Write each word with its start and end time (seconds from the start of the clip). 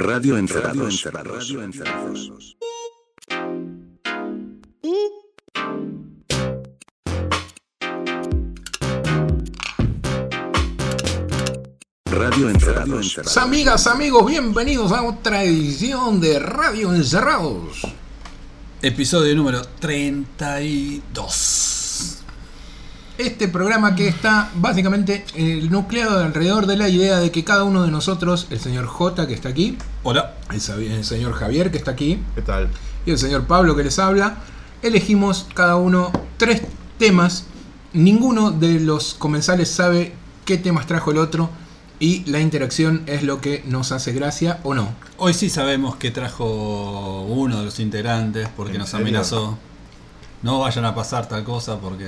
Radio 0.00 0.38
Encerrados. 0.38 1.02
Radio 1.12 1.60
Encerrados. 1.60 2.56
Radio 12.04 12.48
Encerrados. 12.48 13.36
Amigas, 13.38 13.88
amigos, 13.88 14.24
bienvenidos 14.24 14.92
a 14.92 15.02
otra 15.02 15.42
edición 15.42 16.20
de 16.20 16.38
Radio 16.38 16.94
Encerrados. 16.94 17.82
Episodio 18.80 19.34
número 19.34 19.62
32. 19.80 21.77
Este 23.18 23.48
programa 23.48 23.96
que 23.96 24.06
está 24.06 24.48
básicamente 24.54 25.24
eh, 25.34 25.66
nucleado 25.68 26.22
alrededor 26.24 26.66
de 26.66 26.76
la 26.76 26.88
idea 26.88 27.18
de 27.18 27.32
que 27.32 27.42
cada 27.42 27.64
uno 27.64 27.82
de 27.82 27.90
nosotros, 27.90 28.46
el 28.50 28.60
señor 28.60 28.86
J 28.86 29.26
que 29.26 29.34
está 29.34 29.48
aquí, 29.48 29.76
Hola. 30.04 30.34
el, 30.52 30.82
el 30.92 31.04
señor 31.04 31.32
Javier 31.32 31.72
que 31.72 31.78
está 31.78 31.90
aquí 31.90 32.22
¿Qué 32.36 32.42
tal? 32.42 32.68
y 33.04 33.10
el 33.10 33.18
señor 33.18 33.46
Pablo 33.48 33.74
que 33.74 33.82
les 33.82 33.98
habla, 33.98 34.36
elegimos 34.82 35.46
cada 35.54 35.74
uno 35.76 36.12
tres 36.36 36.62
temas. 36.98 37.46
Ninguno 37.92 38.52
de 38.52 38.78
los 38.78 39.14
comensales 39.14 39.68
sabe 39.68 40.12
qué 40.44 40.56
temas 40.56 40.86
trajo 40.86 41.10
el 41.10 41.18
otro 41.18 41.50
y 41.98 42.24
la 42.30 42.38
interacción 42.38 43.02
es 43.06 43.24
lo 43.24 43.40
que 43.40 43.64
nos 43.66 43.90
hace 43.90 44.12
gracia 44.12 44.60
o 44.62 44.74
no. 44.74 44.90
Hoy 45.16 45.34
sí 45.34 45.50
sabemos 45.50 45.96
que 45.96 46.12
trajo 46.12 47.22
uno 47.22 47.58
de 47.58 47.64
los 47.64 47.80
integrantes 47.80 48.48
porque 48.56 48.74
¿En 48.74 48.78
nos 48.78 48.90
serio? 48.90 49.06
amenazó. 49.06 49.58
No 50.42 50.60
vayan 50.60 50.84
a 50.84 50.94
pasar 50.94 51.26
tal 51.26 51.42
cosa 51.42 51.80
porque 51.80 52.06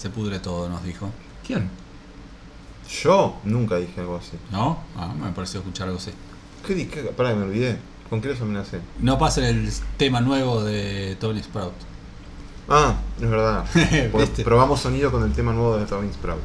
se 0.00 0.10
pudre 0.10 0.38
todo, 0.38 0.68
nos 0.68 0.82
dijo. 0.84 1.10
¿Quién? 1.46 1.68
Yo 3.02 3.36
nunca 3.44 3.76
dije 3.76 4.00
algo 4.00 4.16
así. 4.16 4.36
¿No? 4.50 4.78
Ah, 4.96 5.12
me 5.14 5.30
pareció 5.32 5.60
escuchar 5.60 5.88
algo 5.88 5.98
así. 6.00 6.10
¿Qué 6.66 6.74
dije? 6.74 7.02
Pará, 7.16 7.34
me 7.34 7.44
olvidé. 7.44 7.78
¿Con 8.08 8.20
qué 8.20 8.28
los 8.28 8.40
amenacé? 8.40 8.80
No 8.98 9.18
pasen 9.18 9.44
el 9.44 9.70
tema 9.96 10.20
nuevo 10.20 10.64
de 10.64 11.16
Tony 11.20 11.40
Sprout. 11.42 11.74
Ah, 12.68 12.94
es 13.20 13.28
verdad. 13.28 13.64
Probamos 14.44 14.80
sonido 14.80 15.10
con 15.12 15.22
el 15.24 15.32
tema 15.32 15.52
nuevo 15.52 15.76
de 15.76 15.86
Tobin 15.86 16.12
Sprout. 16.12 16.40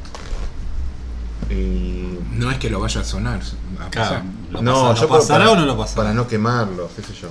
Y... 1.50 2.18
No 2.32 2.50
es 2.50 2.58
que 2.58 2.68
lo 2.70 2.80
vaya 2.80 3.00
a 3.00 3.04
sonar. 3.04 3.40
a 3.80 3.90
Claro, 3.90 4.10
pasar. 4.10 4.22
¿lo, 4.50 4.62
no, 4.62 4.72
pasa- 4.72 4.88
¿lo 4.88 4.94
yo 5.00 5.08
pasará 5.08 5.44
para, 5.44 5.50
o 5.52 5.56
no 5.56 5.66
lo 5.66 5.76
pasará? 5.78 5.96
Para 6.02 6.14
no 6.14 6.26
quemarlo, 6.26 6.88
qué 6.96 7.02
sé 7.02 7.14
yo. 7.14 7.28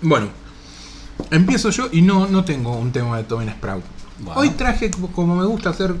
Bueno, 0.00 0.28
empiezo 1.30 1.70
yo 1.70 1.88
y 1.92 2.02
no, 2.02 2.26
no 2.26 2.44
tengo 2.44 2.72
un 2.76 2.90
tema 2.92 3.18
de 3.18 3.24
Tobin 3.24 3.50
Sprout. 3.50 3.84
Bueno. 4.22 4.40
Hoy 4.40 4.50
traje, 4.50 4.90
como 4.90 5.36
me 5.36 5.44
gusta 5.46 5.70
hacer 5.70 5.94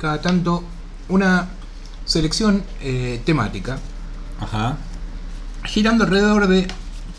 cada 0.00 0.20
tanto, 0.20 0.64
una 1.08 1.48
selección 2.04 2.62
eh, 2.80 3.20
temática 3.24 3.78
Ajá. 4.40 4.76
girando 5.64 6.04
alrededor 6.04 6.48
de 6.48 6.66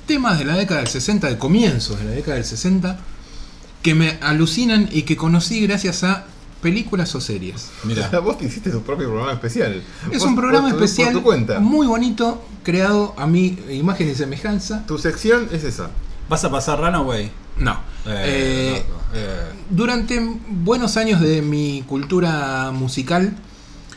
temas 0.05 0.39
de 0.39 0.45
la 0.45 0.55
década 0.55 0.81
del 0.81 0.89
60, 0.89 1.27
de 1.27 1.37
comienzos 1.37 1.99
de 1.99 2.05
la 2.05 2.11
década 2.11 2.35
del 2.35 2.45
60, 2.45 2.97
que 3.83 3.95
me 3.95 4.17
alucinan 4.21 4.89
y 4.91 5.03
que 5.03 5.15
conocí 5.15 5.61
gracias 5.65 6.03
a 6.03 6.25
películas 6.61 7.13
o 7.15 7.21
series. 7.21 7.69
Mira. 7.83 8.09
Vos 8.23 8.37
te 8.37 8.45
hiciste 8.45 8.69
tu 8.71 8.81
propio 8.81 9.07
programa 9.07 9.33
especial. 9.33 9.81
Es 10.11 10.23
un 10.23 10.35
programa 10.35 10.69
por 10.71 10.83
especial 10.83 11.13
Por 11.13 11.23
cuenta. 11.23 11.59
muy 11.59 11.87
bonito, 11.87 12.43
creado 12.63 13.13
a 13.17 13.27
mi 13.27 13.57
imagen 13.69 14.09
y 14.09 14.15
semejanza. 14.15 14.85
Tu 14.87 14.97
sección 14.97 15.47
es 15.51 15.63
esa. 15.63 15.91
¿Vas 16.27 16.43
a 16.43 16.51
pasar 16.51 16.79
Runaway? 16.79 17.31
No. 17.57 17.79
Eh, 18.09 18.23
Eh, 18.25 18.85
no, 18.87 18.95
eh, 19.19 19.51
Durante 19.69 20.19
buenos 20.49 20.97
años 20.97 21.21
de 21.21 21.41
mi 21.41 21.83
cultura 21.87 22.71
musical, 22.71 23.33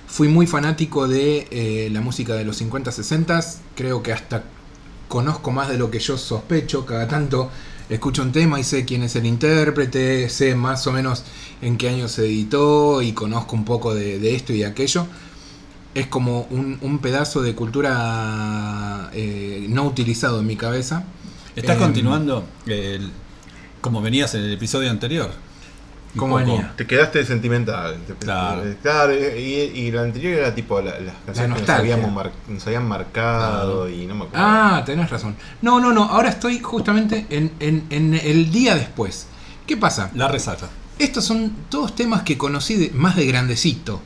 fui 0.06 0.28
muy 0.28 0.46
fanático 0.46 1.08
de 1.08 1.88
la 1.92 2.00
música 2.00 2.34
de 2.34 2.44
los 2.44 2.56
50, 2.58 2.92
60. 2.92 3.40
Creo 3.74 4.02
que 4.02 4.12
hasta 4.12 4.44
conozco 5.08 5.50
más 5.50 5.68
de 5.68 5.78
lo 5.78 5.90
que 5.90 5.98
yo 5.98 6.18
sospecho. 6.18 6.84
Cada 6.84 7.08
tanto 7.08 7.50
escucho 7.88 8.22
un 8.22 8.32
tema 8.32 8.60
y 8.60 8.64
sé 8.64 8.84
quién 8.84 9.02
es 9.02 9.16
el 9.16 9.26
intérprete, 9.26 10.28
sé 10.28 10.54
más 10.54 10.86
o 10.86 10.92
menos 10.92 11.24
en 11.62 11.76
qué 11.78 11.88
año 11.88 12.08
se 12.08 12.26
editó 12.26 13.00
y 13.02 13.12
conozco 13.12 13.56
un 13.56 13.64
poco 13.64 13.94
de, 13.94 14.18
de 14.18 14.34
esto 14.34 14.52
y 14.52 14.58
de 14.58 14.66
aquello. 14.66 15.06
Es 15.94 16.06
como 16.06 16.46
un, 16.50 16.78
un 16.80 16.98
pedazo 17.00 17.42
de 17.42 17.54
cultura 17.54 19.10
eh, 19.12 19.66
no 19.68 19.84
utilizado 19.84 20.40
en 20.40 20.46
mi 20.46 20.56
cabeza. 20.56 21.04
¿Estás 21.54 21.76
continuando 21.76 22.44
el- 22.66 23.10
como 23.82 24.00
venías 24.00 24.34
en 24.34 24.44
el 24.44 24.52
episodio 24.54 24.90
anterior? 24.90 25.30
¿Cómo 26.16 26.36
venía? 26.36 26.72
Te 26.76 26.86
quedaste 26.86 27.24
sentimental. 27.24 27.96
Claro. 28.20 28.66
eh, 28.66 28.76
claro, 28.82 29.14
y, 29.14 29.18
y 29.74 29.90
la 29.90 30.02
anterior 30.02 30.40
era 30.40 30.54
tipo 30.54 30.78
la- 30.82 31.00
las 31.00 31.14
canciones 31.24 31.58
que 31.62 32.02
nos, 32.02 32.12
mar- 32.12 32.32
nos 32.48 32.66
habían 32.66 32.86
marcado 32.86 33.88
y 33.88 34.06
no 34.06 34.14
me 34.14 34.24
acuerdo. 34.24 34.44
Ah, 34.46 34.82
tenés 34.84 35.08
razón. 35.10 35.36
No, 35.62 35.80
no, 35.80 35.90
no. 35.92 36.04
Ahora 36.04 36.28
estoy 36.28 36.60
justamente 36.60 37.26
en, 37.30 37.52
en- 37.60 37.86
en 37.90 38.12
el 38.14 38.50
día 38.52 38.74
después. 38.74 39.26
¿Qué 39.66 39.76
pasa? 39.78 40.10
La 40.14 40.28
resaca. 40.28 40.68
Estos 40.98 41.24
son 41.24 41.50
todos 41.70 41.94
temas 41.94 42.22
que 42.24 42.36
conocí 42.36 42.74
de- 42.76 42.90
más 42.90 43.16
de 43.16 43.24
grandecito. 43.26 44.02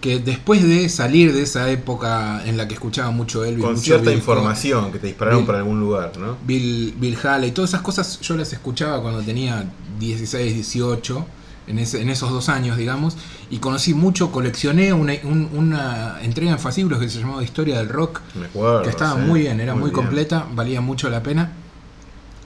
Que 0.00 0.18
después 0.18 0.62
de 0.62 0.88
salir 0.88 1.32
de 1.32 1.42
esa 1.42 1.70
época 1.70 2.42
en 2.44 2.56
la 2.56 2.68
que 2.68 2.74
escuchaba 2.74 3.10
mucho 3.10 3.44
Elvis, 3.44 3.64
Con 3.64 3.72
mucho 3.74 3.84
cierta 3.84 4.10
Bill 4.10 4.18
información 4.18 4.92
que 4.92 4.98
te 4.98 5.06
dispararon 5.08 5.40
Bill- 5.40 5.46
para 5.46 5.58
algún 5.58 5.80
lugar, 5.80 6.12
¿no? 6.18 6.36
Bill, 6.46 6.94
Bill 6.98 7.16
Haley, 7.22 7.52
todas 7.52 7.70
esas 7.70 7.80
cosas 7.82 8.20
yo 8.20 8.36
las 8.36 8.52
escuchaba 8.52 9.00
cuando 9.00 9.22
tenía 9.22 9.64
16, 9.98 10.54
18, 10.54 11.26
en, 11.68 11.78
ese- 11.80 12.00
en 12.00 12.10
esos 12.10 12.30
dos 12.30 12.48
años, 12.48 12.76
digamos, 12.76 13.16
y 13.50 13.58
conocí 13.58 13.92
mucho, 13.94 14.30
coleccioné 14.30 14.92
una, 14.92 15.14
un- 15.24 15.48
una 15.54 16.18
entrega 16.22 16.52
en 16.52 16.58
fascículos 16.58 17.00
que 17.00 17.08
se 17.08 17.18
llamaba 17.18 17.42
Historia 17.42 17.78
del 17.78 17.88
Rock, 17.88 18.20
Me 18.38 18.46
acuerdo. 18.46 18.82
que 18.82 18.90
estaba 18.90 19.14
sí, 19.20 19.26
muy 19.26 19.40
bien, 19.40 19.58
era 19.60 19.74
muy, 19.74 19.84
bien. 19.90 19.94
completa, 19.94 20.46
valía 20.54 20.80
mucho 20.80 21.08
la 21.10 21.22
pena. 21.22 21.52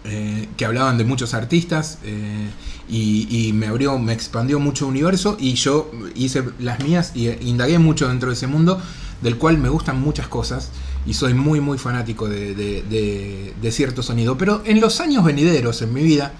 Eh, 0.04 0.48
que 0.56 0.64
hablaban 0.64 0.96
de 0.98 1.04
muchos 1.04 1.34
artistas 1.34 1.98
eh, 2.04 2.48
y, 2.88 3.28
y 3.48 3.52
me 3.52 3.66
abrió, 3.66 3.98
me 3.98 4.12
expandió 4.12 4.58
mucho 4.58 4.86
el 4.86 4.90
universo 4.92 5.36
y 5.38 5.54
yo 5.54 5.90
hice 6.14 6.42
las 6.58 6.80
mías 6.82 7.12
y 7.14 7.28
indagué 7.46 7.78
mucho 7.78 8.08
dentro 8.08 8.28
de 8.30 8.34
ese 8.34 8.46
mundo 8.46 8.80
del 9.22 9.36
cual 9.36 9.58
me 9.58 9.68
gustan 9.68 10.00
muchas 10.00 10.28
cosas 10.28 10.70
y 11.06 11.14
soy 11.14 11.34
muy 11.34 11.60
muy 11.60 11.76
fanático 11.78 12.28
de, 12.28 12.54
de- 12.54 12.82
de- 12.82 13.54
de 13.60 13.72
cierto 13.72 14.02
sonido. 14.02 14.36
Pero 14.38 14.62
en 14.64 14.80
los 14.80 15.00
años 15.00 15.24
venideros 15.24 15.82
en 15.82 15.92
mi 15.92 16.02
vida 16.02 16.32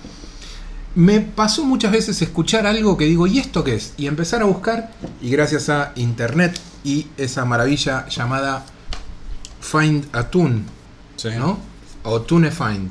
me 0.94 1.20
pasó 1.20 1.64
muchas 1.64 1.92
veces 1.92 2.20
escuchar 2.22 2.66
algo 2.66 2.96
que 2.96 3.04
digo, 3.04 3.26
¿y 3.26 3.38
esto 3.38 3.62
qué 3.62 3.74
es? 3.74 3.92
Y 3.96 4.06
empezar 4.06 4.42
a 4.42 4.46
buscar 4.46 4.92
y 5.22 5.30
gracias 5.30 5.68
a 5.68 5.92
internet 5.96 6.58
y 6.82 7.06
esa 7.16 7.44
maravilla 7.44 8.08
llamada 8.08 8.64
Find 9.60 10.06
a 10.12 10.30
Tune, 10.30 10.62
¿no? 11.38 11.58
O 12.02 12.22
TuneFind. 12.22 12.66
TuneFind. 12.66 12.90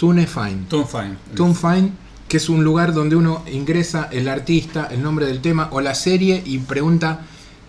Tom 0.00 0.16
Fine. 0.16 1.16
TuneFind, 1.34 1.92
que 2.26 2.38
es 2.38 2.48
un 2.48 2.64
lugar 2.64 2.94
donde 2.94 3.16
uno 3.16 3.44
ingresa 3.52 4.08
el 4.10 4.28
artista, 4.28 4.88
el 4.90 5.02
nombre 5.02 5.26
del 5.26 5.42
tema 5.42 5.68
o 5.72 5.82
la 5.82 5.94
serie 5.94 6.42
y 6.46 6.56
pregunta 6.58 7.26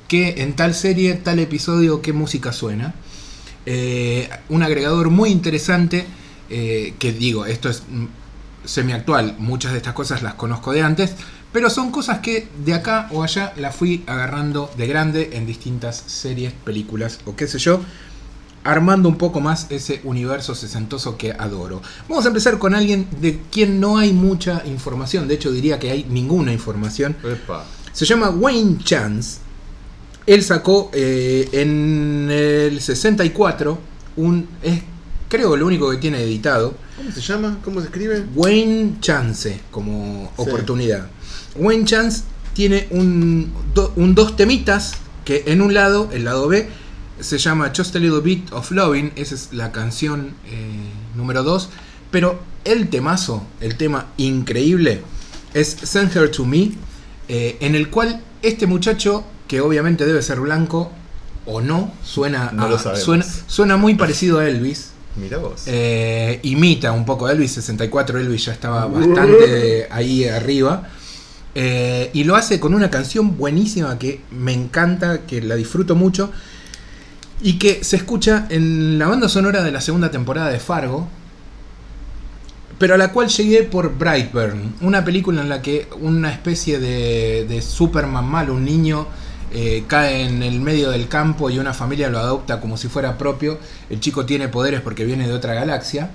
qué 0.07 0.35
en 0.37 0.55
tal 0.55 0.73
serie, 0.73 1.15
tal 1.15 1.39
episodio, 1.39 2.01
qué 2.01 2.13
música 2.13 2.53
suena. 2.53 2.93
Eh, 3.65 4.29
un 4.47 4.63
agregador 4.63 5.09
muy 5.09 5.29
interesante 5.29 6.05
eh, 6.49 6.93
que 6.99 7.11
digo, 7.11 7.45
esto 7.45 7.69
es 7.69 7.83
mm, 7.89 8.05
semiactual, 8.63 9.35
muchas 9.37 9.73
de 9.73 9.79
estas 9.79 9.93
cosas 9.93 10.23
las 10.23 10.35
conozco 10.35 10.71
de 10.71 10.83
antes, 10.83 11.15
pero 11.51 11.69
son 11.69 11.91
cosas 11.91 12.19
que 12.19 12.47
de 12.63 12.73
acá 12.73 13.09
o 13.11 13.23
allá 13.23 13.51
las 13.57 13.75
fui 13.75 14.05
agarrando 14.07 14.71
de 14.77 14.87
grande 14.87 15.31
en 15.33 15.45
distintas 15.45 15.97
series, 16.07 16.53
películas 16.53 17.19
o 17.25 17.35
qué 17.35 17.45
sé 17.47 17.59
yo, 17.59 17.81
armando 18.63 19.09
un 19.09 19.17
poco 19.17 19.39
más 19.41 19.67
ese 19.69 20.01
universo 20.03 20.53
sesentoso 20.55 21.17
que 21.17 21.31
adoro. 21.31 21.81
Vamos 22.07 22.25
a 22.25 22.27
empezar 22.29 22.57
con 22.59 22.75
alguien 22.75 23.07
de 23.21 23.39
quien 23.51 23.79
no 23.79 23.97
hay 23.97 24.13
mucha 24.13 24.61
información, 24.65 25.27
de 25.27 25.33
hecho 25.35 25.51
diría 25.51 25.79
que 25.79 25.91
hay 25.91 26.03
ninguna 26.09 26.51
información. 26.53 27.15
Epa. 27.23 27.65
Se 27.91 28.05
llama 28.05 28.29
Wayne 28.29 28.77
Chance. 28.83 29.39
Él 30.27 30.43
sacó 30.43 30.91
eh, 30.93 31.49
en 31.53 32.29
el 32.31 32.79
64 32.79 33.77
un... 34.17 34.47
Es, 34.61 34.81
creo 35.27 35.55
lo 35.57 35.65
único 35.65 35.89
que 35.89 35.97
tiene 35.97 36.21
editado. 36.21 36.75
¿Cómo 36.97 37.11
se 37.11 37.21
llama? 37.21 37.57
¿Cómo 37.63 37.79
se 37.79 37.87
escribe? 37.87 38.23
Wayne 38.35 38.97
Chance 39.01 39.59
como 39.71 40.31
Sí. 40.37 40.43
oportunidad. 40.43 41.07
Wayne 41.55 41.85
Chance 41.85 42.23
tiene 42.53 42.87
un, 42.91 43.51
do- 43.73 43.91
un 43.95 44.13
dos 44.13 44.35
temitas 44.35 44.93
que 45.25 45.43
en 45.47 45.61
un 45.61 45.73
lado, 45.73 46.09
el 46.13 46.25
lado 46.25 46.47
B, 46.47 46.69
se 47.21 47.37
llama 47.37 47.71
Just 47.75 47.95
a 47.95 47.99
Little 47.99 48.21
Bit 48.21 48.51
of 48.53 48.71
Loving, 48.71 49.13
esa 49.15 49.35
es 49.35 49.49
la 49.53 49.71
canción 49.71 50.33
eh, 50.47 50.75
número 51.15 51.43
2, 51.43 51.69
pero 52.11 52.39
el 52.65 52.89
temazo, 52.89 53.43
el 53.61 53.75
tema 53.77 54.07
increíble, 54.17 55.01
es 55.53 55.69
Send 55.83 56.15
Her 56.15 56.29
to 56.31 56.45
Me, 56.45 56.71
eh, 57.27 57.57
en 57.61 57.75
el 57.75 57.89
cual 57.89 58.21
este 58.41 58.67
muchacho, 58.67 59.23
que 59.47 59.61
obviamente 59.61 60.05
debe 60.05 60.21
ser 60.21 60.39
blanco 60.39 60.91
o 61.45 61.61
no, 61.61 61.93
suena, 62.03 62.51
No 62.53 62.65
a- 62.65 62.69
lo 62.69 62.77
suena, 62.95 63.25
suena 63.47 63.77
muy 63.77 63.95
parecido 63.95 64.39
a 64.39 64.47
Elvis. 64.47 64.89
Mira 65.15 65.39
vos. 65.39 65.63
Eh, 65.65 66.39
imita 66.43 66.91
un 66.93 67.03
poco 67.05 67.25
a 67.25 67.31
Elvis, 67.33 67.51
64 67.51 68.17
Elvis 68.19 68.45
ya 68.45 68.53
estaba 68.53 68.85
bastante 68.85 69.87
ahí 69.91 70.23
arriba. 70.25 70.87
Eh, 71.53 72.09
y 72.13 72.23
lo 72.23 72.37
hace 72.37 72.61
con 72.61 72.73
una 72.73 72.89
canción 72.89 73.35
buenísima 73.37 73.99
que 73.99 74.21
me 74.31 74.53
encanta, 74.53 75.25
que 75.25 75.41
la 75.41 75.55
disfruto 75.55 75.95
mucho. 75.95 76.31
Y 77.41 77.53
que 77.53 77.83
se 77.83 77.95
escucha 77.95 78.47
en 78.49 78.99
la 78.99 79.07
banda 79.07 79.29
sonora 79.29 79.63
de 79.63 79.71
la 79.71 79.81
segunda 79.81 80.11
temporada 80.11 80.49
de 80.49 80.59
Fargo, 80.59 81.07
pero 82.77 82.95
a 82.95 82.97
la 82.97 83.11
cual 83.11 83.29
llegué 83.29 83.63
por 83.63 83.97
Brightburn, 83.97 84.75
una 84.81 85.05
película 85.05 85.41
en 85.41 85.49
la 85.49 85.61
que 85.61 85.87
una 85.99 86.31
especie 86.31 86.79
de, 86.79 87.45
de 87.47 87.61
Superman 87.61 88.25
malo, 88.25 88.53
un 88.53 88.65
niño, 88.65 89.07
eh, 89.53 89.83
cae 89.85 90.25
en 90.25 90.43
el 90.43 90.61
medio 90.61 90.91
del 90.91 91.09
campo 91.09 91.49
y 91.49 91.59
una 91.59 91.73
familia 91.73 92.09
lo 92.09 92.19
adopta 92.19 92.61
como 92.61 92.77
si 92.77 92.87
fuera 92.87 93.17
propio. 93.17 93.59
El 93.89 93.99
chico 93.99 94.25
tiene 94.25 94.47
poderes 94.47 94.79
porque 94.79 95.03
viene 95.03 95.27
de 95.27 95.33
otra 95.33 95.53
galaxia. 95.53 96.11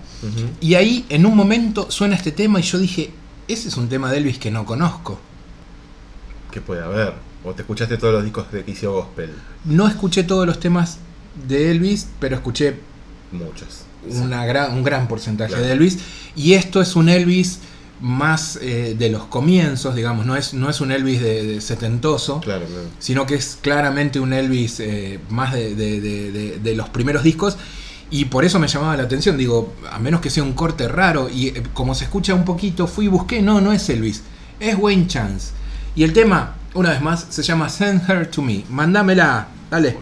Y 0.61 0.75
ahí, 0.75 1.05
en 1.11 1.27
un 1.27 1.37
momento, 1.37 1.91
suena 1.91 2.17
este 2.17 2.33
tema 2.33 2.61
y 2.61 2.63
yo 2.63 2.79
dije, 2.79 3.11
ese 3.47 3.69
es 3.69 3.77
un 3.77 3.89
tema 3.89 4.11
de 4.11 4.19
Elvis 4.19 4.39
que 4.39 4.51
no 4.51 4.65
conozco. 4.65 5.19
¿Qué 6.51 6.63
puede 6.63 6.83
haber? 6.83 7.13
O 7.45 7.53
te 7.53 7.63
escuchaste 7.63 7.99
todos 7.99 8.15
los 8.15 8.25
discos 8.25 8.51
de 8.51 8.65
que 8.65 8.71
hizo 8.71 8.93
Gospel. 8.93 9.31
No 9.67 9.87
escuché 9.87 10.25
todos 10.25 10.47
los 10.47 10.59
temas 10.59 10.99
de 11.49 11.71
Elvis, 11.71 12.07
pero 12.21 12.37
escuché 12.37 12.77
Muchos. 13.33 13.83
una 14.09 14.47
gra- 14.47 14.71
un 14.73 14.83
gran 14.83 15.09
porcentaje 15.09 15.51
Claro. 15.53 15.67
de 15.67 15.73
Elvis. 15.73 15.99
Y 16.35 16.55
esto 16.55 16.81
es 16.81 16.97
un 16.97 17.09
Elvis 17.09 17.59
más 18.01 18.59
eh, 18.61 18.95
de 18.99 19.09
los 19.09 19.25
comienzos, 19.25 19.95
digamos, 19.95 20.27
no 20.27 20.37
es, 20.37 20.53
no 20.53 20.69
es 20.69 20.81
un 20.83 20.93
Elvis 20.93 21.21
de, 21.23 21.45
de 21.47 21.61
setentoso, 21.63 22.41
Claro, 22.41 22.67
claro. 22.67 22.89
sino 22.99 23.25
que 23.27 23.37
es 23.37 23.59
claramente 23.63 24.21
un 24.21 24.33
Elvis 24.35 24.81
eh, 24.81 25.19
más 25.31 25.55
de, 25.55 25.75
de- 25.75 26.01
de- 26.01 26.31
de- 26.33 26.59
de 26.59 26.77
los 26.77 26.89
primeros 26.91 27.23
discos. 27.23 27.57
Y 28.11 28.27
por 28.27 28.45
eso 28.45 28.59
me 28.61 28.69
llamaba 28.69 28.97
la 28.97 29.03
atención, 29.05 29.37
digo, 29.39 29.73
a 29.91 29.99
menos 29.99 30.21
que 30.21 30.31
sea 30.31 30.43
un 30.45 30.53
corte 30.53 30.87
raro, 30.89 31.29
y 31.29 31.49
eh, 31.49 31.63
como 31.75 31.95
se 31.95 32.05
escucha 32.05 32.35
un 32.35 32.45
poquito, 32.45 32.87
fui 32.87 33.07
y 33.07 33.09
busqué, 33.09 33.41
no, 33.43 33.61
no 33.61 33.73
es 33.73 33.89
Elvis, 33.89 34.23
es 34.61 34.77
Wayne 34.79 35.07
Chance. 35.09 35.53
Y 35.97 36.05
el 36.05 36.13
tema, 36.13 36.55
una 36.75 36.91
vez 36.91 37.01
más, 37.01 37.27
se 37.31 37.43
llama 37.43 37.69
Send 37.71 38.09
Her 38.09 38.31
to 38.31 38.43
Me. 38.43 38.63
Mándamela, 38.69 39.49
dale. 39.71 39.97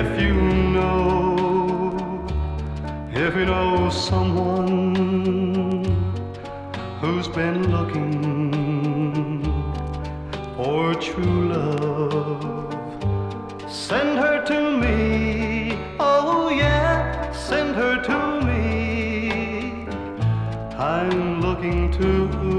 If 0.00 0.20
you 0.20 0.34
know, 0.74 1.96
if 3.12 3.34
you 3.36 3.44
know 3.46 3.88
someone 3.90 4.94
who's 7.00 7.28
been 7.28 7.70
looking 7.70 9.42
for 10.56 10.94
true 10.94 11.48
love, 11.48 12.74
send 13.70 14.18
her 14.18 14.44
to 14.46 14.78
me. 14.78 15.17
Looking 21.60 21.90
to. 21.90 22.57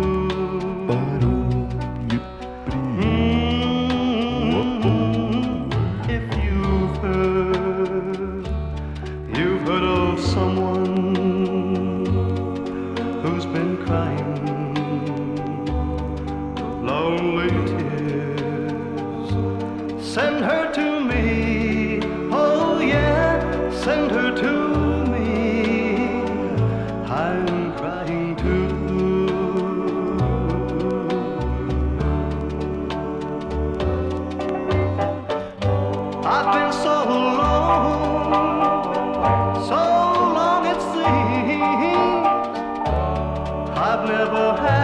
I've 44.31 44.61
never 44.61 44.78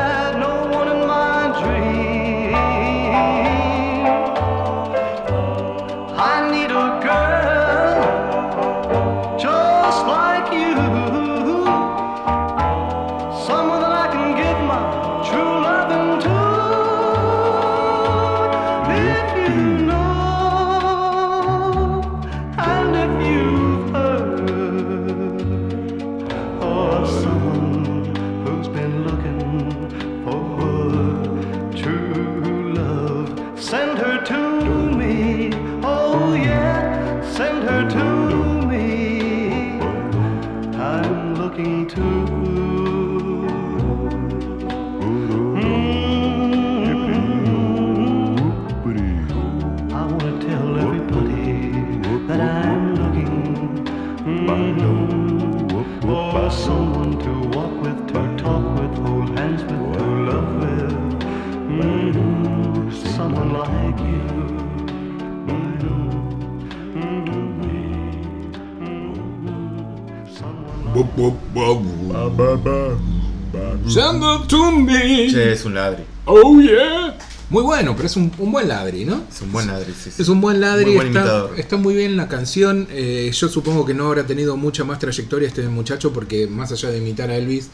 ladri. 75.76 76.04
Oh 76.26 76.60
yeah. 76.60 77.18
Muy 77.50 77.62
bueno, 77.62 77.96
pero 77.96 78.08
es 78.08 78.16
un, 78.16 78.32
un 78.40 78.52
buen 78.52 78.68
ladri, 78.68 79.06
¿no? 79.06 79.22
Es 79.32 79.42
un 79.42 79.52
buen 79.52 79.68
ladri, 79.68 79.94
sí, 79.94 80.10
sí. 80.10 80.22
Es 80.22 80.30
un 80.30 80.42
buen 80.42 80.60
ladri, 80.60 80.86
Muy 80.86 80.96
buen 80.96 81.08
está, 81.10 81.20
imitador. 81.20 81.60
está 81.60 81.78
muy 81.78 81.94
bien 81.94 82.18
la 82.18 82.28
canción. 82.28 82.88
eh, 82.90 83.30
yo 83.32 83.48
supongo 83.50 83.86
que 83.86 83.94
no 83.94 84.08
habrá 84.08 84.26
tenido 84.26 84.58
mucha 84.58 84.84
más 84.84 84.98
trayectoria 84.98 85.48
este 85.48 85.62
muchacho 85.70 86.12
porque 86.12 86.48
más 86.48 86.72
allá 86.72 86.90
de 86.90 86.98
imitar 86.98 87.30
a 87.30 87.36
Elvis, 87.38 87.70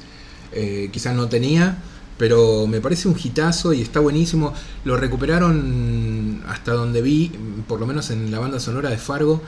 eh, 0.52 0.90
quizás 0.92 1.16
no 1.16 1.30
tenía. 1.30 1.78
Pero 2.18 2.68
me 2.68 2.82
parece 2.82 3.08
un 3.08 3.16
hitazo 3.18 3.72
y 3.74 3.82
está 3.82 4.00
buenísimo. 4.00 4.54
Lo 4.84 4.96
recuperaron 4.98 6.44
hasta 6.48 6.74
donde 6.74 7.02
vi, 7.02 7.32
por 7.68 7.80
lo 7.80 7.88
menos 7.88 8.12
en 8.12 8.30
la 8.30 8.40
banda 8.40 8.60
sonora 8.60 8.90
de 8.90 8.98
Fargo. 8.98 9.42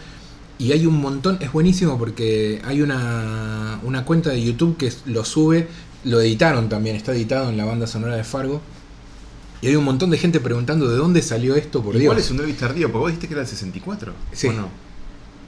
Y 0.58 0.72
hay 0.72 0.86
un 0.86 1.00
montón, 1.02 1.38
es 1.42 1.52
buenísimo 1.52 1.98
porque 1.98 2.62
hay 2.66 2.82
una, 2.82 3.80
una 3.84 4.06
cuenta 4.06 4.30
de 4.30 4.42
YouTube 4.42 4.78
que 4.78 4.92
lo 5.06 5.26
sube, 5.26 5.68
lo 6.04 6.20
editaron 6.22 6.70
también, 6.70 6.96
está 6.96 7.14
editado 7.14 7.50
en 7.50 7.58
la 7.58 7.66
banda 7.66 7.88
sonora 7.88 8.16
de 8.16 8.24
Fargo. 8.24 8.62
Y 9.62 9.68
hay 9.68 9.76
un 9.78 9.86
montón 9.86 10.10
de 10.10 10.18
gente 10.18 10.40
preguntando 10.42 10.90
de 10.90 10.98
dónde 10.98 11.22
salió 11.22 11.56
esto, 11.56 11.82
por 11.82 11.96
Igual 11.96 12.18
Dios. 12.18 12.26
es 12.28 12.32
un 12.32 12.40
Elvis 12.42 12.58
tardío, 12.58 12.88
porque 12.92 13.00
vos 13.00 13.08
dijiste 13.12 13.28
que 13.30 13.34
era 13.34 13.42
del 13.44 13.50
64. 13.50 14.14
Sí. 14.34 14.48
Bueno, 14.48 14.68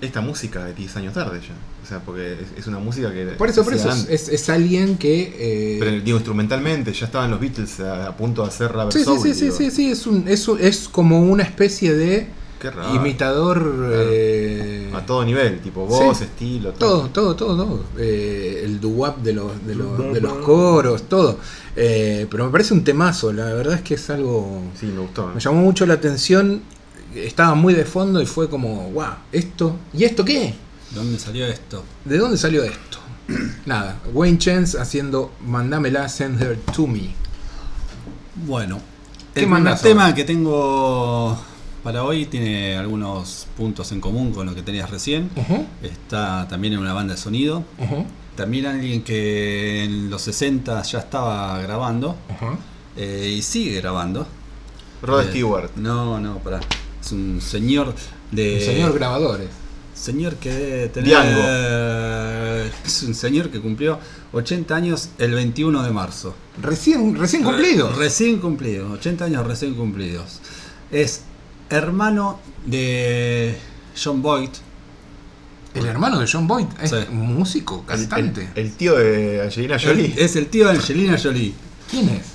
esta 0.01 0.21
música 0.21 0.63
de 0.65 0.73
10 0.73 0.95
años 0.97 1.13
tarde 1.13 1.39
ya. 1.41 1.53
O 1.83 1.87
sea, 1.87 1.99
porque 1.99 2.33
es, 2.33 2.59
es 2.59 2.67
una 2.67 2.79
música 2.79 3.11
que. 3.13 3.25
Por 3.37 3.49
eso, 3.49 3.63
por 3.65 3.73
eso, 3.73 3.89
es, 3.91 4.07
es- 4.09 4.29
es 4.29 4.49
alguien 4.49 4.97
que... 4.97 5.33
eh, 5.37 5.77
Pero 5.79 5.99
digo, 6.01 6.17
instrumentalmente, 6.17 6.93
ya 6.93 7.05
estaban 7.07 7.29
los 7.29 7.39
Beatles 7.41 7.79
a, 7.81 8.07
a 8.07 8.15
punto 8.17 8.41
de 8.43 8.47
hacer 8.47 8.71
Rubber 8.71 8.93
sí, 8.93 8.99
sí, 8.99 9.05
Soul, 9.05 9.19
sí, 9.21 9.33
sí, 9.33 9.41
digo. 9.45 9.55
sí, 9.57 9.71
sí, 9.71 9.91
es, 9.91 10.07
un, 10.07 10.27
es, 10.27 10.47
es 10.61 10.87
como 10.87 11.21
una 11.21 11.43
especie 11.43 11.93
de 11.93 12.27
Qué 12.65 12.71
raro. 12.71 12.95
imitador... 12.95 13.89
eh, 13.93 14.91
A 14.95 15.05
todo 15.05 15.23
nivel, 15.23 15.59
tipo 15.59 15.85
voz, 15.85 16.17
sí. 16.17 16.23
estilo, 16.23 16.71
todo, 16.73 17.09
todo, 17.09 17.35
todo, 17.35 17.55
todo. 17.55 17.83
Eh, 17.99 18.63
el 18.65 18.79
doo-wop 18.81 19.17
de 19.17 19.33
los, 19.33 19.67
de, 19.67 19.75
los, 19.75 20.13
de 20.13 20.19
los 20.19 20.33
coros, 20.37 21.03
todo. 21.03 21.37
Eh, 21.75 22.25
pero 22.31 22.45
me 22.45 22.51
parece 22.51 22.73
un 22.73 22.83
temazo, 22.83 23.31
la 23.31 23.45
verdad 23.53 23.75
es 23.75 23.81
que 23.81 23.93
es 23.93 24.09
algo... 24.09 24.63
Sí, 24.79 24.87
me 24.87 25.01
gustó. 25.01 25.27
Me 25.27 25.39
llamó 25.39 25.61
mucho 25.61 25.85
la 25.85 25.93
atención, 25.93 26.63
estaba 27.13 27.53
muy 27.53 27.75
de 27.75 27.85
fondo 27.85 28.19
y 28.19 28.25
fue 28.25 28.49
como, 28.49 28.89
wow, 28.89 29.13
¿esto? 29.31 29.75
¿Y 29.93 30.03
esto 30.05 30.25
qué? 30.25 30.55
¿De 30.89 30.95
dónde 30.95 31.19
salió 31.19 31.45
esto? 31.45 31.83
¿De 32.03 32.17
dónde 32.17 32.37
salió 32.37 32.63
esto? 32.63 32.97
Nada, 33.67 33.99
Wayne 34.11 34.39
Chance 34.39 34.79
haciendo 34.79 35.31
Mandámela, 35.45 36.09
send 36.09 36.41
her 36.41 36.57
to 36.75 36.87
me. 36.87 37.13
Bueno, 38.47 38.79
¿Qué 39.35 39.41
el 39.41 39.49
primer 39.51 39.77
tema 39.79 40.15
que 40.15 40.23
tengo 40.23 41.37
para 41.85 42.03
hoy 42.03 42.25
tiene 42.25 42.75
algunos 42.75 43.47
puntos 43.55 43.91
en 43.93 44.01
común 44.01 44.33
con 44.33 44.45
lo 44.47 44.53
que 44.55 44.61
tenías 44.63 44.89
recién. 44.89 45.29
Está 45.81 46.47
también 46.49 46.73
en 46.73 46.79
una 46.79 46.91
banda 46.93 47.13
de 47.13 47.19
sonido. 47.21 47.63
ujú, 47.77 48.05
También 48.35 48.65
alguien 48.65 49.03
que 49.03 49.83
en 49.85 50.09
los 50.09 50.21
60 50.23 50.81
ya 50.81 50.99
estaba 50.99 51.61
grabando 51.61 52.15
eh, 52.97 53.33
y 53.37 53.41
sigue 53.41 53.79
grabando. 53.81 54.27
Rod 55.03 55.21
Eh, 55.21 55.29
Stewart. 55.29 55.69
No, 55.75 56.19
no, 56.19 56.39
pará. 56.39 56.59
Es 57.01 57.11
un 57.11 57.39
señor 57.39 57.93
de. 58.31 58.57
El 58.57 58.63
señor 58.65 58.93
grabadores. 58.93 59.49
Señor 59.93 60.35
que 60.35 60.51
debe 60.51 60.87
tener. 60.89 61.07
Diango. 61.09 61.41
Es 62.83 63.03
un 63.03 63.13
señor 63.13 63.49
que 63.51 63.61
cumplió 63.61 63.99
80 64.33 64.75
años 64.75 65.09
el 65.19 65.33
21 65.35 65.83
de 65.83 65.91
marzo. 65.91 66.33
Recién, 66.61 67.15
recién 67.15 67.43
cumplido. 67.43 67.89
Re- 67.91 67.95
recién 68.05 68.39
cumplidos, 68.39 68.91
80 68.91 69.25
años 69.25 69.45
recién 69.47 69.75
cumplidos. 69.75 70.39
Es 70.91 71.21
hermano 71.69 72.39
de 72.65 73.57
John 74.01 74.21
Boyd. 74.21 74.49
El 75.73 75.85
hermano 75.87 76.19
de 76.19 76.27
John 76.31 76.47
Boyd 76.47 76.67
es 76.81 76.91
Sí. 76.91 76.95
músico, 77.11 77.83
cantante. 77.85 78.47
el- 78.55 78.65
el 78.67 78.71
tío 78.73 78.95
de 78.95 79.41
Angelina 79.43 79.77
Jolie. 79.77 80.13
El- 80.13 80.19
es 80.19 80.35
el 80.37 80.47
tío 80.47 80.65
de 80.67 80.71
Angelina 80.75 81.17
Jolie. 81.21 81.53
¿Quién 81.91 82.09
es? 82.09 82.25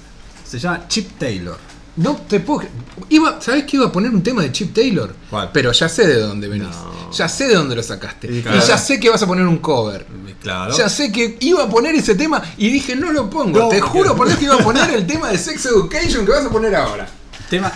Se 0.48 0.58
llama 0.58 0.86
Chip 0.88 1.18
Taylor. 1.18 1.56
No 1.96 2.16
te 2.16 2.40
puedo. 2.40 2.68
Iba, 3.08 3.40
¿Sabés 3.40 3.64
que 3.64 3.76
iba 3.76 3.86
a 3.86 3.92
poner 3.92 4.10
un 4.10 4.22
tema 4.22 4.42
de 4.42 4.52
Chip 4.52 4.74
Taylor? 4.74 5.14
¿Cuál? 5.30 5.50
Pero 5.52 5.72
ya 5.72 5.88
sé 5.88 6.06
de 6.06 6.20
dónde 6.20 6.48
venís. 6.48 6.68
No. 6.68 7.10
Ya 7.12 7.28
sé 7.28 7.48
de 7.48 7.54
dónde 7.54 7.74
lo 7.74 7.82
sacaste. 7.82 8.28
Y 8.32 8.42
claro. 8.42 8.64
ya 8.64 8.78
sé 8.78 9.00
que 9.00 9.08
vas 9.10 9.22
a 9.22 9.26
poner 9.26 9.46
un 9.46 9.58
cover. 9.58 10.06
Claro. 10.42 10.76
Ya 10.76 10.88
sé 10.88 11.10
que 11.10 11.36
iba 11.40 11.64
a 11.64 11.68
poner 11.68 11.94
ese 11.94 12.14
tema 12.14 12.42
y 12.56 12.70
dije 12.70 12.94
no 12.94 13.10
lo 13.12 13.28
pongo. 13.28 13.58
No, 13.58 13.68
Te 13.68 13.80
juro 13.80 14.14
por 14.16 14.26
Dios 14.28 14.38
que 14.38 14.44
iba 14.46 14.54
a 14.54 14.58
poner 14.64 14.90
el 14.90 15.06
tema 15.06 15.28
de 15.28 15.38
Sex 15.38 15.66
Education 15.66 16.24
que 16.24 16.32
vas 16.32 16.44
a 16.44 16.50
poner 16.50 16.74
ahora. 16.74 17.08
Tema. 17.48 17.70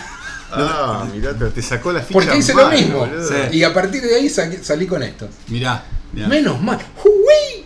Ah, 0.57 1.07
mirá, 1.13 1.33
pero 1.37 1.51
te 1.51 1.61
sacó 1.61 1.91
la 1.91 2.01
ficha. 2.01 2.13
Porque 2.13 2.37
hice 2.37 2.53
mal, 2.53 2.65
lo 2.65 2.71
mismo. 2.77 3.07
Sí. 3.27 3.57
Y 3.57 3.63
a 3.63 3.73
partir 3.73 4.01
de 4.03 4.15
ahí 4.15 4.29
salí 4.29 4.87
con 4.87 5.03
esto. 5.03 5.27
Mirá. 5.47 5.83
mirá. 6.13 6.27
Menos 6.27 6.61
mal. 6.61 6.79
¡Uy! 7.03 7.63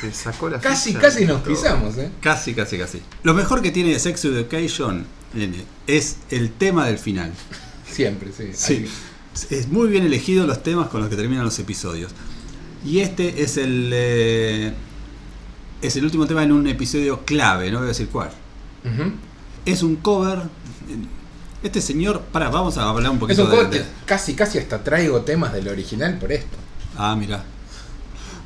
Te 0.00 0.12
sacó 0.12 0.48
la 0.50 0.60
Casi, 0.60 0.90
ficha. 0.90 1.00
casi 1.00 1.24
nos 1.24 1.42
Todo. 1.42 1.54
pisamos, 1.54 1.96
¿eh? 1.98 2.10
Casi, 2.20 2.54
casi, 2.54 2.78
casi. 2.78 3.02
Lo 3.22 3.34
mejor 3.34 3.62
que 3.62 3.70
tiene 3.70 3.98
Sex 3.98 4.24
Education 4.26 5.06
es 5.86 6.16
el 6.30 6.50
tema 6.52 6.86
del 6.86 6.98
final. 6.98 7.32
Siempre, 7.90 8.30
sí. 8.36 8.50
Sí. 8.52 8.86
Es 9.50 9.68
muy 9.68 9.88
bien 9.88 10.04
elegido 10.04 10.46
los 10.46 10.62
temas 10.62 10.88
con 10.88 11.00
los 11.00 11.10
que 11.10 11.16
terminan 11.16 11.44
los 11.44 11.58
episodios. 11.58 12.12
Y 12.84 13.00
este 13.00 13.42
es 13.42 13.56
el. 13.56 13.90
eh, 13.92 14.72
es 15.82 15.96
el 15.96 16.04
último 16.04 16.26
tema 16.26 16.42
en 16.42 16.52
un 16.52 16.66
episodio 16.66 17.24
clave, 17.24 17.70
no 17.70 17.78
voy 17.78 17.86
a 17.86 17.88
decir 17.88 18.08
cuál. 18.08 18.30
Es 19.66 19.82
un 19.82 19.96
cover. 19.96 20.38
Este 21.62 21.80
señor. 21.80 22.20
Para, 22.32 22.48
vamos 22.50 22.76
a 22.78 22.88
hablar 22.88 23.10
un 23.10 23.16
Es 23.16 23.20
poquito 23.20 23.44
un 23.44 23.50
de- 23.50 23.56
cover 23.56 23.70
de- 23.70 23.78
que 23.80 23.84
casi, 24.04 24.34
casi 24.34 24.58
hasta 24.58 24.82
traigo 24.84 25.22
temas 25.22 25.52
del 25.52 25.68
original 25.68 26.18
por 26.18 26.32
esto. 26.32 26.56
Ah, 26.96 27.16
mira. 27.18 27.44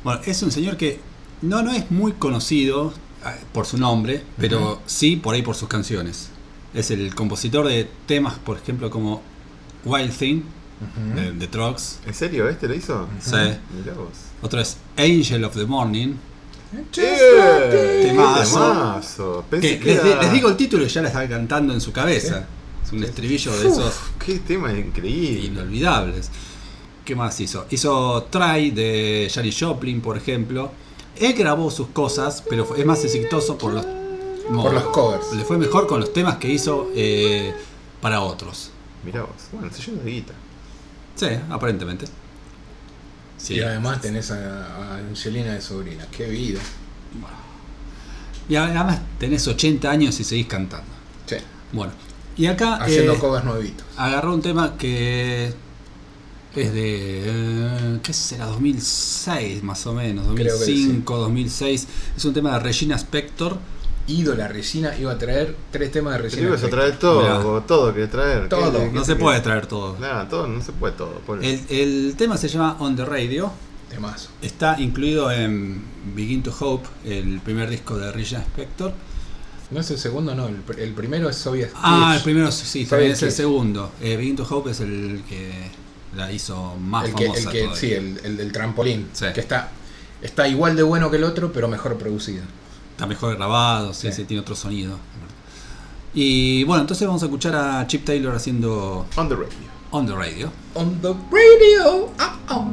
Bueno, 0.03 0.21
es 0.25 0.41
un 0.43 0.51
señor 0.51 0.77
que 0.77 0.99
no, 1.41 1.61
no 1.61 1.71
es 1.71 1.89
muy 1.91 2.13
conocido 2.13 2.93
eh, 3.25 3.29
por 3.53 3.65
su 3.65 3.77
nombre, 3.77 4.23
pero 4.37 4.81
sí 4.85 5.15
por 5.15 5.35
ahí 5.35 5.41
por 5.43 5.55
sus 5.55 5.67
canciones. 5.67 6.29
Es 6.73 6.89
el 6.89 7.13
compositor 7.13 7.67
de 7.67 7.87
temas, 8.07 8.39
por 8.39 8.57
ejemplo, 8.57 8.89
como 8.89 9.21
Wild 9.85 10.17
Thing, 10.17 10.41
de, 11.15 11.33
de 11.33 11.47
Trogs. 11.47 11.99
¿En 12.07 12.13
serio 12.13 12.49
este 12.49 12.67
lo 12.67 12.73
hizo? 12.73 13.07
Sí. 13.19 13.35
Mirá 13.35 13.93
vos. 13.95 14.09
Otro 14.41 14.59
es 14.59 14.77
Angel 14.97 15.43
of 15.43 15.53
the 15.55 15.65
Morning. 15.65 16.15
¡Eh! 16.97 18.07
Temazo. 18.07 18.59
Temazo. 18.59 19.45
Pensé 19.49 19.77
Que 19.77 19.79
que 19.79 19.85
les, 19.95 20.05
era- 20.05 20.21
les 20.23 20.31
digo 20.31 20.49
el 20.49 20.55
título 20.57 20.83
y 20.85 20.87
ya 20.87 21.01
la 21.01 21.09
está 21.09 21.27
cantando 21.27 21.73
en 21.73 21.81
su 21.81 21.91
cabeza. 21.91 22.45
Es 22.91 22.97
un 22.97 23.03
estribillo 23.05 23.57
de 23.57 23.69
esos 23.69 23.93
qué 24.23 24.39
tema 24.39 24.73
increíble. 24.73 25.45
inolvidables. 25.45 26.29
¿Qué 27.05 27.15
más 27.15 27.39
hizo? 27.39 27.65
Hizo 27.69 28.23
Try 28.29 28.71
de 28.71 29.31
Janis 29.33 29.57
Joplin, 29.59 30.01
por 30.01 30.17
ejemplo. 30.17 30.71
Él 31.15 31.33
grabó 31.33 31.71
sus 31.71 31.87
cosas, 31.87 32.43
pero 32.49 32.75
es 32.75 32.85
más 32.85 33.03
exitoso 33.05 33.57
por 33.57 33.73
los, 33.73 33.85
Por 33.85 34.73
los 34.73 34.83
covers. 34.87 35.33
Le 35.33 35.45
fue 35.45 35.57
mejor 35.57 35.87
con 35.87 36.01
los 36.01 36.11
temas 36.11 36.35
que 36.35 36.49
hizo 36.49 36.89
eh, 36.95 37.53
para 38.01 38.21
otros. 38.21 38.71
Mirá 39.05 39.21
vos. 39.21 39.31
Bueno, 39.53 39.69
se 39.73 39.81
llena 39.81 40.03
de 40.03 40.11
guita. 40.11 40.33
Sí, 41.15 41.27
aparentemente. 41.49 42.05
Sí. 43.37 43.55
Y 43.55 43.61
además 43.61 44.01
tenés 44.01 44.31
a, 44.31 44.65
a 44.65 44.97
Angelina 44.97 45.53
de 45.53 45.61
sobrina. 45.61 46.05
Qué 46.11 46.27
vida. 46.27 46.59
Y 48.49 48.55
además 48.55 48.99
tenés 49.17 49.47
80 49.47 49.89
años 49.89 50.19
y 50.19 50.23
seguís 50.23 50.47
cantando. 50.47 50.91
Sí. 51.25 51.37
Bueno, 51.71 51.93
y 52.37 52.45
acá 52.47 52.75
Haciendo 52.77 53.13
eh, 53.13 53.19
covers 53.19 53.45
nuevitos. 53.45 53.85
agarró 53.97 54.33
un 54.33 54.41
tema 54.41 54.77
que 54.77 55.53
es 56.55 56.73
de. 56.73 57.21
eh, 57.25 57.99
¿Qué 58.03 58.13
será? 58.13 58.45
2006 58.47 59.63
más 59.63 59.85
o 59.87 59.93
menos. 59.93 60.25
Creo 60.33 60.35
que 60.59 60.65
2005, 60.65 61.17
2006. 61.17 61.87
Es 62.17 62.25
un 62.25 62.33
tema 62.33 62.53
de 62.53 62.59
Regina 62.59 62.95
Spector. 62.97 63.57
Ídola 64.07 64.47
Regina 64.47 64.97
iba 64.97 65.11
a 65.11 65.17
traer 65.17 65.55
tres 65.71 65.91
temas 65.91 66.13
de 66.13 66.19
Regina. 66.23 66.47
ibas 66.47 66.63
a 66.63 66.69
traer 66.69 66.97
todo, 66.97 67.21
Mirá. 67.21 67.65
todo 67.67 67.93
que 67.93 68.07
traer. 68.07 68.49
Todo. 68.49 68.71
¿Qué- 68.79 68.85
qué 68.89 68.91
No 68.91 69.05
se 69.05 69.15
puede 69.15 69.39
traer 69.41 69.67
todo. 69.67 69.95
Claro, 69.95 70.27
todo, 70.27 70.47
no 70.47 70.61
se 70.61 70.71
puede 70.71 70.93
todo. 70.93 71.21
el 71.39 72.15
tema 72.17 72.35
se 72.37 72.47
llama 72.47 72.77
On 72.79 72.95
the 72.95 73.05
Radio. 73.05 73.51
Temazo. 73.89 74.29
Está 74.41 74.79
incluido 74.79 75.31
en 75.31 75.83
Begin 76.15 76.41
to 76.43 76.53
Hope, 76.59 76.87
el 77.05 77.39
primer 77.41 77.69
disco 77.69 77.97
de 77.97 78.11
Regina 78.11 78.41
Spector. 78.41 78.93
No 79.71 79.79
es 79.79 79.89
el 79.89 79.97
segundo, 79.97 80.35
no. 80.35 80.47
El, 80.47 80.65
pr- 80.65 80.79
el 80.79 80.93
primero 80.93 81.29
es 81.29 81.37
Soviet 81.37 81.71
Ah, 81.75 82.13
el 82.17 82.21
primero 82.23 82.51
sí, 82.51 82.65
Soviet 82.65 82.89
también 82.89 83.11
es 83.13 83.23
el 83.23 83.31
segundo. 83.31 83.91
Eh, 84.01 84.17
Begin 84.17 84.35
to 84.35 84.43
Hope 84.49 84.71
es 84.71 84.79
el 84.81 85.23
que 85.29 85.51
la 86.15 86.31
hizo 86.31 86.75
más 86.75 87.05
el 87.05 87.15
que, 87.15 87.25
famosa. 87.27 87.41
el 87.41 87.49
que- 87.51 87.59
todavía. 87.61 87.79
sí, 87.79 87.91
el, 87.93 88.19
el 88.23 88.37
del 88.37 88.51
trampolín. 88.51 89.07
Sí. 89.13 89.25
Que 89.33 89.39
está, 89.39 89.71
está 90.21 90.47
igual 90.47 90.75
de 90.75 90.83
bueno 90.83 91.09
que 91.09 91.17
el 91.17 91.23
otro, 91.23 91.53
pero 91.53 91.67
mejor 91.69 91.97
producido. 91.97 92.43
Está 92.91 93.07
mejor 93.07 93.35
grabado, 93.37 93.93
sí, 93.93 94.07
Sí. 94.09 94.13
sí, 94.17 94.23
tiene 94.25 94.41
otro 94.41 94.55
sonido. 94.55 94.97
Y 96.13 96.65
bueno, 96.65 96.81
entonces 96.81 97.07
vamos 97.07 97.21
a 97.23 97.25
escuchar 97.27 97.55
a 97.55 97.87
Chip 97.87 98.03
Taylor 98.03 98.35
haciendo 98.35 99.05
On 99.15 99.29
the 99.29 99.35
radio. 99.35 99.71
On 99.91 100.05
the 100.05 100.13
Radio. 100.13 100.51
On 100.73 101.01
the 101.01 101.13
radio. 101.31 102.09
Ah, 102.19 102.37
ah. 102.49 102.67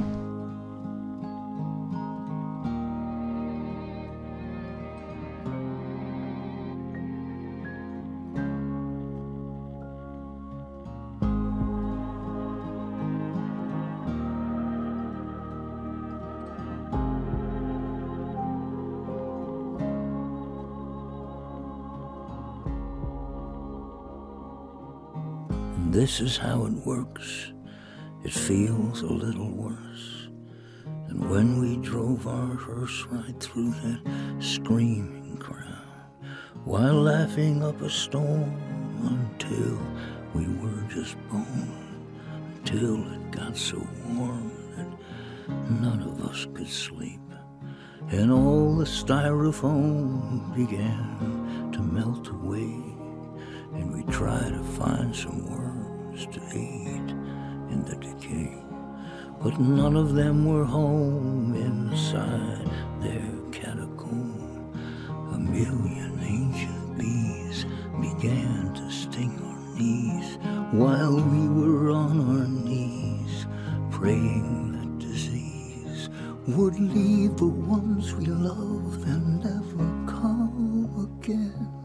This 26.08 26.20
is 26.20 26.36
how 26.38 26.64
it 26.64 26.72
works. 26.86 27.52
It 28.24 28.32
feels 28.32 29.02
a 29.02 29.12
little 29.12 29.50
worse 29.50 30.28
than 31.06 31.28
when 31.28 31.60
we 31.60 31.76
drove 31.76 32.26
our 32.26 32.54
hearse 32.54 33.04
right 33.10 33.38
through 33.38 33.72
that 33.72 34.00
screaming 34.40 35.36
crowd 35.36 35.84
while 36.64 36.94
laughing 36.94 37.62
up 37.62 37.82
a 37.82 37.90
storm 37.90 38.56
until 39.04 39.78
we 40.32 40.46
were 40.56 40.82
just 40.88 41.14
born, 41.28 42.08
until 42.56 42.96
it 43.12 43.30
got 43.30 43.54
so 43.54 43.76
warm 44.08 44.50
that 44.76 44.88
none 45.82 46.00
of 46.00 46.24
us 46.26 46.46
could 46.54 46.70
sleep. 46.70 47.20
And 48.08 48.32
all 48.32 48.76
the 48.76 48.86
styrofoam 48.86 50.56
began 50.56 51.70
to 51.72 51.82
melt 51.82 52.28
away 52.28 52.96
and 53.74 53.92
we 53.92 54.02
tried 54.10 54.54
to 54.54 54.62
find 54.80 55.14
some 55.14 55.44
worms 56.18 56.36
to 56.36 56.40
aid 56.56 57.10
in 57.70 57.84
the 57.84 57.96
decay. 57.96 58.56
But 59.42 59.58
none 59.60 59.96
of 59.96 60.14
them 60.14 60.46
were 60.46 60.64
home 60.64 61.54
inside 61.54 62.68
their 63.00 63.30
catacomb. 63.52 64.72
A 65.32 65.38
million 65.38 66.18
ancient 66.20 66.98
bees 66.98 67.64
began 68.00 68.74
to 68.74 68.90
sting 68.90 69.38
our 69.44 69.78
knees 69.78 70.38
while 70.72 71.14
we 71.14 71.48
were 71.48 71.90
on 71.90 72.20
our 72.20 72.48
knees 72.48 73.46
praying 73.90 74.72
that 74.72 75.06
disease 75.06 76.08
would 76.48 76.78
leave 76.78 77.36
the 77.36 77.46
ones 77.46 78.14
we 78.14 78.26
loved 78.26 79.06
and 79.06 79.44
never 79.44 79.86
come 80.06 81.20
again. 81.22 81.77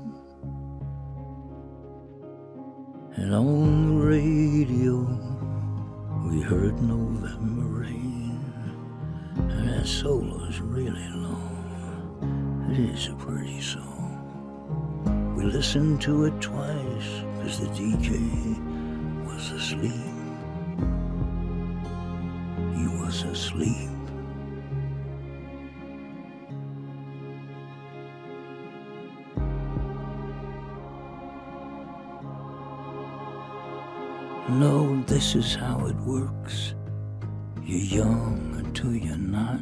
And 3.15 3.33
on 3.35 3.99
the 3.99 4.05
radio, 4.05 4.95
we 6.27 6.41
heard 6.41 6.81
November 6.81 7.81
rain. 7.81 8.39
And 9.35 9.69
that 9.69 9.85
solo's 9.85 10.59
really 10.59 11.07
long. 11.09 12.69
It 12.71 12.79
is 12.79 13.09
a 13.09 13.13
pretty 13.13 13.61
song. 13.61 15.35
We 15.37 15.45
listened 15.45 16.01
to 16.01 16.25
it 16.25 16.41
twice, 16.41 17.23
cause 17.39 17.59
the 17.59 17.67
DJ 17.67 18.17
was 19.27 19.51
asleep. 19.51 19.93
He 22.75 22.87
was 22.97 23.21
asleep. 23.23 23.92
No, 34.59 35.01
this 35.07 35.33
is 35.33 35.55
how 35.55 35.87
it 35.87 35.95
works. 36.01 36.75
You're 37.63 38.03
young 38.03 38.53
until 38.63 38.93
you're 38.93 39.17
not, 39.17 39.61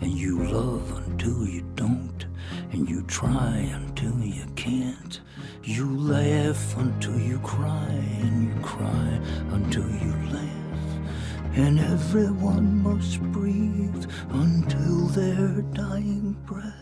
and 0.00 0.12
you 0.12 0.42
love 0.46 1.06
until 1.06 1.46
you 1.46 1.62
don't, 1.76 2.26
and 2.72 2.88
you 2.88 3.04
try 3.04 3.70
until 3.72 4.18
you 4.18 4.46
can't. 4.56 5.20
You 5.62 5.96
laugh 5.96 6.76
until 6.76 7.20
you 7.20 7.38
cry, 7.38 7.86
and 8.20 8.48
you 8.48 8.60
cry 8.62 9.20
until 9.52 9.88
you 9.88 10.12
laugh. 10.32 11.54
And 11.54 11.78
everyone 11.78 12.82
must 12.82 13.22
breathe 13.30 14.10
until 14.30 15.06
their 15.06 15.62
dying 15.72 16.32
breath. 16.46 16.74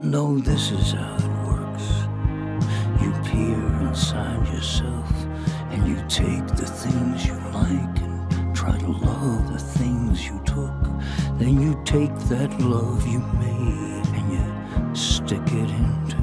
No, 0.00 0.38
this 0.38 0.70
is 0.70 0.92
how 0.92 1.16
it 1.16 1.48
works. 1.48 1.88
You 3.02 3.12
peer 3.24 3.71
inside 3.92 4.48
yourself 4.48 5.12
and 5.70 5.86
you 5.86 5.96
take 6.08 6.46
the 6.56 6.64
things 6.64 7.26
you 7.26 7.34
like 7.52 7.98
and 8.00 8.56
try 8.56 8.74
to 8.78 8.86
love 8.90 9.52
the 9.52 9.58
things 9.58 10.24
you 10.24 10.40
took. 10.46 10.72
Then 11.38 11.60
you 11.60 11.78
take 11.84 12.14
that 12.32 12.50
love 12.58 13.06
you 13.06 13.18
made 13.18 14.06
and 14.16 14.26
you 14.32 14.94
stick 14.96 15.46
it 15.62 15.70
into 15.84 16.22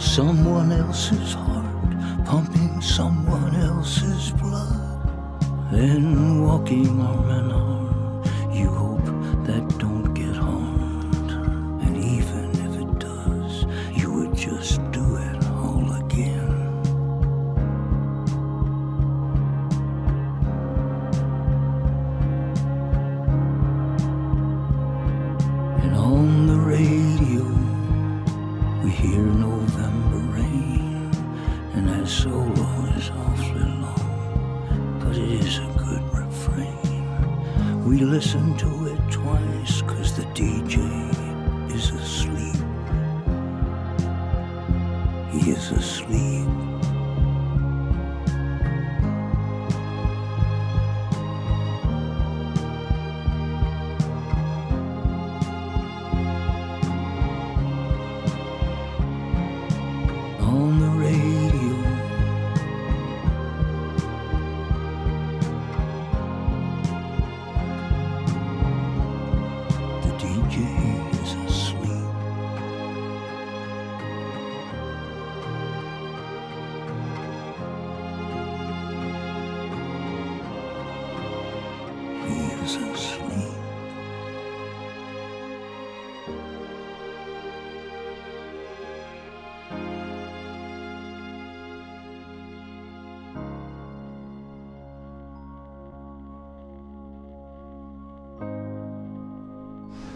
someone 0.00 0.72
else's 0.72 1.34
heart, 1.34 2.24
pumping 2.24 2.80
someone 2.80 3.54
else's 3.54 4.30
blood. 4.30 5.10
Then 5.70 6.42
walking 6.42 7.02
arm 7.02 7.30
in 7.38 7.50
arm, 7.52 7.61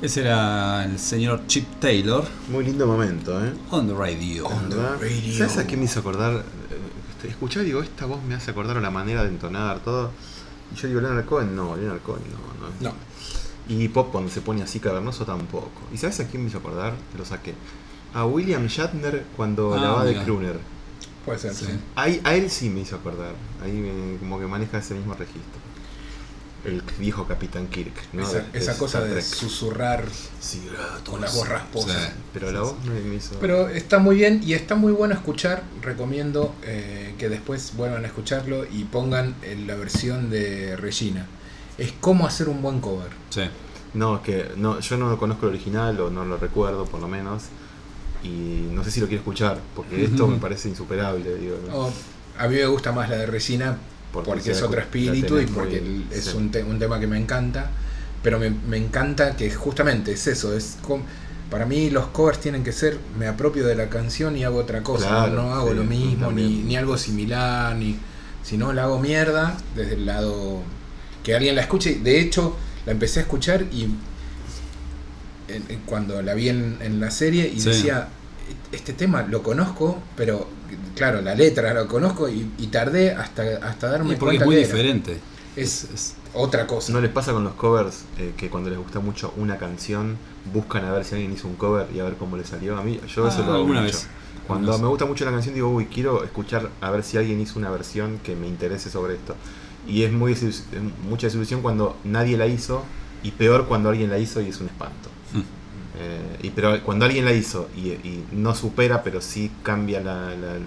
Ese 0.02 0.20
era 0.20 0.84
el 0.84 0.98
señor 0.98 1.46
Chip 1.46 1.80
Taylor 1.80 2.24
Muy 2.50 2.64
lindo 2.64 2.86
momento, 2.86 3.44
¿eh? 3.44 3.52
on 3.70 3.88
the 3.88 3.94
radio. 3.94 4.48
¿Verdad? 4.68 4.98
radio. 5.00 5.36
¿Sabes 5.36 5.58
a 5.58 5.66
qué 5.66 5.76
me 5.76 5.84
hizo 5.84 6.00
acordar? 6.00 6.44
Eh, 6.70 7.28
Escuchar 7.28 7.62
y 7.64 7.66
digo, 7.66 7.82
esta 7.82 8.06
voz 8.06 8.22
me 8.22 8.34
hace 8.34 8.52
acordar 8.52 8.76
a 8.76 8.80
la 8.80 8.90
manera 8.90 9.24
de 9.24 9.30
entonar 9.30 9.80
todo. 9.80 10.12
Y 10.72 10.76
yo 10.76 10.88
digo, 10.88 11.00
Leonard 11.00 11.24
Cohen, 11.26 11.54
no, 11.56 11.76
Leonard 11.76 12.00
Cohen, 12.02 12.22
no, 12.30 12.66
no. 12.66 12.90
No. 12.90 12.94
Y 13.68 13.88
Pop 13.88 14.10
cuando 14.12 14.30
se 14.30 14.40
pone 14.42 14.62
así 14.62 14.78
cavernoso 14.80 15.24
tampoco. 15.24 15.70
¿Y 15.92 15.96
sabes 15.96 16.20
a 16.20 16.28
quién 16.28 16.42
me 16.42 16.48
hizo 16.48 16.58
acordar? 16.58 16.94
Lo 17.18 17.24
saqué. 17.24 17.54
A 18.14 18.24
William 18.24 18.66
Shatner 18.66 19.24
cuando 19.36 19.74
Ah, 19.74 19.78
la 19.80 19.90
va 19.90 20.04
de. 20.04 20.22
Kruner. 20.22 20.58
Puede 21.24 21.38
ser, 21.40 21.52
Sí. 21.54 21.66
sí. 21.66 21.72
Ahí, 21.96 22.20
a 22.24 22.34
él 22.34 22.48
sí 22.50 22.70
me 22.70 22.80
hizo 22.80 22.94
acordar. 22.96 23.32
Ahí 23.62 23.72
me- 23.72 24.18
como 24.18 24.38
que 24.38 24.46
maneja 24.46 24.78
ese 24.78 24.94
mismo 24.94 25.12
registro. 25.14 25.60
El 26.64 26.82
viejo 26.98 27.26
Capitán 27.28 27.68
Kirk, 27.68 27.92
¿no? 28.12 28.22
esa, 28.22 28.40
De- 28.40 28.58
esa 28.58 28.72
de 28.72 28.78
cosa 28.78 29.00
de 29.00 29.22
susurrar 29.22 30.04
Sí, 30.40 30.66
con 31.08 31.20
la 31.20 31.30
voz 31.30 31.48
rasposa. 31.48 32.06
Sí. 32.08 32.12
Pero 32.32 32.50
la 32.50 32.60
voz 32.60 32.74
me, 32.84 33.00
me 33.00 33.14
hizo. 33.16 33.38
Pero 33.40 33.68
está 33.68 33.98
muy 33.98 34.16
bien 34.16 34.40
y 34.44 34.54
está 34.54 34.74
muy 34.74 34.92
bueno 34.92 35.14
escuchar. 35.14 35.62
Recomiendo 35.82 36.54
eh, 36.64 37.14
que 37.18 37.28
después 37.28 37.74
vuelvan 37.76 38.02
a 38.04 38.08
escucharlo 38.08 38.64
y 38.64 38.84
pongan 38.84 39.36
eh, 39.42 39.62
la 39.66 39.76
versión 39.76 40.28
de 40.30 40.76
Regina. 40.76 41.26
Es 41.78 41.92
cómo 42.00 42.26
hacer 42.26 42.48
un 42.48 42.62
buen 42.62 42.80
cover. 42.80 43.10
Sí. 43.30 43.42
No, 43.94 44.16
es 44.16 44.22
que 44.22 44.50
no, 44.56 44.80
yo 44.80 44.96
no 44.96 45.16
conozco 45.18 45.46
el 45.46 45.54
original 45.54 46.00
o 46.00 46.10
no 46.10 46.24
lo 46.24 46.36
recuerdo 46.36 46.84
por 46.84 47.00
lo 47.00 47.06
menos. 47.06 47.44
Y 48.24 48.68
no 48.72 48.82
sé 48.82 48.90
si 48.90 49.00
lo 49.00 49.06
quiero 49.06 49.20
escuchar, 49.20 49.60
porque 49.76 50.04
esto 50.04 50.26
me 50.28 50.38
parece 50.38 50.68
insuperable. 50.68 51.36
Digo, 51.36 51.58
¿no? 51.68 51.76
O, 51.76 51.92
a 52.38 52.48
mí 52.48 52.56
me 52.56 52.66
gusta 52.66 52.90
más 52.92 53.08
la 53.08 53.16
de 53.18 53.26
Regina 53.26 53.78
Porque 54.24 54.50
es 54.52 54.62
otro 54.62 54.80
espíritu 54.80 55.38
y 55.40 55.46
porque 55.46 55.80
muy- 55.80 56.06
es 56.10 56.24
sí. 56.26 56.36
un, 56.36 56.50
te- 56.50 56.62
un 56.64 56.78
tema 56.78 56.98
que 57.00 57.06
me 57.06 57.18
encanta. 57.18 57.70
Pero 58.22 58.38
me, 58.38 58.50
me 58.50 58.76
encanta 58.76 59.36
que 59.36 59.50
justamente 59.50 60.12
es 60.12 60.26
eso. 60.26 60.56
es 60.56 60.78
com- 60.82 61.02
Para 61.50 61.64
mí 61.64 61.90
los 61.90 62.06
covers 62.08 62.40
tienen 62.40 62.64
que 62.64 62.72
ser, 62.72 62.98
me 63.18 63.28
apropio 63.28 63.64
de 63.66 63.76
la 63.76 63.88
canción 63.88 64.36
y 64.36 64.42
hago 64.44 64.58
otra 64.58 64.82
cosa. 64.82 65.06
Claro, 65.08 65.32
no, 65.34 65.42
No 65.44 65.54
hago 65.54 65.68
sí, 65.70 65.74
lo 65.76 65.84
mismo, 65.84 66.32
ni, 66.32 66.62
ni 66.62 66.76
algo 66.76 66.98
similar, 66.98 67.76
ni 67.76 67.96
si 68.42 68.56
no 68.56 68.72
la 68.72 68.84
hago 68.84 68.98
mierda 68.98 69.56
desde 69.76 69.94
el 69.94 70.06
lado 70.06 70.62
que 71.22 71.34
alguien 71.36 71.54
la 71.54 71.62
escuche. 71.62 72.00
De 72.02 72.18
hecho, 72.20 72.56
la 72.84 72.92
empecé 72.92 73.20
a 73.20 73.22
escuchar 73.22 73.64
y 73.72 73.84
en- 75.48 75.64
en- 75.68 75.80
cuando 75.86 76.20
la 76.22 76.34
vi 76.34 76.48
en, 76.48 76.78
en 76.80 77.00
la 77.00 77.10
serie 77.10 77.48
y 77.54 77.60
Sí. 77.60 77.68
decía, 77.70 78.08
este 78.72 78.92
tema 78.92 79.22
lo 79.22 79.42
conozco, 79.42 80.00
pero 80.16 80.48
claro, 80.94 81.20
la 81.22 81.34
letra 81.34 81.74
lo 81.74 81.86
conozco 81.88 82.28
y, 82.28 82.50
y 82.58 82.66
tardé 82.68 83.12
hasta, 83.12 83.42
hasta 83.62 83.88
darme 83.90 84.12
Y 84.12 84.16
porque 84.16 84.36
es 84.36 84.42
cuenta 84.42 84.44
muy 84.44 84.56
que 84.56 84.62
era. 84.64 84.74
diferente. 84.74 85.20
Es, 85.56 85.84
Es- 85.84 86.14
otra 86.34 86.66
cosa. 86.66 86.92
¿No 86.92 87.00
les 87.00 87.10
pasa 87.10 87.32
con 87.32 87.44
los 87.44 87.54
covers 87.54 88.04
eh, 88.18 88.34
que 88.36 88.50
cuando 88.50 88.70
les 88.70 88.78
gusta 88.78 89.00
mucho 89.00 89.32
una 89.36 89.56
canción 89.58 90.18
buscan 90.52 90.84
a 90.84 90.92
ver 90.92 91.04
si 91.04 91.14
alguien 91.14 91.32
hizo 91.32 91.48
un 91.48 91.56
cover 91.56 91.88
y 91.94 91.98
a 92.00 92.04
ver 92.04 92.16
cómo 92.16 92.36
le 92.36 92.44
salió? 92.44 92.76
A 92.78 92.82
mí, 92.82 93.00
yo 93.08 93.26
eso 93.26 93.42
Ah, 93.42 93.46
lo 93.46 93.54
hago 93.54 93.54
alguna 93.54 93.80
mucho. 93.80 93.82
vez. 93.82 94.08
Cuando 94.46 94.78
me 94.78 94.86
gusta 94.86 95.06
mucho 95.06 95.24
la 95.24 95.32
canción 95.32 95.54
digo, 95.54 95.68
uy, 95.70 95.86
quiero 95.86 96.22
escuchar 96.24 96.70
a 96.80 96.90
ver 96.90 97.02
si 97.02 97.16
alguien 97.16 97.40
hizo 97.40 97.58
una 97.58 97.70
versión 97.70 98.18
que 98.20 98.36
me 98.36 98.46
interese 98.46 98.90
sobre 98.90 99.14
esto. 99.14 99.34
Y 99.86 100.02
es 100.04 100.12
muy 100.12 100.32
es 100.32 100.64
mucha 101.08 101.26
desilusión 101.26 101.62
cuando 101.62 102.00
nadie 102.04 102.36
la 102.36 102.46
hizo 102.46 102.84
y 103.22 103.32
peor 103.32 103.66
cuando 103.66 103.88
alguien 103.88 104.10
la 104.10 104.18
hizo 104.18 104.40
y 104.40 104.48
es 104.48 104.60
un 104.60 104.68
espanto. 104.68 105.15
Eh, 105.98 106.38
y 106.42 106.50
pero 106.50 106.82
cuando 106.82 107.04
alguien 107.06 107.24
la 107.24 107.32
hizo 107.32 107.68
y, 107.76 107.88
y 107.88 108.24
no 108.32 108.54
supera, 108.54 109.02
pero 109.02 109.20
sí 109.20 109.50
cambia 109.62 110.00
la, 110.00 110.30
la- 110.36 110.58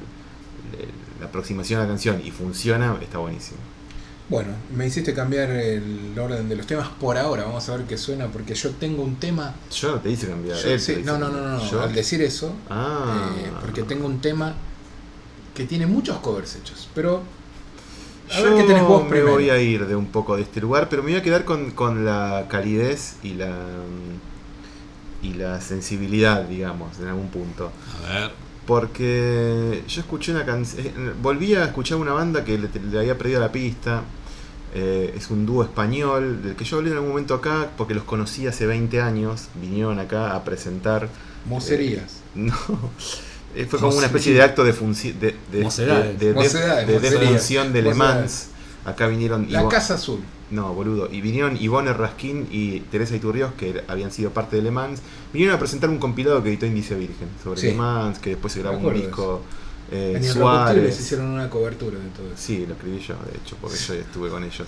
la 1.19 1.25
aproximación 1.25 1.79
a 1.79 1.83
la 1.83 1.89
canción 1.89 2.21
y 2.23 2.31
funciona, 2.31 2.95
está 3.01 3.17
buenísimo. 3.17 3.57
Bueno, 4.29 4.51
me 4.75 4.85
hiciste 4.87 5.13
cambiar 5.13 5.49
el 5.49 6.17
orden 6.17 6.47
de 6.47 6.55
los 6.55 6.65
temas 6.67 6.87
por 6.87 7.17
ahora. 7.17 7.43
Vamos 7.45 7.67
a 7.67 7.75
ver 7.77 7.85
qué 7.87 7.97
suena, 7.97 8.27
porque 8.27 8.53
yo 8.55 8.69
tengo 8.71 9.03
un 9.03 9.15
tema. 9.17 9.53
Yo 9.71 9.91
no 9.91 9.99
te 9.99 10.11
hice 10.11 10.27
cambiar. 10.27 10.55
yo- 10.57 10.63
te 10.63 10.79
sí, 10.79 11.01
no, 11.03 11.17
no, 11.17 11.29
no, 11.29 11.41
no. 11.59 11.81
Al 11.81 11.93
decir 11.93 12.21
eso, 12.21 12.53
Ah. 12.69 13.31
eh, 13.37 13.49
porque 13.61 13.83
tengo 13.83 14.05
un 14.05 14.21
tema 14.21 14.53
que 15.55 15.65
tiene 15.65 15.87
muchos 15.87 16.17
covers 16.19 16.55
hechos. 16.55 16.87
Pero 16.95 17.23
a 18.31 18.37
Yo 18.37 18.43
ver 18.43 18.53
qué 18.61 18.63
tenés 18.67 18.83
vos 18.83 19.03
me 19.03 19.09
primero. 19.09 19.31
voy 19.33 19.49
a 19.49 19.59
ir 19.59 19.87
de 19.87 19.95
un 19.95 20.05
poco 20.05 20.35
de 20.37 20.43
este 20.43 20.61
lugar, 20.61 20.87
pero 20.89 21.01
me 21.03 21.11
voy 21.11 21.19
a 21.19 21.23
quedar 21.23 21.43
con, 21.43 21.71
con 21.71 22.05
la 22.05 22.45
calidez 22.49 23.15
y 23.23 23.33
la 23.33 23.49
y 25.21 25.33
la 25.33 25.59
sensibilidad, 25.61 26.43
digamos, 26.43 26.99
en 26.99 27.07
algún 27.07 27.29
punto. 27.29 27.71
A 28.07 28.13
ver. 28.13 28.31
Porque 28.65 29.83
yo 29.87 30.01
escuché 30.01 30.31
una 30.31 30.45
canción, 30.45 30.85
volví 31.21 31.55
a 31.55 31.65
escuchar 31.65 31.97
una 31.97 32.13
banda 32.13 32.45
que 32.45 32.57
le, 32.57 32.69
le 32.91 32.99
había 32.99 33.17
perdido 33.17 33.39
la 33.41 33.51
pista 33.51 34.03
Eh, 34.75 35.15
es 35.17 35.31
un 35.31 35.47
dúo 35.47 35.63
español 35.63 36.43
del 36.43 36.55
que 36.55 36.63
yo 36.63 36.77
hablé 36.77 36.91
en 36.91 36.97
algún 36.97 37.09
momento 37.09 37.33
acá 37.33 37.71
porque 37.75 37.95
los 37.95 38.03
conocí 38.03 38.45
hace 38.45 38.67
20 38.67 39.01
años. 39.01 39.47
Vinieron 39.59 39.97
acá 39.97 40.35
a 40.35 40.43
presentar. 40.43 41.09
Mocerías. 41.45 42.17
No. 42.35 42.53
Eh, 43.55 43.65
Fue 43.67 43.79
como 43.79 43.97
una 43.97 44.05
especie 44.05 44.31
de 44.35 44.43
acto 44.43 44.63
de 44.63 44.73
función 44.73 45.19
de, 45.19 45.35
de, 45.51 45.63
de- 46.19 46.33
de- 46.85 46.99
defunción 46.99 47.73
de 47.73 47.81
Le 47.81 47.93
Mans. 47.95 48.47
Acá 48.85 49.07
vinieron 49.07 49.47
La 49.49 49.61
Ivo- 49.61 49.69
Casa 49.69 49.95
Azul. 49.95 50.19
No, 50.51 50.73
boludo. 50.73 51.09
Y 51.11 51.21
vinieron 51.21 51.57
Ivonne 51.61 51.93
Raskin 51.93 52.47
y 52.51 52.79
Teresa 52.81 53.15
Iturrios, 53.15 53.53
que 53.53 53.83
habían 53.87 54.11
sido 54.11 54.31
parte 54.31 54.55
de 54.55 54.61
Le 54.63 54.71
Mans. 54.71 55.01
Vinieron 55.31 55.55
a 55.55 55.59
presentar 55.59 55.89
un 55.89 55.97
compilado 55.99 56.41
que 56.41 56.49
editó 56.49 56.65
Indice 56.65 56.95
Virgen 56.95 57.27
sobre 57.43 57.59
Sí. 57.61 57.67
Le 57.67 57.73
Mans, 57.75 58.17
que 58.19 58.31
después 58.31 58.53
se 58.53 58.61
grabó 58.61 58.77
un 58.79 58.93
disco. 58.93 59.41
Eh, 59.91 60.13
En 60.17 60.23
Suárez. 60.23 60.69
Irrecuptibles 60.77 60.99
hicieron 60.99 61.27
una 61.27 61.49
cobertura 61.49 61.97
de 61.97 62.09
todo 62.09 62.27
eso. 62.27 62.35
Sí, 62.37 62.65
lo 62.67 62.73
escribí 62.75 62.99
yo, 62.99 63.15
de 63.31 63.37
hecho, 63.37 63.57
porque 63.59 63.75
yo 63.77 63.93
estuve 63.95 64.29
con 64.29 64.43
ellos. 64.43 64.67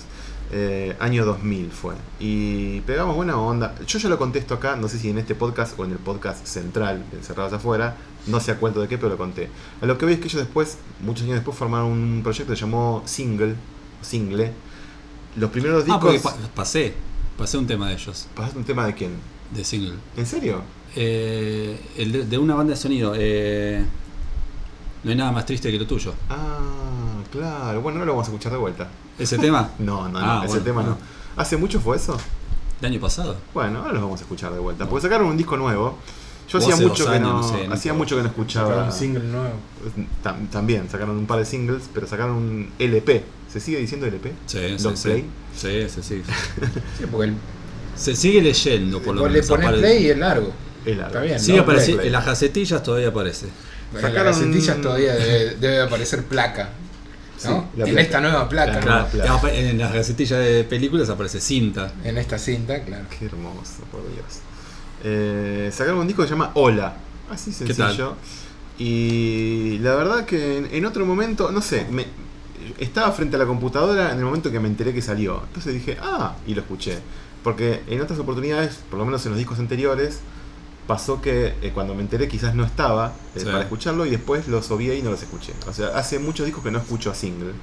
Eh, 0.54 0.96
año 1.00 1.24
2000 1.26 1.72
fue. 1.72 1.94
Y 2.20 2.82
pegamos 2.82 3.16
buena 3.16 3.38
onda. 3.40 3.74
Yo 3.88 4.00
ya 4.00 4.10
lo 4.10 4.18
contesto 4.18 4.56
acá, 4.56 4.76
no 4.76 4.88
sé 4.88 4.98
si 5.00 5.10
en 5.10 5.18
este 5.20 5.34
podcast 5.36 5.80
o 5.80 5.86
en 5.86 5.92
el 5.92 5.98
podcast 6.00 6.46
central, 6.46 7.06
Encerrados 7.14 7.54
Afuera, 7.54 7.96
no 8.28 8.40
sé 8.40 8.52
a 8.52 8.56
cuento 8.58 8.82
de 8.82 8.88
qué, 8.88 8.98
pero 8.98 9.10
lo 9.10 9.18
conté. 9.18 9.48
A 9.82 9.86
lo 9.86 9.98
que 9.98 10.06
veis 10.06 10.18
es 10.18 10.22
que 10.24 10.28
ellos 10.28 10.42
después, 10.42 10.78
muchos 11.02 11.24
años 11.24 11.36
después, 11.36 11.56
formaron 11.58 11.92
un 11.92 12.22
proyecto 12.24 12.52
que 12.52 12.58
se 12.58 12.66
llamó 12.66 13.02
Single, 13.06 13.56
Single. 14.02 14.52
Los 15.36 15.50
primeros 15.52 15.86
Ah, 15.90 16.00
porque 16.00 16.14
discos... 16.14 16.34
pa- 16.34 16.48
pasé. 16.56 16.94
Pasé 17.38 17.58
un 17.58 17.66
tema 17.68 17.88
de 17.88 17.96
ellos, 17.96 18.28
¿Pasaste 18.36 18.58
un 18.60 18.66
tema 18.66 18.86
de 18.86 18.94
quién? 18.94 19.12
de 19.54 19.64
single. 19.66 19.96
¿En 20.18 20.26
serio? 20.26 20.62
Eh, 20.96 21.80
el 21.98 22.12
de, 22.12 22.26
de 22.26 22.38
una 22.38 22.56
banda 22.56 22.72
de 22.72 22.78
sonido. 22.78 23.14
eh, 23.18 23.84
no 25.04 25.10
hay 25.10 25.18
nada 25.18 25.32
más 25.32 25.46
triste 25.46 25.72
que 25.72 25.80
lo 25.80 25.88
tuyo. 25.88 26.14
Ah, 26.30 26.60
claro. 27.32 27.82
Bueno, 27.82 28.00
no 28.00 28.06
lo 28.06 28.12
vamos 28.14 28.28
a 28.28 28.32
escuchar 28.32 28.52
de 28.52 28.58
vuelta. 28.60 28.90
¿Ese 29.18 29.38
tema? 29.38 29.72
No, 29.80 30.08
no, 30.10 30.20
no, 30.20 30.26
Ah, 30.26 30.38
ese 30.44 30.48
bueno, 30.50 30.64
tema 30.64 30.84
no. 30.84 30.92
ah. 30.92 31.42
¿Hace 31.42 31.58
mucho 31.58 31.80
fue 31.80 31.96
eso? 31.98 32.18
¿El 32.82 32.88
año 32.88 33.00
pasado? 33.00 33.36
Bueno, 33.54 33.80
ahora 33.80 33.94
los 33.94 34.02
vamos 34.02 34.20
a 34.20 34.24
escuchar 34.24 34.54
de 34.54 34.60
vuelta. 34.60 34.88
Porque 34.88 35.04
sacaron 35.04 35.28
un 35.28 35.38
disco 35.38 35.58
nuevo. 35.58 35.98
Yo 36.50 36.58
hacía 36.58 36.76
mucho 36.76 37.06
que 37.06 37.12
años, 37.16 37.22
no, 37.30 37.42
no 37.42 37.44
sé, 37.44 37.68
hacía 37.72 37.94
mucho 37.94 38.18
que 38.18 38.24
no 38.24 38.30
Sacaron 38.30 38.48
escuchaba. 38.52 38.86
un 38.86 38.92
single 38.92 39.24
nuevo. 39.24 39.54
Tam- 40.24 40.50
también 40.50 40.90
sacaron 40.90 41.18
un 41.18 41.26
par 41.26 41.40
de 41.40 41.46
singles, 41.46 41.84
pero 41.94 42.06
sacaron 42.08 42.36
un 42.36 42.70
LP. 42.78 43.24
¿Se 43.52 43.60
sigue 43.60 43.80
diciendo 43.80 44.06
LP? 44.08 44.32
Sí, 44.46 44.60
Long 44.84 44.96
sí, 44.96 45.04
play. 45.10 45.26
sí. 45.56 45.88
Sí, 45.90 46.02
sí, 46.02 46.02
sí. 46.04 46.22
Sí, 47.00 47.06
porque 47.12 47.30
el, 47.32 47.36
Se 47.96 48.16
sigue 48.16 48.42
leyendo, 48.42 49.02
por 49.02 49.16
lo 49.16 49.22
vos 49.24 49.32
le 49.32 49.42
menos. 49.42 49.48
pones 49.50 49.72
play 49.80 50.06
y 50.06 50.10
es 50.12 50.18
largo. 50.18 50.52
Es 50.86 50.96
largo. 50.98 51.08
Está 51.10 51.22
bien. 51.22 51.40
Sigue 51.40 51.58
¿no? 51.58 51.64
apareciendo. 51.64 51.98
play. 51.98 52.08
En 52.08 52.14
las 52.14 52.26
gacetillas 52.26 52.84
todavía 52.84 53.08
aparece. 53.10 53.48
En 53.94 54.02
Sacaron- 54.02 54.14
las 54.26 54.40
gacetillas 54.40 54.82
todavía 54.82 55.14
debe, 55.16 55.56
debe 55.56 55.82
aparecer 55.82 56.24
placa. 56.24 56.70
¿no? 57.44 57.50
Sí, 57.76 57.82
en 57.82 57.86
placa. 57.88 58.02
esta 58.02 58.22
nueva 58.22 58.48
placa. 58.50 58.80
Nueva 58.82 59.08
placa. 59.08 59.54
en 59.54 59.78
las 59.80 59.94
gacetillas 59.94 60.40
de 60.40 60.64
películas 60.64 61.10
aparece 61.10 61.42
cinta. 61.42 61.92
En 62.04 62.18
esta 62.18 62.38
cinta, 62.40 62.82
claro. 62.84 63.06
Qué 63.20 63.26
hermoso, 63.26 63.84
por 63.92 64.02
Dios. 64.14 64.26
Eh, 65.04 65.70
sacaron 65.74 66.00
un 66.00 66.08
disco 66.08 66.22
que 66.22 66.28
se 66.30 66.34
llama 66.36 66.52
Hola. 66.54 66.94
Así 67.30 67.52
¿Qué 67.52 67.74
tal? 67.74 67.88
sencillo. 67.88 68.16
Y 68.80 69.78
la 69.80 69.96
verdad 69.96 70.26
que 70.26 70.58
en, 70.60 70.70
en 70.72 70.86
otro 70.86 71.06
momento, 71.06 71.52
no 71.52 71.62
sé, 71.62 71.86
me, 71.92 72.06
estaba 72.80 73.12
frente 73.12 73.36
a 73.36 73.40
la 73.40 73.46
computadora 73.46 74.12
en 74.12 74.20
el 74.20 74.26
momento 74.26 74.52
que 74.52 74.60
me 74.60 74.68
enteré 74.68 74.94
que 74.94 75.02
salió. 75.02 75.42
Entonces 75.48 75.74
dije, 75.74 75.98
ah, 76.02 76.36
y 76.48 76.54
lo 76.54 76.62
escuché. 76.62 77.00
Porque 77.44 77.82
en 77.88 78.02
otras 78.02 78.20
oportunidades, 78.20 78.80
por 78.90 79.00
lo 79.00 79.06
menos 79.06 79.26
en 79.26 79.32
los 79.32 79.38
discos 79.40 79.60
anteriores, 79.60 80.20
pasó 80.88 81.22
que 81.22 81.54
eh, 81.62 81.72
cuando 81.74 81.96
me 81.96 82.02
enteré 82.02 82.28
quizás 82.28 82.54
no 82.56 82.64
estaba 82.64 83.14
eh, 83.36 83.40
Sí. 83.40 83.46
para 83.46 83.62
escucharlo 83.62 84.06
y 84.06 84.10
después 84.10 84.48
los 84.48 84.70
obvié 84.72 84.98
y 84.98 85.02
no 85.02 85.12
los 85.12 85.22
escuché. 85.24 85.54
O 85.68 85.74
sea, 85.74 85.88
hace 85.90 86.20
muchos 86.20 86.46
discos 86.46 86.64
que 86.64 86.72
no 86.72 86.80
escucho 86.80 87.10
a 87.12 87.16
single. 87.16 87.54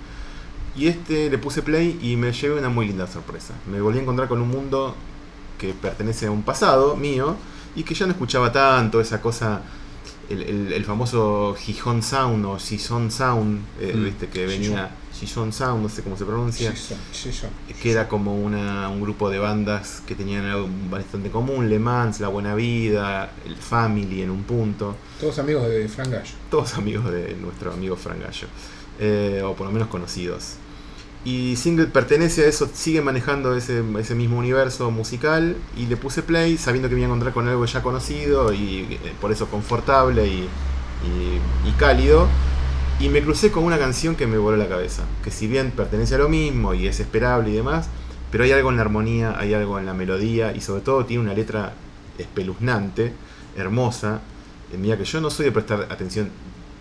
Y 0.76 0.86
este 0.86 1.28
le 1.30 1.38
puse 1.38 1.62
play 1.62 1.98
y 2.02 2.16
me 2.16 2.32
llevé 2.32 2.58
una 2.58 2.68
muy 2.68 2.86
linda 2.86 3.06
sorpresa. 3.06 3.54
Me 3.70 3.80
volví 3.80 3.98
a 3.98 4.02
encontrar 4.02 4.28
con 4.28 4.40
un 4.40 4.48
mundo 4.48 4.94
que 5.58 5.72
pertenece 5.74 6.26
a 6.26 6.30
un 6.30 6.42
pasado 6.42 6.94
mío 6.96 7.34
y 7.74 7.82
que 7.82 7.94
ya 7.94 8.06
no 8.06 8.12
escuchaba 8.12 8.52
tanto 8.52 9.00
esa 9.00 9.20
cosa, 9.20 9.60
el, 10.30 10.42
el- 10.42 10.72
el 10.72 10.84
famoso 10.84 11.54
Gijón 11.58 12.02
Sound 12.02 12.44
o 12.44 12.58
Gijón 12.58 13.10
Sound, 13.10 13.62
eh, 13.80 13.92
Mm. 13.94 14.04
viste, 14.04 14.28
que 14.28 14.46
venía, 14.46 14.90
Gijón 15.18 15.52
Sound, 15.52 15.82
no 15.82 15.88
sé 15.88 16.02
cómo 16.02 16.16
se 16.16 16.24
pronuncia, 16.24 16.72
sí, 17.12 17.32
son. 17.32 17.50
que 17.82 17.90
era 17.90 18.06
como 18.08 18.36
una, 18.36 18.88
un 18.88 19.00
grupo 19.00 19.30
de 19.30 19.38
bandas 19.38 20.02
que 20.06 20.14
tenían 20.14 20.44
algo 20.44 20.68
bastante 20.90 21.30
común, 21.30 21.68
Le 21.68 21.78
Mans, 21.78 22.20
La 22.20 22.28
Buena 22.28 22.54
Vida, 22.54 23.30
el 23.44 23.56
Family 23.56 24.22
en 24.22 24.30
un 24.30 24.42
punto, 24.44 24.94
Todos 25.18 25.38
amigos 25.40 25.68
de 25.68 25.88
Frank 25.88 26.10
Gallo. 26.10 26.30
todos 26.50 26.74
amigos 26.74 27.10
de 27.10 27.36
nuestro 27.40 27.72
amigo 27.72 27.96
Frank 27.96 28.20
Gallo, 28.22 28.46
eh, 29.00 29.42
o 29.44 29.54
por 29.54 29.66
lo 29.66 29.72
menos 29.72 29.88
conocidos. 29.88 30.54
Y 31.24 31.56
Single 31.56 31.86
pertenece 31.88 32.44
a 32.44 32.48
eso, 32.48 32.70
sigue 32.72 33.02
manejando 33.02 33.54
ese, 33.56 33.82
ese 33.98 34.14
mismo 34.14 34.38
universo 34.38 34.90
musical 34.90 35.56
y 35.76 35.86
le 35.86 35.96
puse 35.96 36.22
play 36.22 36.56
sabiendo 36.56 36.88
que 36.88 36.94
me 36.94 37.00
iba 37.02 37.06
a 37.08 37.10
encontrar 37.10 37.34
con 37.34 37.48
algo 37.48 37.64
ya 37.66 37.82
conocido 37.82 38.52
y 38.52 38.86
eh, 39.02 39.12
por 39.20 39.32
eso 39.32 39.48
confortable 39.50 40.26
y, 40.26 40.48
y- 41.66 41.72
cálido. 41.78 42.28
Y 43.00 43.08
me 43.10 43.22
crucé 43.22 43.50
con 43.52 43.64
una 43.64 43.78
canción 43.78 44.16
que 44.16 44.26
me 44.26 44.38
voló 44.38 44.56
la 44.56 44.68
cabeza, 44.68 45.04
que 45.22 45.30
si 45.30 45.46
bien 45.46 45.70
pertenece 45.70 46.16
a 46.16 46.18
lo 46.18 46.28
mismo 46.28 46.74
y 46.74 46.88
es 46.88 46.98
esperable 47.00 47.50
y 47.50 47.54
demás, 47.54 47.88
pero 48.32 48.42
hay 48.44 48.50
algo 48.52 48.70
en 48.70 48.76
la 48.76 48.82
armonía, 48.82 49.38
hay 49.38 49.54
algo 49.54 49.78
en 49.78 49.86
la 49.86 49.94
melodía 49.94 50.52
y 50.54 50.60
sobre 50.60 50.80
todo 50.82 51.04
tiene 51.04 51.22
una 51.22 51.34
letra 51.34 51.74
espeluznante, 52.18 53.12
hermosa. 53.56 54.20
Eh, 54.72 54.76
Mira 54.78 54.96
que 54.98 55.04
yo 55.04 55.20
no 55.20 55.30
soy 55.30 55.46
de 55.46 55.52
prestar 55.52 55.86
atención 55.90 56.30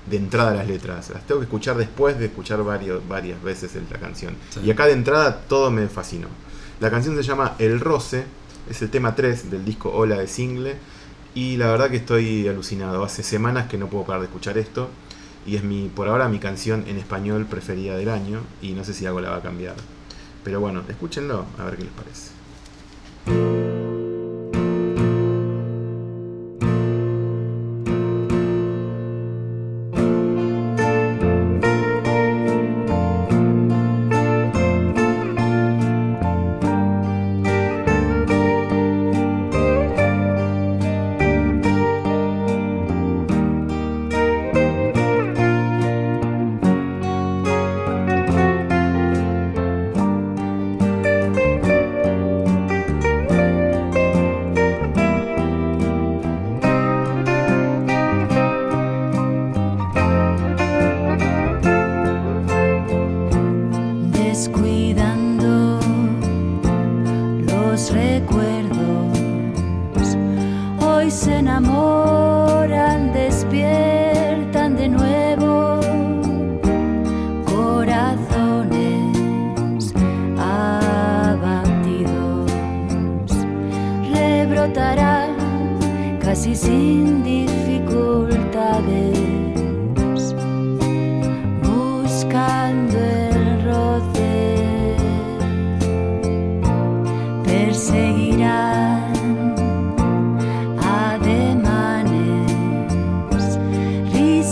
de 0.09 0.17
entrada 0.17 0.53
las 0.53 0.67
letras, 0.67 1.09
las 1.09 1.25
tengo 1.25 1.41
que 1.41 1.45
escuchar 1.45 1.77
después 1.77 2.17
de 2.17 2.25
escuchar 2.25 2.63
varios, 2.63 3.07
varias 3.07 3.41
veces 3.43 3.71
la 3.91 3.99
canción. 3.99 4.35
Sí. 4.49 4.61
Y 4.63 4.71
acá 4.71 4.85
de 4.85 4.93
entrada 4.93 5.41
todo 5.47 5.71
me 5.71 5.87
fascinó. 5.87 6.27
La 6.79 6.91
canción 6.91 7.15
se 7.15 7.23
llama 7.23 7.55
El 7.59 7.79
Roce, 7.79 8.25
es 8.69 8.81
el 8.81 8.89
tema 8.89 9.15
3 9.15 9.49
del 9.49 9.65
disco 9.65 9.91
Hola 9.91 10.17
de 10.17 10.27
Single. 10.27 10.75
Y 11.33 11.57
la 11.57 11.67
verdad 11.67 11.89
que 11.89 11.97
estoy 11.97 12.47
alucinado. 12.47 13.03
Hace 13.03 13.23
semanas 13.23 13.67
que 13.67 13.77
no 13.77 13.87
puedo 13.87 14.05
parar 14.05 14.21
de 14.21 14.27
escuchar 14.27 14.57
esto. 14.57 14.89
Y 15.45 15.55
es 15.55 15.63
mi, 15.63 15.87
por 15.87 16.07
ahora 16.07 16.27
mi 16.29 16.39
canción 16.39 16.83
en 16.87 16.97
español 16.97 17.45
preferida 17.45 17.95
del 17.95 18.09
año. 18.09 18.41
Y 18.61 18.71
no 18.71 18.83
sé 18.83 18.93
si 18.93 19.05
algo 19.05 19.21
la 19.21 19.29
va 19.29 19.37
a 19.37 19.41
cambiar. 19.41 19.75
Pero 20.43 20.59
bueno, 20.59 20.83
escúchenlo, 20.87 21.45
a 21.57 21.63
ver 21.65 21.77
qué 21.77 21.83
les 21.83 21.93
parece. 21.93 23.86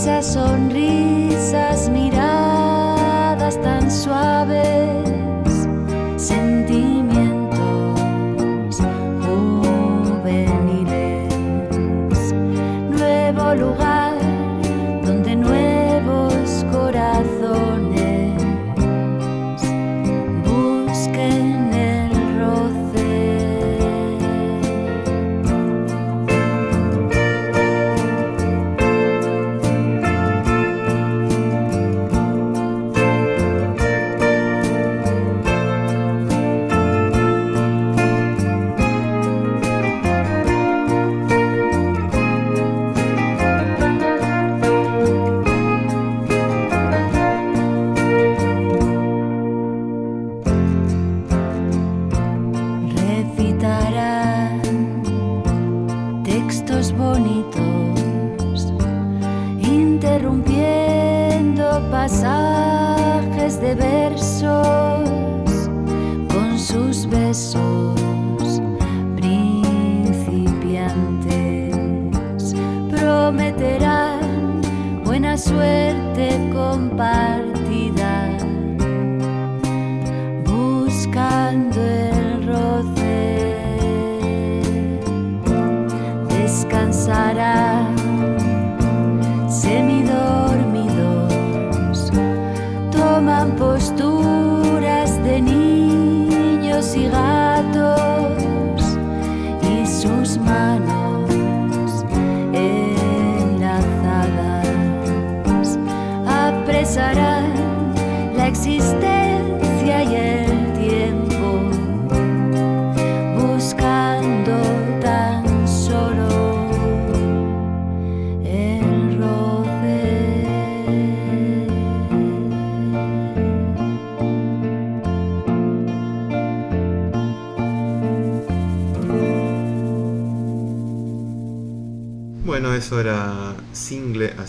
Risas, 0.06 0.26
sonrisas, 0.34 1.88
miradas 1.88 3.60
tan 3.60 3.90
suaves, 3.90 4.35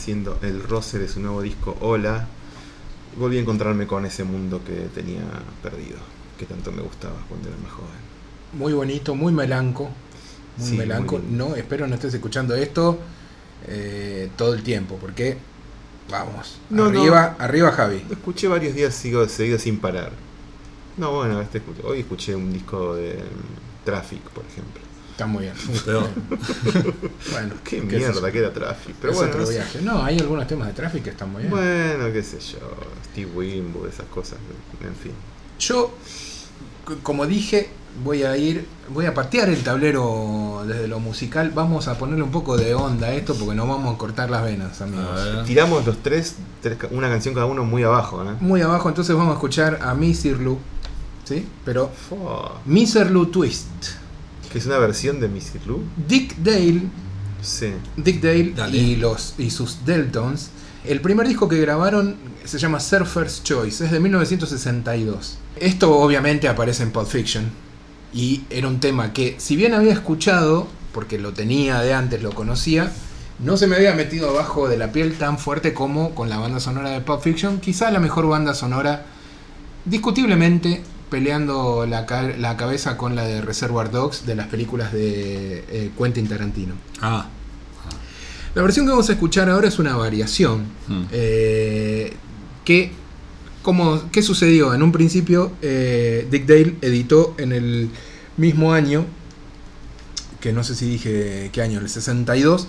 haciendo 0.07 0.39
el 0.41 0.63
roce 0.63 0.99
de 0.99 1.09
su 1.09 1.19
nuevo 1.19 1.41
disco 1.41 1.75
Hola. 1.81 2.25
Volví 3.17 3.39
a 3.39 3.41
encontrarme 3.41 3.85
con 3.87 4.05
ese 4.05 4.23
mundo 4.23 4.61
que 4.65 4.87
tenía 4.95 5.19
perdido, 5.61 5.97
que 6.39 6.45
tanto 6.45 6.71
me 6.71 6.81
gustaba 6.81 7.15
cuando 7.27 7.49
era 7.49 7.57
más 7.57 7.73
joven. 7.73 7.89
Muy 8.53 8.71
bonito, 8.71 9.15
muy 9.15 9.33
melanco. 9.33 9.89
Muy 10.55 10.65
Sí, 10.69 10.77
melanco. 10.77 11.17
muy- 11.19 11.35
no, 11.35 11.55
espero 11.57 11.87
no 11.87 11.95
estés 11.95 12.13
escuchando 12.13 12.55
esto 12.55 12.97
eh, 13.67 14.29
todo 14.37 14.53
el 14.53 14.63
tiempo, 14.63 14.97
porque 15.01 15.35
vamos. 16.09 16.57
No, 16.69 16.89
no. 16.89 16.99
arriba, 17.01 17.35
arriba 17.37 17.71
Javi. 17.73 18.05
Lo 18.07 18.13
escuché 18.15 18.47
varios 18.47 18.75
días 18.75 18.95
sigo, 18.95 19.27
seguidos 19.27 19.63
sin 19.63 19.77
parar. 19.77 20.13
No, 20.95 21.11
bueno, 21.15 21.41
este 21.41 21.61
hoy 21.83 21.99
escuché 21.99 22.33
un 22.33 22.53
disco 22.53 22.95
de 22.95 23.15
mm, 23.15 23.83
Traffic, 23.83 24.21
por 24.29 24.45
ejemplo. 24.45 24.81
Está 25.17 25.25
muy 25.25 25.45
bien. 25.45 25.53
Peor. 25.83 26.07
Bueno, 27.31 27.55
Qué 27.63 27.81
mierda 27.81 28.31
que 28.31 28.37
era 28.37 28.53
Traffic. 28.53 28.95
Pero 29.01 29.13
Es 29.13 29.17
bueno, 29.17 29.31
otro 29.31 29.41
no 29.41 29.47
sé. 29.47 29.53
viaje. 29.55 29.81
No, 29.81 30.03
hay 30.03 30.19
algunos 30.19 30.45
temas 30.45 30.67
de 30.67 30.73
tráfico 30.75 31.05
que 31.05 31.09
están 31.09 31.31
muy 31.31 31.41
bien. 31.41 31.49
bueno, 31.51 32.13
qué 32.13 32.21
sé 32.21 32.39
yo. 32.39 32.59
Steve 33.11 33.31
Winwood, 33.33 33.87
esas 33.87 34.05
cosas. 34.13 34.37
En 34.79 34.93
fin. 34.95 35.13
Yo, 35.59 35.91
como 37.01 37.25
dije, 37.25 37.69
voy 38.03 38.21
a 38.21 38.37
ir, 38.37 38.67
voy 38.89 39.07
a 39.07 39.15
patear 39.15 39.49
el 39.49 39.63
tablero 39.63 40.63
desde 40.67 40.87
lo 40.87 40.99
musical. 40.99 41.49
Vamos 41.49 41.87
a 41.87 41.97
ponerle 41.97 42.21
un 42.21 42.29
poco 42.31 42.55
de 42.55 42.75
onda 42.75 43.07
a 43.07 43.13
esto 43.15 43.33
porque 43.33 43.55
nos 43.55 43.67
vamos 43.67 43.95
a 43.95 43.97
cortar 43.97 44.29
las 44.29 44.43
venas, 44.43 44.79
amigos. 44.81 45.45
Tiramos 45.47 45.83
los 45.83 45.97
tres, 46.03 46.35
tres 46.61 46.77
una 46.91 47.09
canción 47.09 47.33
cada 47.33 47.47
uno 47.47 47.63
muy 47.63 47.81
abajo, 47.81 48.23
¿eh? 48.23 48.35
Muy 48.39 48.61
abajo, 48.61 48.87
entonces 48.87 49.15
vamos 49.15 49.31
a 49.31 49.33
escuchar 49.33 49.79
a 49.81 49.95
Misirlu, 49.95 50.59
¿sí? 51.23 51.47
Pero 51.65 51.89
Fua. 52.07 52.61
Miserlu 52.65 53.25
Twist. 53.31 53.65
Que 54.51 54.59
es 54.59 54.65
una 54.65 54.77
versión 54.77 55.19
de 55.19 55.27
Missy 55.27 55.59
Lou. 55.65 55.81
Dick 56.07 56.35
Dale, 56.37 56.81
Sí. 57.41 57.67
Dick 57.95 58.21
Dale 58.21 58.51
Dale. 58.55 58.77
y 58.77 58.95
los 58.95 59.35
y 59.37 59.49
sus 59.51 59.85
Deltons. 59.85 60.49
El 60.85 61.01
primer 61.01 61.27
disco 61.27 61.47
que 61.47 61.59
grabaron 61.59 62.15
se 62.45 62.57
llama 62.57 62.79
Surfer's 62.79 63.43
Choice, 63.43 63.85
es 63.85 63.91
de 63.91 63.99
1962. 63.99 65.37
Esto 65.59 65.97
obviamente 65.99 66.47
aparece 66.47 66.83
en 66.83 66.91
Pulp 66.91 67.07
Fiction 67.07 67.45
y 68.13 68.43
era 68.49 68.67
un 68.67 68.79
tema 68.79 69.11
que 69.13 69.35
si 69.37 69.55
bien 69.55 69.73
había 69.73 69.91
escuchado, 69.93 70.67
porque 70.93 71.19
lo 71.19 71.33
tenía 71.33 71.79
de 71.81 71.93
antes, 71.93 72.21
lo 72.23 72.31
conocía, 72.31 72.91
no 73.39 73.57
se 73.57 73.67
me 73.67 73.75
había 73.75 73.93
metido 73.93 74.29
abajo 74.29 74.67
de 74.69 74.77
la 74.77 74.91
piel 74.91 75.17
tan 75.17 75.37
fuerte 75.37 75.73
como 75.73 76.15
con 76.15 76.29
la 76.29 76.37
banda 76.37 76.59
sonora 76.59 76.89
de 76.91 77.01
Pulp 77.01 77.21
Fiction, 77.21 77.59
quizá 77.59 77.91
la 77.91 77.99
mejor 77.99 78.27
banda 78.27 78.53
sonora 78.53 79.05
discutiblemente 79.85 80.81
peleando 81.09 81.85
la, 81.85 82.05
la 82.37 82.57
cabeza 82.57 82.97
con 82.97 83.15
la 83.15 83.23
de 83.25 83.41
Reservoir 83.41 83.91
Dogs 83.91 84.25
de 84.25 84.35
las 84.35 84.47
películas 84.47 84.91
de 84.91 85.63
eh, 85.69 85.91
Quentin 85.97 86.27
Tarantino. 86.27 86.75
Ah, 87.01 87.27
La 88.55 88.61
versión 88.61 88.85
que 88.85 88.91
vamos 88.91 89.09
a 89.09 89.13
escuchar 89.13 89.49
ahora 89.49 89.67
es 89.67 89.79
una 89.79 89.95
variación. 89.95 90.65
Hmm. 90.87 91.03
eh, 91.11 92.13
que, 92.65 92.91
como, 93.61 94.11
¿Qué 94.11 94.21
sucedió? 94.21 94.73
En 94.73 94.83
un 94.83 94.91
principio, 94.91 95.53
eh, 95.61 96.27
Dick 96.29 96.45
Dale 96.45 96.75
editó 96.81 97.35
en 97.37 97.53
el 97.53 97.89
mismo 98.35 98.73
año, 98.73 99.05
que 100.41 100.51
no 100.51 100.63
sé 100.63 100.75
si 100.75 100.89
dije 100.89 101.49
qué 101.53 101.61
año, 101.61 101.79
el 101.79 101.89
62, 101.89 102.67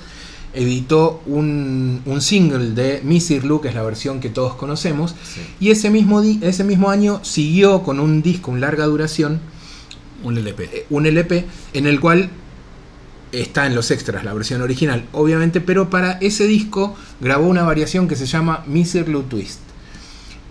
editó 0.55 1.21
un, 1.27 2.01
un 2.07 2.21
single 2.21 2.71
de 2.71 3.01
Missy 3.05 3.41
Lou, 3.41 3.61
que 3.61 3.69
es 3.69 3.75
la 3.75 3.83
versión 3.83 4.21
que 4.21 4.29
todos 4.31 4.55
conocemos, 4.55 5.15
sí. 5.23 5.41
y 5.61 5.71
ese 5.71 5.91
mismo, 5.91 6.23
ese 6.23 6.65
mismo 6.65 6.91
año 6.91 7.21
siguió 7.23 7.83
con 7.83 8.01
un 8.01 8.23
disco, 8.23 8.51
un 8.51 8.61
larga 8.61 8.87
duración, 8.87 9.41
un 10.25 10.37
LP. 10.39 10.65
eh, 10.73 10.87
un 10.91 11.07
LP 11.07 11.45
en 11.75 11.87
el 11.87 12.01
cual 12.01 12.31
está 13.31 13.67
en 13.67 13.75
los 13.75 13.91
extras 13.91 14.25
la 14.25 14.33
versión 14.33 14.63
original, 14.63 15.05
obviamente, 15.13 15.61
pero 15.61 15.91
para 15.91 16.13
ese 16.21 16.47
disco 16.47 16.97
grabó 17.21 17.47
una 17.47 17.63
variación 17.63 18.09
que 18.09 18.17
se 18.17 18.27
llama 18.27 18.65
Miserlou 18.67 19.23
Twist. 19.25 19.61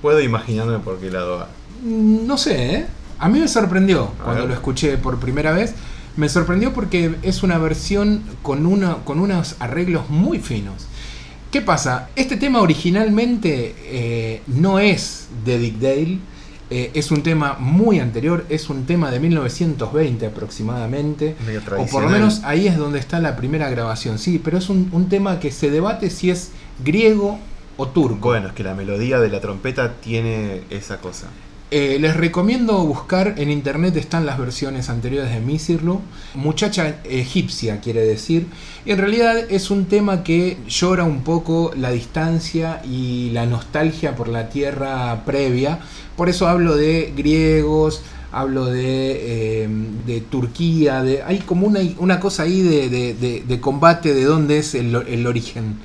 Puedo 0.01 0.21
imaginarme 0.21 0.77
por 0.79 0.99
qué 0.99 1.09
lado 1.11 1.37
va. 1.39 1.49
Mm, 1.83 2.27
No 2.27 2.37
sé, 2.37 2.75
¿eh? 2.75 2.85
a 3.19 3.27
mí 3.29 3.39
me 3.39 3.47
sorprendió 3.47 4.11
A 4.19 4.23
cuando 4.23 4.41
ver. 4.43 4.49
lo 4.49 4.53
escuché 4.55 4.97
por 4.97 5.19
primera 5.19 5.51
vez. 5.53 5.73
Me 6.17 6.29
sorprendió 6.29 6.73
porque 6.73 7.15
es 7.21 7.43
una 7.43 7.59
versión 7.59 8.23
con, 8.41 8.65
una, 8.65 8.95
con 9.05 9.19
unos 9.19 9.55
arreglos 9.59 10.09
muy 10.09 10.39
finos. 10.39 10.87
¿Qué 11.51 11.61
pasa? 11.61 12.09
Este 12.15 12.37
tema 12.37 12.59
originalmente 12.61 13.75
eh, 13.83 14.41
no 14.47 14.79
es 14.79 15.27
de 15.45 15.59
Dick 15.59 15.77
Dale, 15.77 16.17
eh, 16.69 16.91
es 16.95 17.11
un 17.11 17.21
tema 17.21 17.55
muy 17.59 17.99
anterior, 17.99 18.45
es 18.49 18.69
un 18.69 18.85
tema 18.85 19.11
de 19.11 19.19
1920 19.19 20.25
aproximadamente. 20.25 21.35
Medio 21.45 21.61
O 21.77 21.85
por 21.85 22.03
lo 22.03 22.09
menos 22.09 22.41
ahí 22.43 22.67
es 22.67 22.77
donde 22.77 22.99
está 22.99 23.19
la 23.19 23.35
primera 23.35 23.69
grabación, 23.69 24.17
sí, 24.17 24.41
pero 24.43 24.57
es 24.57 24.69
un, 24.69 24.89
un 24.91 25.07
tema 25.09 25.39
que 25.39 25.51
se 25.51 25.69
debate 25.69 26.09
si 26.09 26.31
es 26.31 26.49
griego 26.83 27.37
o 27.77 27.87
turco. 27.87 28.29
Bueno, 28.29 28.47
es 28.47 28.53
que 28.53 28.63
la 28.63 28.73
melodía 28.73 29.19
de 29.19 29.29
la 29.29 29.39
trompeta 29.39 29.93
tiene 30.01 30.63
esa 30.71 30.97
cosa. 30.99 31.27
Eh, 31.69 31.97
les 31.99 32.15
recomiendo 32.15 32.77
buscar 32.85 33.35
en 33.37 33.51
internet, 33.51 33.97
están 33.97 34.25
las 34.25 34.37
versiones 34.39 34.87
anteriores 34.89 35.31
de 35.33 35.41
Misirlu. 35.41 35.99
Muchacha 36.33 36.95
egipcia 37.03 37.81
quiere 37.81 38.01
decir. 38.05 38.47
Y 38.85 38.91
en 38.91 38.99
realidad 38.99 39.35
es 39.49 39.69
un 39.69 39.83
tema 39.85 40.23
que 40.23 40.57
llora 40.69 41.03
un 41.03 41.23
poco 41.23 41.73
la 41.75 41.91
distancia 41.91 42.81
y 42.89 43.31
la 43.31 43.45
nostalgia 43.45 44.15
por 44.15 44.29
la 44.29 44.47
tierra 44.47 45.23
previa. 45.25 45.79
Por 46.15 46.29
eso 46.29 46.47
hablo 46.47 46.77
de 46.77 47.13
griegos, 47.17 48.01
hablo 48.31 48.67
de, 48.67 49.63
eh, 49.65 49.69
de 50.05 50.21
Turquía. 50.21 51.03
De, 51.03 51.21
hay 51.23 51.39
como 51.39 51.67
una, 51.67 51.81
una 51.97 52.21
cosa 52.21 52.43
ahí 52.43 52.61
de, 52.61 52.87
de- 52.89 53.43
de- 53.45 53.59
combate 53.59 54.13
de 54.13 54.23
dónde 54.23 54.59
es 54.59 54.73
el, 54.73 54.95
el 54.95 55.27
origen 55.27 55.75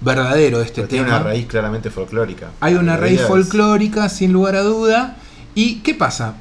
verdadero 0.00 0.60
de 0.60 0.64
este 0.64 0.76
Pero 0.76 0.88
tiene 0.88 1.04
tema. 1.04 1.16
una 1.18 1.24
raíz 1.26 1.44
claramente 1.46 1.90
folclórica. 1.90 2.52
Hay 2.60 2.72
una 2.74 2.96
raíz 2.96 3.20
folclórica, 3.20 4.08
sin 4.08 4.32
lugar 4.32 4.56
a 4.56 4.62
duda. 4.62 5.18
¿Y 5.56 5.76
qué 5.76 5.94
pasa? 5.94 6.36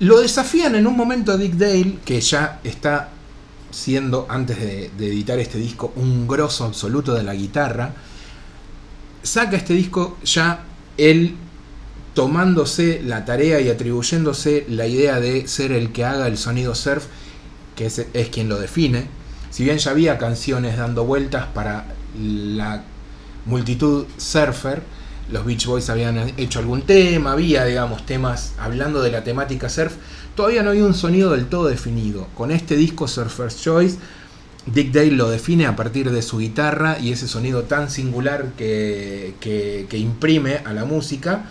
Lo 0.00 0.20
desafían 0.20 0.74
en 0.74 0.88
un 0.88 0.96
momento 0.96 1.30
a 1.30 1.36
Dick 1.36 1.54
Dale, 1.54 1.98
que 2.04 2.20
ya 2.20 2.60
está 2.64 3.10
siendo, 3.70 4.26
antes 4.28 4.58
de, 4.58 4.86
editar 4.98 5.38
este 5.38 5.56
disco, 5.56 5.92
un 5.94 6.26
grosso 6.26 6.64
absoluto 6.64 7.14
de 7.14 7.22
la 7.22 7.32
guitarra. 7.32 7.94
Saca 9.22 9.56
este 9.56 9.72
disco 9.72 10.18
ya 10.24 10.64
él 10.98 11.36
tomándose 12.14 13.02
la 13.04 13.24
tarea 13.24 13.60
y 13.60 13.70
atribuyéndose 13.70 14.66
la 14.68 14.88
idea 14.88 15.20
de 15.20 15.46
ser 15.46 15.70
el 15.70 15.92
que 15.92 16.04
haga 16.04 16.26
el 16.26 16.36
sonido 16.36 16.74
surf, 16.74 17.06
que 17.76 17.86
es, 17.86 18.04
es 18.12 18.28
quien 18.30 18.48
lo 18.48 18.58
define. 18.58 19.06
Si 19.50 19.62
bien 19.62 19.78
ya 19.78 19.92
había 19.92 20.18
canciones 20.18 20.76
dando 20.76 21.04
vueltas 21.04 21.46
para 21.54 21.86
la 22.18 22.82
multitud 23.46 24.06
surfer, 24.16 24.82
los 25.32 25.44
Beach 25.44 25.66
Boys 25.66 25.88
habían 25.90 26.32
hecho 26.36 26.58
algún 26.58 26.82
tema, 26.82 27.32
había, 27.32 27.64
digamos, 27.64 28.04
temas 28.06 28.52
hablando 28.58 29.02
de 29.02 29.10
la 29.10 29.24
temática 29.24 29.68
surf, 29.68 29.94
todavía 30.36 30.62
no 30.62 30.70
había 30.70 30.84
un 30.84 30.94
sonido 30.94 31.30
del 31.32 31.46
todo 31.46 31.66
definido. 31.68 32.26
Con 32.34 32.50
este 32.50 32.76
disco 32.76 33.08
Surfer's 33.08 33.60
Choice 33.60 33.96
Dick 34.66 34.92
Dale 34.92 35.10
lo 35.12 35.28
define 35.30 35.66
a 35.66 35.76
partir 35.76 36.10
de 36.10 36.22
su 36.22 36.38
guitarra 36.38 36.98
y 36.98 37.12
ese 37.12 37.28
sonido 37.28 37.64
tan 37.64 37.90
singular 37.90 38.52
que, 38.56 39.34
que- 39.40 39.86
que 39.90 39.98
imprime 39.98 40.58
a 40.64 40.72
la 40.72 40.84
música. 40.86 41.44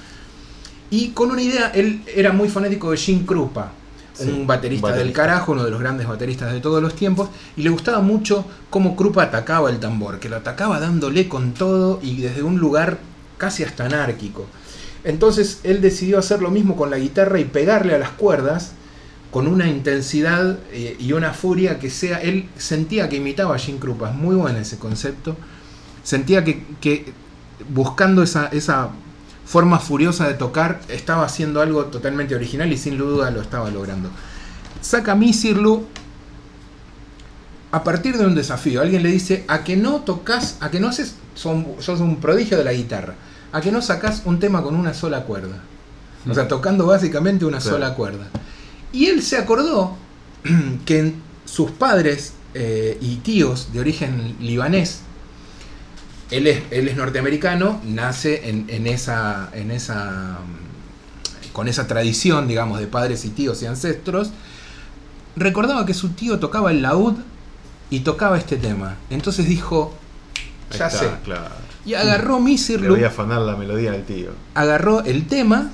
Y 0.89 1.09
con 1.09 1.31
una 1.31 1.41
idea, 1.41 1.69
él 1.73 2.01
era 2.15 2.31
muy 2.31 2.49
fanático 2.49 2.91
de 2.91 2.97
Jim 2.97 3.25
Krupa, 3.25 3.71
Sí, 4.13 4.29
un 4.29 4.45
baterista, 4.45 4.91
del 4.91 5.11
carajo, 5.11 5.53
uno 5.53 5.63
de 5.63 5.71
los 5.71 5.79
grandes 5.79 6.07
bateristas 6.07 6.53
de 6.53 6.59
todos 6.59 6.81
los 6.83 6.95
tiempos, 6.95 7.29
y 7.57 7.63
le 7.63 7.71
gustaba 7.71 7.99
mucho 7.99 8.45
cómo 8.69 8.95
Krupa 8.95 9.23
atacaba 9.23 9.71
el 9.71 9.79
tambor, 9.79 10.19
que 10.19 10.29
lo 10.29 10.35
atacaba 10.37 10.79
dándole 10.79 11.27
con 11.27 11.53
todo 11.55 11.99
y 12.03 12.17
desde 12.21 12.43
un 12.43 12.59
lugar 12.59 12.99
casi 13.43 13.65
hasta 13.65 13.87
anárquico. 13.87 14.45
Entonces 15.03 15.59
él 15.63 15.81
decidió 15.81 16.17
hacer 16.17 16.41
lo 16.41 16.49
mismo 16.49 16.77
con 16.77 16.89
la 16.89 16.97
guitarra 16.97 17.41
y 17.41 17.43
pegarle 17.43 17.93
a 17.93 17.97
las 17.97 18.11
cuerdas 18.11 18.71
con 19.31 19.47
una 19.47 19.67
intensidad 19.67 20.59
eh, 20.71 20.95
y 20.97 21.11
una 21.11 21.33
furia 21.33 21.77
que 21.77 21.89
sea. 21.89 22.21
Él 22.21 22.47
sentía 22.57 23.09
que 23.09 23.17
imitaba 23.17 23.53
a 23.53 23.59
Jim 23.59 23.79
Krupa, 23.79 24.11
es 24.11 24.15
muy 24.15 24.37
bueno 24.37 24.59
ese 24.59 24.77
concepto. 24.77 25.35
Sentía 26.03 26.45
que, 26.45 27.11
buscando 27.67 28.23
esa, 28.23 28.89
forma 29.45 29.79
furiosa 29.79 30.25
de 30.25 30.35
tocar, 30.35 30.79
estaba 30.87 31.25
haciendo 31.25 31.59
algo 31.59 31.83
totalmente 31.87 32.33
original 32.33 32.71
y 32.71 32.77
sin 32.77 32.97
duda 32.97 33.29
lo 33.29 33.41
estaba 33.41 33.69
logrando. 33.69 34.09
Saca 34.79 35.15
Misirlu 35.15 35.85
a 37.73 37.83
partir 37.83 38.17
de 38.17 38.25
un 38.25 38.35
desafío. 38.35 38.81
Alguien 38.81 39.03
le 39.03 39.09
dice, 39.09 39.43
a 39.49 39.65
que 39.65 39.75
no 39.75 40.01
tocas, 40.01 40.57
a 40.61 40.71
que 40.71 40.79
no 40.79 40.87
haces, 40.87 41.15
son, 41.35 41.65
sos 41.79 41.99
un 41.99 42.17
prodigio 42.17 42.57
de 42.57 42.63
la 42.63 42.71
guitarra, 42.71 43.15
a 43.53 43.61
que 43.61 43.71
no 43.71 43.81
sacás 43.81 44.23
un 44.25 44.39
tema 44.39 44.61
con 44.61 44.75
una 44.75 44.93
sola 44.93 45.23
cuerda. 45.23 45.57
O 46.29 46.33
sea, 46.33 46.47
tocando 46.47 46.85
básicamente 46.85 47.45
una 47.45 47.59
Claro. 47.59 47.77
sola 47.77 47.93
cuerda. 47.95 48.27
Y 48.91 49.05
él 49.07 49.21
se 49.23 49.37
acordó 49.37 49.95
que 50.85 51.13
sus 51.45 51.71
padres 51.71 52.33
eh, 52.53 52.97
y 53.01 53.17
tíos 53.17 53.69
de 53.73 53.79
origen 53.79 54.35
libanés, 54.39 54.99
él 56.31 56.47
es, 56.47 56.63
él 56.71 56.87
es 56.87 56.95
norteamericano, 56.95 57.79
nace 57.85 58.49
en, 58.49 58.65
en 58.69 58.87
esa, 58.87 59.49
en 59.53 59.69
esa, 59.71 60.37
con 61.51 61.67
esa 61.67 61.87
tradición, 61.87 62.47
digamos, 62.47 62.79
de 62.79 62.87
padres 62.87 63.23
y 63.25 63.29
tíos 63.29 63.61
y 63.61 63.65
ancestros, 63.67 64.31
recordaba 65.35 65.85
que 65.85 65.93
su 65.93 66.09
tío 66.09 66.39
tocaba 66.39 66.71
el 66.71 66.81
laúd 66.81 67.15
y 67.89 67.99
tocaba 67.99 68.37
este 68.37 68.57
tema. 68.57 68.95
Entonces 69.09 69.45
dijo, 69.47 69.93
ya 70.71 70.87
está, 70.87 70.99
sé. 70.99 71.09
claro. 71.25 71.49
Y 71.85 71.95
agarró 71.95 72.37
Le 72.37 72.43
Misirlu, 72.45 72.95
voy 72.95 73.03
a 73.03 73.07
afanar 73.07 73.41
la 73.41 73.55
melodía 73.55 73.91
del 73.91 74.03
tío. 74.03 74.31
agarró 74.55 75.03
el 75.03 75.27
tema 75.27 75.69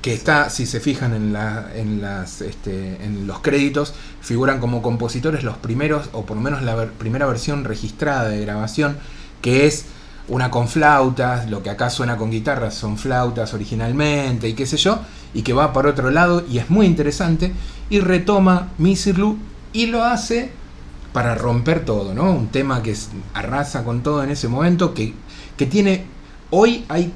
que 0.00 0.14
está, 0.14 0.48
si 0.48 0.64
se 0.64 0.80
fijan 0.80 1.12
en, 1.12 1.32
la, 1.32 1.70
en, 1.74 2.00
las, 2.00 2.40
este, 2.40 3.04
en 3.04 3.26
los 3.26 3.40
créditos, 3.40 3.94
figuran 4.20 4.60
como 4.60 4.80
compositores 4.80 5.42
los 5.42 5.56
primeros, 5.58 6.08
o 6.12 6.24
por 6.24 6.36
lo 6.36 6.42
menos 6.42 6.62
la 6.62 6.74
ver- 6.76 6.92
primera 6.92 7.26
versión 7.26 7.64
registrada 7.64 8.28
de 8.28 8.40
grabación, 8.40 8.96
que 9.42 9.66
es 9.66 9.86
una 10.28 10.50
con 10.50 10.68
flautas, 10.68 11.50
lo 11.50 11.62
que 11.62 11.70
acá 11.70 11.90
suena 11.90 12.16
con 12.16 12.30
guitarras 12.30 12.74
son 12.74 12.96
flautas 12.96 13.54
originalmente 13.54 14.48
y 14.48 14.54
qué 14.54 14.66
sé 14.66 14.76
yo, 14.76 15.00
y 15.34 15.42
que 15.42 15.52
va 15.52 15.72
para 15.72 15.90
otro 15.90 16.10
lado 16.10 16.44
y 16.48 16.58
es 16.58 16.70
muy 16.70 16.86
interesante, 16.86 17.52
y 17.90 18.00
retoma 18.00 18.68
Misirlu 18.78 19.36
y 19.72 19.86
lo 19.86 20.04
hace 20.04 20.52
para 21.18 21.34
romper 21.34 21.84
todo, 21.84 22.14
¿no? 22.14 22.30
Un 22.30 22.46
tema 22.46 22.80
que 22.80 22.94
arrasa 23.34 23.82
con 23.82 24.04
todo 24.04 24.22
en 24.22 24.30
ese 24.30 24.46
momento, 24.46 24.94
que, 24.94 25.14
que 25.56 25.66
tiene, 25.66 26.04
hoy 26.50 26.84
hay 26.88 27.12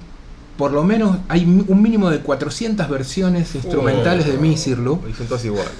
por 0.56 0.72
lo 0.72 0.82
menos 0.82 1.18
hay 1.28 1.44
un 1.44 1.80
mínimo 1.80 2.10
de 2.10 2.18
400 2.18 2.88
versiones 2.90 3.54
instrumentales 3.54 4.26
de 4.26 4.38
Misirlu 4.38 5.00
Y 5.08 5.12
son 5.12 5.28
todos 5.28 5.44
iguales. 5.44 5.70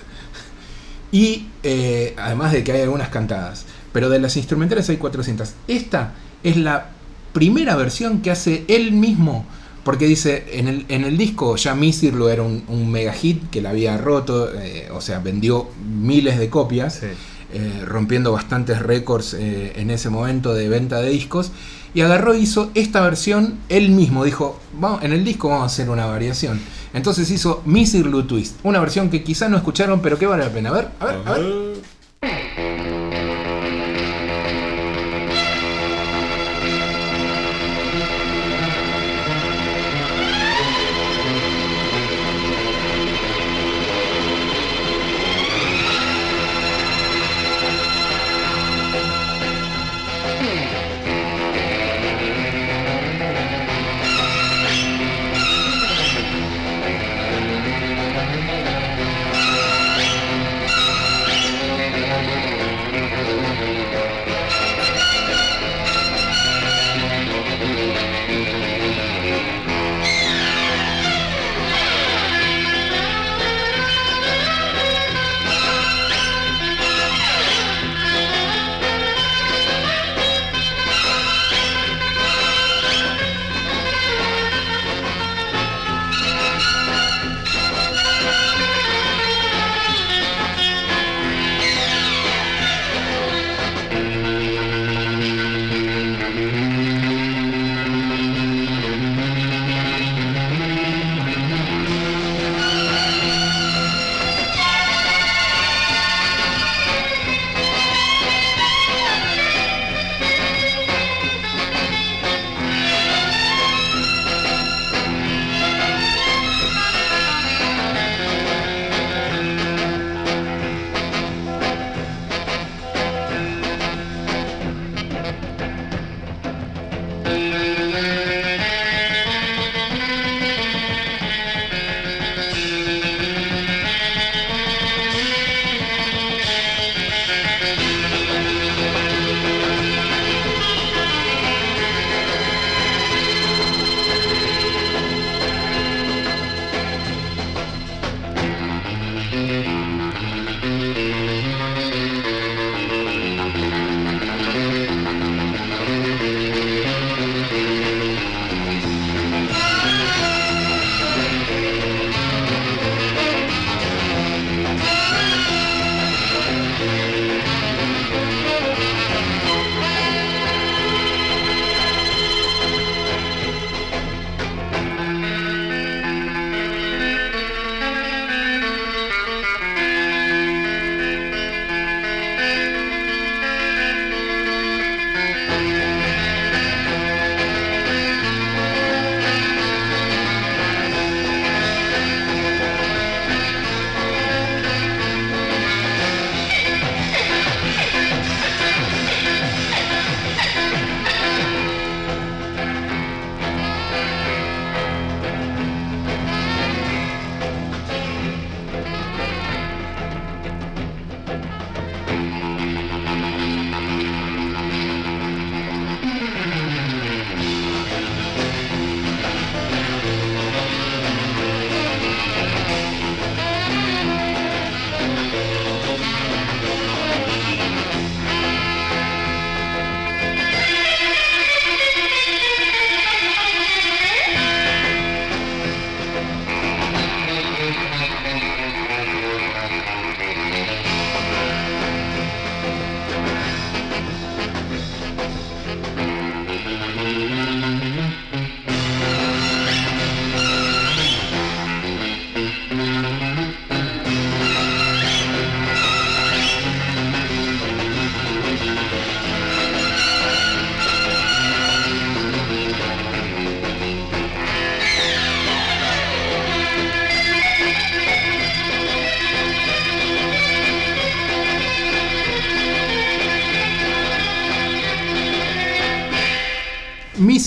y 1.11 1.49
eh, 1.65 2.15
además 2.17 2.53
de 2.53 2.63
que 2.63 2.71
hay 2.71 2.83
algunas 2.83 3.09
cantadas. 3.09 3.65
Pero 3.93 4.09
de 4.09 4.21
las 4.21 4.37
instrumentales 4.37 4.89
hay 4.89 4.99
400. 4.99 5.55
Esta 5.67 6.13
es 6.45 6.57
la 6.57 6.91
primera 7.33 7.75
versión 7.75 8.23
que 8.23 8.31
hace 8.31 8.65
él 8.69 8.93
mismo. 8.93 9.47
Porque 9.83 10.07
dice, 10.07 10.45
en 10.53 10.69
el, 10.69 10.87
en 10.89 11.03
el 11.03 11.19
disco 11.19 11.57
ya 11.57 11.75
Misirlu 11.75 12.29
era 12.29 12.45
un, 12.45 12.63
un 12.69 12.89
mega 12.89 13.15
hit 13.15 13.51
que 13.51 13.61
la 13.61 13.71
había 13.71 13.99
roto, 13.99 14.49
eh, 14.55 14.89
o 14.93 15.01
sea, 15.01 15.19
vendió 15.19 15.71
miles 15.85 16.39
de 16.39 16.49
copias, 16.49 17.01
Sí. 17.01 17.09
Eh, 17.53 17.85
rompiendo 17.85 18.33
bastantes 18.33 18.81
récords 18.81 19.35
eh, 19.35 19.73
en 19.77 19.91
ese 19.91 20.11
momento 20.11 20.55
de 20.55 20.69
venta 20.69 21.01
de 21.01 21.11
discos. 21.11 21.53
Y 21.95 22.01
agarró 22.01 22.33
e 22.33 22.39
hizo 22.39 22.71
esta 22.75 23.03
versión 23.03 23.59
él 23.69 23.91
mismo. 23.91 24.25
Dijo, 24.25 24.59
vamos, 24.73 25.03
en 25.03 25.13
el 25.13 25.25
disco 25.25 25.49
vamos 25.49 25.65
a 25.65 25.67
hacer 25.67 25.91
una 25.91 26.07
variación. 26.07 26.61
Entonces 26.95 27.31
hizo 27.31 27.63
Misirlu 27.67 28.25
Twist, 28.25 28.57
una 28.63 28.81
versión 28.81 29.11
que 29.11 29.23
quizá 29.23 29.49
no 29.49 29.57
escucharon, 29.57 30.01
pero 30.01 30.19
que 30.19 30.27
vale 30.27 30.45
la 30.45 30.51
pena. 30.51 30.71
A 30.71 30.73
ver, 30.73 30.89
a 31.01 31.07
ver, 31.07 31.17
a 31.27 31.33
ver. 31.33 31.92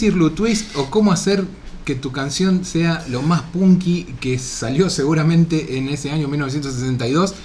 Lu 0.02 0.30
Twist 0.32 0.76
o 0.76 0.90
cómo 0.90 1.12
hacer 1.12 1.44
que 1.86 1.96
tu 1.96 2.12
canción 2.12 2.66
sea 2.66 3.04
lo 3.10 3.22
más 3.22 3.42
punky 3.44 4.04
que 4.20 4.40
salió 4.40 4.90
seguramente 4.90 5.78
en 5.78 5.90
ese 5.90 6.12
año 6.12 6.28
1962. 6.28 7.36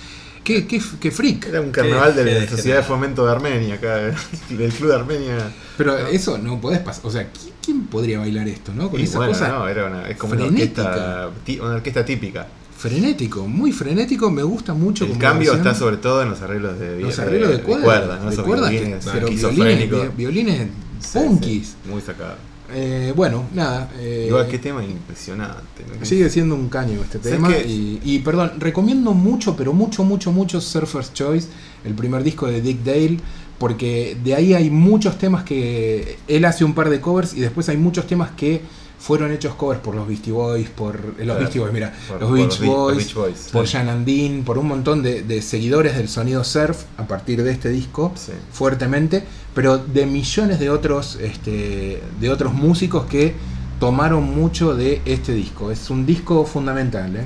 Qué, 0.42 0.66
qué, 0.66 0.80
qué 0.98 1.10
freak. 1.10 1.46
Era 1.48 1.60
un 1.60 1.70
carnaval 1.70 2.16
de 2.16 2.24
la 2.24 2.48
Sociedad 2.48 2.78
de. 2.78 2.82
Fomento 2.82 3.26
de 3.26 3.32
Armenia, 3.32 3.74
acá, 3.74 3.96
del 4.48 4.72
Club 4.72 4.88
de 4.88 4.94
Armenia. 4.96 5.52
Pero 5.76 5.98
eso 6.08 6.38
no 6.38 6.60
podés 6.60 6.80
pasar. 6.80 7.04
O 7.06 7.10
sea, 7.10 7.28
¿quién, 7.30 7.54
quién 7.62 7.86
podría 7.86 8.18
bailar 8.18 8.48
esto, 8.48 8.72
no? 8.74 8.90
Con 8.90 8.98
Y 9.00 9.04
esa 9.04 9.18
bueno, 9.18 9.32
cosa 9.32 9.48
no, 9.48 9.68
era 9.68 9.86
una, 9.86 10.08
es 10.08 10.16
como 10.16 10.32
una 10.32 10.46
orquesta, 10.46 11.30
una 11.62 11.74
orquesta 11.74 12.04
típica. 12.06 12.48
frenético, 12.78 13.46
muy 13.46 13.72
frenético. 13.72 14.30
Me 14.30 14.42
gusta 14.42 14.72
mucho. 14.72 15.04
El 15.04 15.18
cambio 15.18 15.52
está 15.52 15.74
sobre 15.74 15.98
todo 15.98 16.22
en 16.22 16.30
los 16.30 16.40
arreglos 16.40 16.78
de, 16.80 17.00
los 17.00 17.18
arreglos 17.18 17.50
de, 17.50 17.60
cuerda, 17.60 18.18
¿no? 18.24 18.30
de 18.30 18.36
cuerdas, 18.38 18.70
que- 18.70 18.78
violines 18.80 19.08
pero 19.12 19.28
violines, 19.28 20.16
violines 20.16 20.68
punkis. 21.12 21.76
muy 21.88 22.00
sacado. 22.00 22.36
Eh, 22.72 23.12
bueno, 23.16 23.44
nada. 23.52 23.90
eh, 23.98 24.26
Igual, 24.28 24.46
qué 24.46 24.58
tema 24.58 24.84
impresionante. 24.84 25.84
¿no? 25.98 26.04
Sigue 26.04 26.30
siendo 26.30 26.54
un 26.54 26.68
caño 26.68 27.00
este 27.02 27.18
¿Sabes 27.18 27.32
tema. 27.32 27.50
Y, 27.50 28.00
y, 28.04 28.20
perdón, 28.20 28.52
recomiendo 28.58 29.12
mucho, 29.12 29.56
pero 29.56 29.72
mucho, 29.72 30.04
mucho, 30.04 30.30
mucho 30.30 30.60
Surfer's 30.60 31.12
Choice, 31.12 31.48
el 31.84 31.94
primer 31.94 32.22
disco 32.22 32.46
de 32.46 32.60
Dick 32.60 32.84
Dale, 32.84 33.18
porque 33.58 34.16
de 34.22 34.34
ahí 34.36 34.54
hay 34.54 34.70
muchos 34.70 35.18
temas 35.18 35.42
que 35.44 36.18
él 36.28 36.44
hace 36.44 36.64
un 36.64 36.74
par 36.74 36.90
de 36.90 37.00
covers 37.00 37.34
y 37.34 37.40
después 37.40 37.68
hay 37.68 37.76
muchos 37.76 38.06
temas 38.06 38.30
que 38.30 38.62
fueron 39.00 39.32
hechos 39.32 39.54
covers 39.54 39.80
por 39.80 39.94
los 39.94 40.06
Beastie 40.06 40.30
Boys, 40.32 40.68
por 40.68 40.94
eh, 40.96 41.00
los 41.00 41.24
Claro. 41.24 41.40
Beastie 41.40 41.60
Boys, 41.60 41.72
mira, 41.72 41.92
Por- 42.06 42.20
los, 42.20 42.28
por 42.28 42.38
Beach 42.38 42.48
los 42.50 42.60
Be- 42.60 42.66
los 42.66 42.76
Boys, 42.76 42.96
Beach 42.98 43.14
Boys. 43.14 43.48
por 43.50 43.66
Sí. 43.66 43.72
Jan 43.72 43.88
Andine, 43.88 44.42
por 44.42 44.58
un 44.58 44.68
montón 44.68 45.02
de, 45.02 45.22
de 45.22 45.40
seguidores 45.42 45.96
del 45.96 46.08
sonido 46.08 46.44
surf 46.44 46.84
a 46.98 47.06
partir 47.08 47.42
de 47.42 47.50
este 47.50 47.70
disco 47.70 48.12
Sí. 48.14 48.32
fuertemente, 48.52 49.24
pero 49.54 49.78
de 49.78 50.04
millones 50.06 50.60
de 50.60 50.70
otros, 50.70 51.16
este, 51.20 52.02
de 52.20 52.30
otros 52.30 52.52
músicos 52.52 53.06
que 53.06 53.34
tomaron 53.80 54.22
mucho 54.24 54.74
de 54.76 55.00
este 55.06 55.32
disco. 55.32 55.70
Es 55.70 55.88
un 55.88 56.04
disco 56.04 56.44
fundamental. 56.44 57.16
¿eh? 57.16 57.24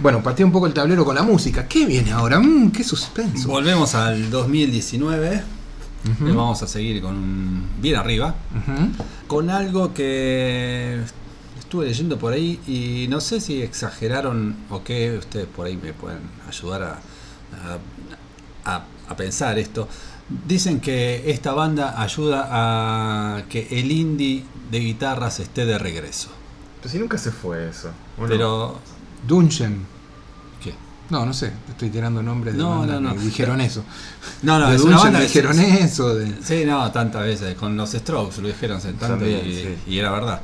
Bueno, 0.00 0.22
pateé 0.22 0.44
un 0.46 0.50
poco 0.52 0.66
el 0.66 0.72
tablero 0.72 1.04
con 1.04 1.14
la 1.14 1.22
música. 1.22 1.68
¿Qué 1.68 1.84
viene 1.84 2.10
ahora? 2.12 2.40
Mm, 2.40 2.70
¡Qué 2.72 2.82
suspenso! 2.82 3.48
Volvemos 3.48 3.94
al 3.94 4.30
2019. 4.30 5.42
Vamos 6.20 6.62
a 6.62 6.66
seguir 6.66 7.00
con 7.02 7.14
un- 7.16 7.68
bien 7.80 7.96
arriba. 7.96 8.34
Con 9.26 9.50
algo 9.50 9.94
que 9.94 11.00
estuve 11.58 11.86
leyendo 11.86 12.18
por 12.18 12.32
ahí 12.32 12.60
y 12.66 13.06
no 13.08 13.20
sé 13.20 13.40
si 13.40 13.62
exageraron 13.62 14.56
o 14.70 14.82
qué. 14.82 15.16
Ustedes 15.18 15.46
por 15.46 15.66
ahí 15.66 15.76
me 15.76 15.92
pueden 15.92 16.20
ayudar 16.48 16.82
a, 16.82 16.98
a- 18.66 18.74
a- 18.76 18.84
a 19.08 19.16
pensar 19.16 19.58
esto. 19.58 19.88
Dicen 20.46 20.80
que 20.80 21.30
esta 21.30 21.52
banda 21.52 22.00
ayuda 22.00 22.48
a 22.50 23.42
que 23.48 23.68
el 23.70 23.90
indie 23.90 24.44
de 24.70 24.78
guitarras 24.80 25.40
esté 25.40 25.66
de 25.66 25.78
regreso. 25.78 26.30
Pero 26.80 26.90
si 26.90 26.98
nunca 26.98 27.18
se 27.18 27.30
fue 27.30 27.68
eso. 27.68 27.90
Pero. 28.28 28.78
Dungeon. 29.26 29.86
No, 31.12 31.26
no 31.26 31.34
sé. 31.34 31.52
Estoy 31.68 31.90
tirando 31.90 32.22
nombres 32.22 32.54
de 32.54 32.62
No, 32.62 32.78
bandas 32.80 33.00
no, 33.02 33.10
no. 33.10 33.14
que 33.14 33.20
dijeron 33.20 33.60
eso. 33.60 33.84
No, 34.40 34.58
no, 34.58 34.70
de 34.70 34.76
es 34.76 34.82
una 34.82 34.96
banda 34.96 35.18
que- 35.18 35.26
dijeron 35.26 35.60
eso. 35.60 36.14
De... 36.14 36.34
Sí, 36.42 36.64
no, 36.64 36.90
tantas 36.90 37.22
veces. 37.24 37.54
Con 37.54 37.76
los 37.76 37.90
Strokes 37.90 38.40
lo 38.40 38.48
dijeron 38.48 38.80
También, 38.98 39.42
y, 39.46 39.52
sí. 39.54 39.68
y 39.88 39.98
era 39.98 40.10
verdad. 40.10 40.40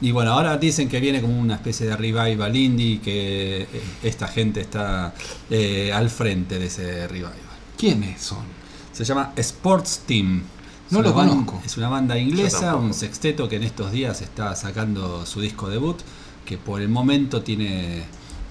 Y 0.00 0.10
bueno, 0.10 0.32
ahora 0.32 0.56
dicen 0.56 0.88
que 0.88 1.00
viene 1.00 1.20
como 1.20 1.38
una 1.38 1.56
especie 1.56 1.86
de 1.86 1.96
revival 1.98 2.56
indie, 2.56 2.98
que 3.02 3.62
eh, 3.62 3.68
esta 4.02 4.26
gente 4.28 4.62
está 4.62 5.12
eh, 5.50 5.92
al 5.92 6.08
frente 6.08 6.58
de 6.58 6.66
ese 6.66 7.06
revival. 7.06 7.32
¿Quiénes 7.76 8.22
son? 8.22 8.44
Se 8.92 9.04
llama 9.04 9.32
Sports 9.36 10.04
Team. 10.06 10.44
No 10.90 11.02
lo 11.02 11.12
conozco. 11.12 11.60
Es 11.66 11.76
una 11.76 11.90
banda 11.90 12.16
inglesa, 12.18 12.74
un 12.74 12.94
sexteto 12.94 13.50
que 13.50 13.56
en 13.56 13.64
estos 13.64 13.92
días 13.92 14.22
está 14.22 14.56
sacando 14.56 15.26
su 15.26 15.42
disco 15.42 15.68
debut, 15.68 15.98
que 16.46 16.56
por 16.56 16.80
el 16.80 16.88
momento 16.88 17.42
tiene, 17.42 18.04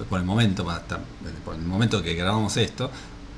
por 0.06 0.20
el 0.20 0.26
momento, 0.26 0.66
por 1.44 1.56
el 1.56 1.62
momento 1.62 2.02
que 2.04 2.14
grabamos 2.14 2.58
esto, 2.58 2.92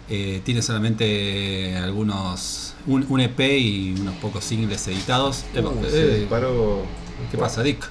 eh, 0.10 0.41
tiene 0.43 0.62
solamente 0.62 1.78
algunos, 1.78 2.74
un, 2.88 3.05
un 3.10 3.20
EP 3.22 3.39
y 3.39 3.95
unos 3.99 4.16
pocos 4.16 4.43
singles 4.43 4.88
editados. 4.88 5.45
Uh, 5.53 5.86
eh, 5.86 5.89
se 5.91 6.18
disparó. 6.20 6.84
¿Qué 7.30 7.38
pasa, 7.38 7.62
Dick? 7.62 7.88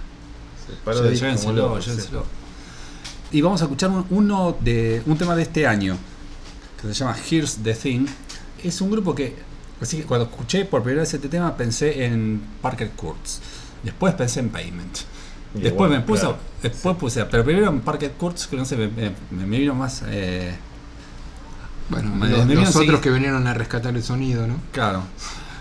Se 0.67 0.73
disparó 0.73 1.11
Llévenselo, 1.11 1.53
loco, 1.53 1.81
sí. 1.81 1.91
llévenselo. 1.91 2.25
Y 3.31 3.41
vamos 3.41 3.61
a 3.61 3.65
escuchar 3.67 3.91
un, 3.91 4.05
uno 4.11 4.57
de, 4.61 5.03
un 5.07 5.17
tema 5.17 5.37
de 5.37 5.43
este 5.43 5.67
año 5.67 5.97
que 6.81 6.89
se 6.89 6.95
llama 6.95 7.17
Here's 7.31 7.59
the 7.63 7.75
Thing. 7.75 8.07
Es 8.65 8.81
un 8.81 8.91
grupo 8.91 9.15
que, 9.15 9.37
así 9.81 9.99
que 9.99 10.03
cuando 10.05 10.27
escuché 10.27 10.65
por 10.65 10.83
primera 10.83 11.03
vez 11.03 11.15
este 11.15 11.29
tema 11.29 11.57
pensé 11.57 12.05
en 12.05 12.43
Parker 12.61 12.91
Kurtz. 12.91 13.39
Después 13.85 14.15
pensé 14.15 14.41
en 14.41 14.49
Payment. 14.49 14.99
Después 15.55 15.89
bueno, 15.89 15.95
me 15.97 16.01
puse, 16.03 16.21
claro. 16.23 16.39
después 16.63 16.97
puse, 16.97 17.25
pero 17.25 17.45
primero 17.45 17.69
en 17.69 17.81
Parker 17.81 18.13
Kurtz, 18.13 18.47
que 18.47 18.57
no 18.57 18.65
sé, 18.65 18.77
me, 18.77 18.89
me- 18.89 19.47
me 19.47 19.59
vino 19.59 19.75
más. 19.75 20.03
eh, 20.07 20.55
Bueno, 21.89 22.11
Me- 22.15 22.29
los, 22.29 22.45
me 22.47 22.55
los 22.55 22.75
vino 22.75 22.83
otros 22.83 23.01
que 23.01 23.11
vinieron 23.11 23.47
a 23.47 23.55
rescatar 23.55 23.95
el 23.97 24.03
sonido, 24.03 24.47
¿no? 24.47 24.57
Claro. 24.73 25.03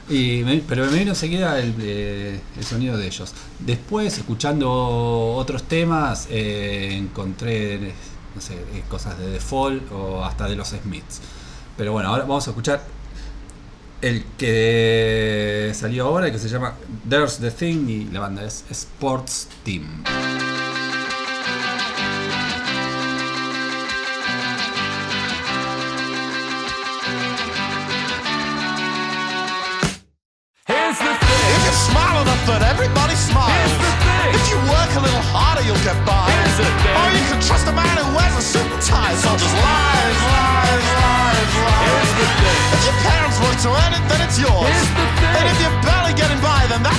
Y 0.09 0.43
pero 0.61 0.85
me 0.89 0.99
vino 0.99 1.11
enseguida 1.11 1.59
el, 1.59 1.73
eh, 1.79 2.39
el 2.57 2.63
sonido 2.63 2.97
de 2.97 3.07
ellos. 3.07 3.33
Después, 3.59 4.17
escuchando 4.17 4.69
otros 5.35 5.63
temas, 5.63 6.27
eh, 6.29 6.95
encontré 6.97 7.93
no 8.35 8.41
sé, 8.41 8.55
cosas 8.89 9.17
de 9.17 9.31
The 9.33 9.39
Fall 9.39 9.81
o 9.91 10.23
hasta 10.23 10.47
de 10.47 10.55
los 10.55 10.69
Smiths. 10.69 11.21
Pero 11.77 11.91
bueno, 11.93 12.09
ahora 12.09 12.23
vamos 12.23 12.45
a 12.47 12.51
escuchar 12.51 12.83
el 14.01 14.23
que 14.37 15.71
salió 15.73 16.05
ahora, 16.05 16.31
que 16.31 16.39
se 16.39 16.49
llama 16.49 16.75
There's 17.09 17.37
the 17.37 17.51
Thing 17.51 17.87
y 17.89 18.05
la 18.05 18.21
banda 18.21 18.45
es 18.45 18.63
Sports 18.69 19.47
Team. 19.63 20.03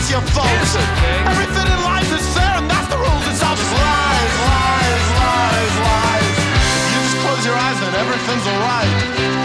By, 0.09 0.17
your 0.17 0.25
fault. 0.33 0.49
Here's 0.49 0.73
the 0.73 0.81
thing. 0.81 1.27
Everything 1.29 1.67
in 1.69 1.81
life 1.85 2.11
is 2.13 2.25
fair, 2.33 2.55
and 2.57 2.71
that's 2.71 2.89
the 2.89 2.97
rules. 2.97 3.25
It's 3.29 3.43
all 3.43 3.57
just 3.57 3.73
lies, 3.73 4.33
lies, 4.49 5.05
lies, 5.21 5.75
lies. 5.85 6.29
If 6.29 6.89
you 6.93 7.01
just 7.05 7.19
close 7.21 7.45
your 7.45 7.57
eyes, 7.57 7.79
then 7.81 7.95
everything's 7.95 8.47
alright. 8.49 8.93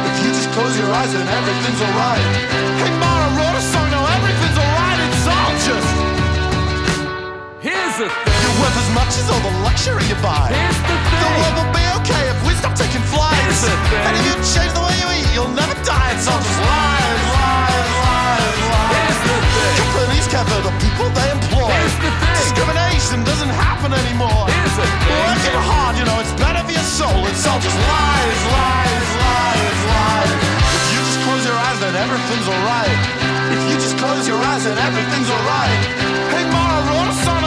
If 0.07 0.15
you 0.23 0.29
just 0.31 0.49
close 0.55 0.77
your 0.79 0.91
eyes, 0.91 1.11
then 1.13 1.27
everything's 1.27 1.81
alright. 1.81 2.25
Hey, 2.79 2.91
Mara 2.99 3.27
wrote 3.35 3.57
a 3.59 3.63
song, 3.63 3.87
now 3.91 4.05
everything's 4.07 4.57
alright. 4.57 4.99
It's 5.03 5.27
all 5.27 5.51
just. 5.67 5.91
Here's 7.59 7.95
the 7.99 8.07
thing. 8.11 8.39
You're 8.43 8.57
worth 8.59 8.75
as 8.75 8.89
much 8.91 9.13
as 9.19 9.25
all 9.31 9.39
the 9.39 9.55
luxury 9.63 10.03
you 10.07 10.19
buy. 10.19 10.51
Here's 10.51 10.79
the 10.83 10.95
thing. 10.95 11.21
The 11.23 11.31
world 11.39 11.55
will 11.63 11.73
be 11.75 11.85
okay 12.03 12.23
if 12.27 12.39
we 12.47 12.51
stop 12.59 12.75
taking 12.75 13.03
flights. 13.07 13.39
Here's 13.39 13.63
the 13.67 13.75
thing. 13.87 14.03
And 14.03 14.13
if 14.19 14.23
you 14.27 14.35
change 14.43 14.71
the 14.75 14.83
way 14.83 14.95
you 14.99 15.07
eat, 15.23 15.27
you'll 15.31 15.55
never 15.55 15.75
die. 15.87 16.11
It's 16.11 16.27
all 16.27 16.39
just 16.43 16.59
lies, 16.59 16.92
cover 20.33 20.65
the 20.65 20.73
people 20.81 21.07
they 21.13 21.29
employ. 21.29 21.69
Here's 21.69 21.97
the 22.01 22.09
thing. 22.09 22.37
Discrimination 22.41 23.21
doesn't 23.21 23.53
happen 23.53 23.93
anymore. 23.93 24.49
Here's 24.49 24.75
the 24.81 24.87
thing. 25.05 25.21
Working 25.29 25.59
hard, 25.61 25.93
you 25.93 26.05
know, 26.09 26.17
it's 26.17 26.33
better 26.41 26.65
for 26.65 26.73
your 26.73 26.89
soul. 26.89 27.21
It's 27.29 27.45
all 27.45 27.61
just 27.61 27.77
lies, 27.77 28.41
lies, 28.49 29.09
lies, 29.21 29.77
lies. 29.93 30.31
If 30.73 30.85
you 30.89 30.99
just 31.05 31.21
close 31.21 31.43
your 31.45 31.53
eyes, 31.53 31.77
then 31.85 31.93
everything's 31.93 32.47
alright. 32.49 32.97
If 33.53 33.61
you 33.69 33.75
just 33.77 33.97
close 34.01 34.25
your 34.25 34.41
eyes, 34.41 34.65
then 34.65 34.77
everything's 34.81 35.29
alright. 35.29 35.81
Hey, 36.33 36.43
Mara 36.49 36.81
wrote 36.89 37.13
a 37.13 37.15
song, 37.21 37.42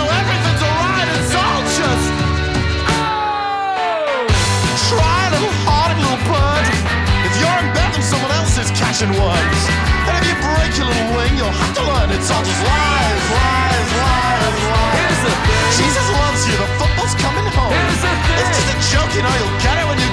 is 8.96 9.04
catching. 9.04 10.08
And 10.08 10.14
if 10.16 10.24
you 10.24 10.36
break 10.40 10.72
your 10.72 10.88
little 10.88 11.10
wing, 11.12 11.36
you'll 11.36 11.52
have 11.52 11.74
to 11.76 11.84
learn 11.84 12.08
it's 12.16 12.30
all 12.32 12.40
just 12.40 12.62
lies, 12.64 13.24
lies, 13.36 13.88
lies, 13.92 14.56
lies. 14.72 14.96
Here's 14.96 15.20
the 15.20 15.32
thing. 15.36 15.68
Jesus 15.76 16.06
loves 16.16 16.42
you, 16.48 16.56
the 16.56 16.70
football's 16.80 17.14
coming 17.20 17.44
home. 17.52 17.76
Here's 17.76 18.00
the 18.00 18.08
thing. 18.08 18.40
It's 18.40 18.56
just 18.56 18.72
a 18.72 18.76
joke, 18.96 19.12
you 19.12 19.20
know, 19.20 19.34
you'll 19.36 19.58
get 19.60 19.76
it 19.76 19.84
when 19.84 19.98
you 20.00 20.05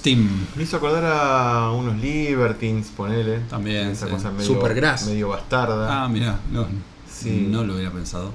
Sports 0.00 0.02
Team. 0.02 0.46
Me 0.56 0.62
hizo 0.62 0.76
acordar 0.78 1.04
a 1.04 1.70
unos 1.72 1.96
Libertines, 2.00 2.88
ponele. 2.96 3.40
También, 3.50 3.88
Esa 3.88 4.06
sí. 4.06 4.12
cosa 4.12 4.30
medio, 4.30 4.46
Supergrass. 4.46 5.06
medio 5.06 5.28
bastarda. 5.28 6.04
Ah, 6.04 6.08
mirá, 6.08 6.38
no, 6.50 6.66
Sí. 7.08 7.46
no 7.50 7.64
lo 7.64 7.74
hubiera 7.74 7.90
pensado. 7.90 8.32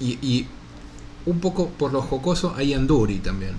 Y, 0.00 0.18
y 0.22 0.46
un 1.24 1.40
poco 1.40 1.68
por 1.70 1.92
lo 1.92 2.02
jocoso 2.02 2.54
hay 2.56 2.74
Anduri 2.74 3.18
también. 3.18 3.52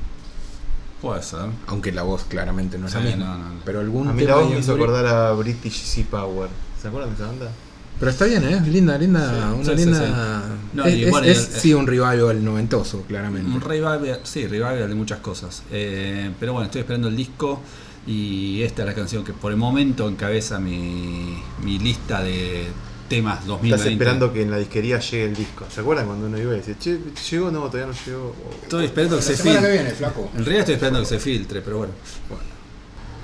Puede 1.01 1.21
ser. 1.23 1.49
Aunque 1.67 1.91
la 1.91 2.03
voz 2.03 2.23
claramente 2.23 2.77
no 2.77 2.87
es 2.87 2.93
la 2.93 3.01
Sí, 3.01 3.07
misma. 3.07 3.25
no, 3.25 3.37
no, 3.37 3.49
no. 3.49 3.59
Pero 3.65 3.79
algún 3.79 4.07
a 4.07 4.13
mí 4.13 4.21
tema 4.23 4.31
la 4.31 4.35
voz 4.41 4.47
hay 4.47 4.53
me 4.53 4.59
hizo 4.59 4.71
Anduri. 4.73 4.91
acordar 4.91 5.15
a 5.15 5.31
British 5.33 5.83
Sea 5.83 6.05
Power. 6.09 6.49
¿Se 6.81 6.87
acuerdan 6.87 7.09
de 7.11 7.15
esa 7.15 7.25
banda? 7.27 7.51
Pero 7.99 8.11
está 8.11 8.25
bien, 8.25 8.43
¿eh? 8.43 8.61
Linda, 8.67 8.97
linda. 8.97 9.29
Sí, 9.29 9.59
una 9.59 9.63
sí, 9.63 9.75
linda. 9.85 9.99
sí. 10.05 10.53
No, 10.73 10.85
es 10.85 11.09
bueno, 11.09 11.27
sí 11.33 11.73
un 11.73 11.87
revival 11.87 12.43
noventoso, 12.43 13.03
claramente. 13.07 13.49
Un 13.49 13.61
revival, 13.61 14.19
sí, 14.23 14.45
revival 14.45 14.87
de 14.87 14.95
muchas 14.95 15.19
cosas. 15.19 15.63
Eh, 15.71 16.31
pero 16.39 16.53
bueno, 16.53 16.65
estoy 16.65 16.81
esperando 16.81 17.07
el 17.07 17.15
disco 17.15 17.59
y 18.05 18.61
esta 18.61 18.83
es 18.83 18.87
la 18.87 18.93
canción 18.93 19.23
que 19.23 19.33
por 19.33 19.51
el 19.51 19.57
momento 19.57 20.07
encabeza 20.07 20.59
mi, 20.59 21.37
mi 21.63 21.79
lista 21.79 22.21
de 22.21 22.67
temas 23.09 23.45
2020. 23.47 23.75
Estás 23.75 23.91
esperando 23.91 24.31
que 24.33 24.41
en 24.43 24.51
la 24.51 24.57
disquería 24.57 24.99
llegue 24.99 25.25
el 25.25 25.35
disco. 25.35 25.65
¿Se 25.73 25.81
acuerdan 25.81 26.05
cuando 26.05 26.27
uno 26.27 26.37
iba 26.37 26.53
y 26.53 26.57
decía, 26.57 26.75
che, 26.79 26.99
llegó? 27.31 27.49
No, 27.49 27.61
todavía 27.69 27.87
no 27.87 27.93
llegó. 28.05 28.35
Estoy 28.61 28.85
esperando 28.85 29.15
que 29.17 29.23
La 29.23 29.27
se 29.27 29.37
filtre. 29.43 29.71
viene, 29.71 29.89
flaco. 29.91 30.29
En 30.35 30.39
realidad 30.45 30.59
estoy 30.59 30.75
esperando 30.75 30.99
que 30.99 31.05
se 31.07 31.19
filtre, 31.19 31.61
pero 31.61 31.77
bueno. 31.79 31.93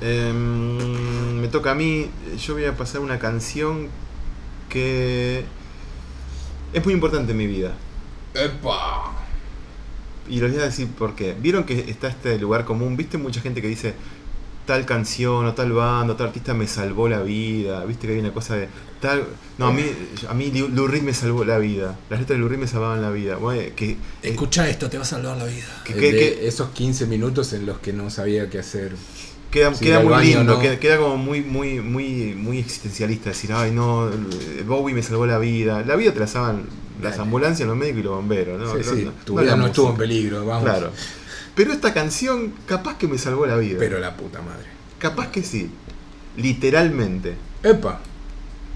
Em, 0.02 1.40
me 1.42 1.48
toca 1.48 1.72
a 1.72 1.76
mí. 1.76 2.08
Yo 2.46 2.54
voy 2.56 2.66
a 2.66 2.76
pasar 2.76 3.02
una 3.02 3.20
canción 3.20 3.88
que 4.74 5.46
es 6.74 6.84
muy 6.84 6.94
importante 6.96 7.32
en 7.32 7.38
mi 7.38 7.46
vida. 7.48 7.72
¡Epa! 8.34 9.12
Y 10.28 10.40
les 10.40 10.52
voy 10.52 10.62
a 10.62 10.66
decir 10.66 10.88
por 10.88 11.16
qué. 11.16 11.36
Vieron 11.40 11.64
que 11.66 11.80
está 11.90 12.08
este 12.08 12.38
lugar 12.40 12.66
común. 12.66 12.98
¿Viste 12.98 13.18
mucha 13.18 13.40
gente 13.42 13.62
que 13.62 13.68
dice 13.68 13.94
tal 14.66 14.86
canción 14.86 15.46
o 15.46 15.54
tal 15.54 15.74
banda 15.74 16.14
o 16.14 16.16
tal 16.16 16.28
artista 16.28 16.54
me 16.54 16.66
salvó 16.66 17.08
la 17.08 17.22
vida? 17.22 17.86
¿Viste 17.86 18.08
que 18.08 18.14
hay 18.14 18.20
una 18.20 18.34
cosa 18.34 18.56
de 18.56 18.70
tal... 19.02 19.26
No, 19.58 19.68
a 19.68 19.72
mí, 19.74 19.84
a 20.28 20.34
mí 20.34 20.52
Lou 20.52 20.88
Reed 20.88 21.04
me 21.04 21.14
salvó 21.14 21.44
la 21.46 21.60
vida. 21.60 22.00
Las 22.10 22.22
letras 22.22 22.38
de 22.38 22.42
Lou 22.42 22.48
Reed 22.50 22.60
me 22.60 22.68
salvaban 22.68 23.02
la 23.02 23.12
vida. 23.12 23.36
Bueno, 23.36 23.62
que, 23.76 23.92
eh, 23.92 23.98
Escucha 24.24 24.68
esto, 24.70 24.90
te 24.90 24.98
va 24.98 25.04
a 25.04 25.06
salvar 25.06 25.38
la 25.38 25.46
vida. 25.46 25.66
que- 25.84 25.94
El 25.94 26.00
que- 26.00 26.12
de 26.14 26.18
que- 26.18 26.48
esos 26.48 26.70
15 26.70 27.06
minutos 27.06 27.54
en 27.54 27.66
los 27.68 27.78
que 27.80 27.94
no 27.94 28.10
sabía 28.10 28.50
qué 28.50 28.60
hacer. 28.60 28.94
Queda, 29.54 29.72
queda 29.80 30.00
muy 30.00 30.10
baño, 30.10 30.38
lindo, 30.40 30.54
¿no? 30.56 30.60
queda, 30.60 30.80
queda 30.80 30.98
como 30.98 31.16
muy, 31.16 31.42
muy, 31.42 31.80
muy, 31.80 32.34
muy 32.36 32.58
existencialista 32.58 33.30
decir, 33.30 33.52
ay 33.54 33.70
no, 33.72 34.10
Bowie 34.66 34.96
me 34.96 35.04
salvó 35.04 35.28
la 35.28 35.38
vida. 35.38 35.84
La 35.86 35.96
vida 35.96 36.12
te 36.12 36.20
la 36.20 36.28
salvan 36.28 36.64
las 37.02 37.20
ambulancias, 37.20 37.68
los 37.68 37.78
médicos 37.78 38.00
y 38.00 38.04
los 38.04 38.16
bomberos, 38.16 38.60
¿no? 38.60 38.72
sí, 38.72 38.78
No- 38.90 38.96
sí, 38.96 39.06
no- 39.06 39.12
tu 39.24 39.36
no 39.36 39.42
vida 39.44 39.56
no 39.56 39.68
estuvo 39.68 39.92
en 39.92 39.98
peligro, 39.98 40.44
vamos. 40.46 40.64
Claro. 40.64 40.92
Pero 41.56 41.72
esta 41.72 41.94
canción, 41.94 42.52
capaz 42.66 42.98
que 42.98 43.08
me 43.08 43.20
salvó 43.20 43.46
la 43.46 43.56
vida. 43.58 43.78
Pero 43.78 44.00
la 44.00 44.18
puta 44.18 44.42
madre. 44.42 44.66
Capaz 44.98 45.28
que 45.28 45.44
sí. 45.44 45.70
Literalmente. 46.36 47.36
¡Epa! 47.62 48.00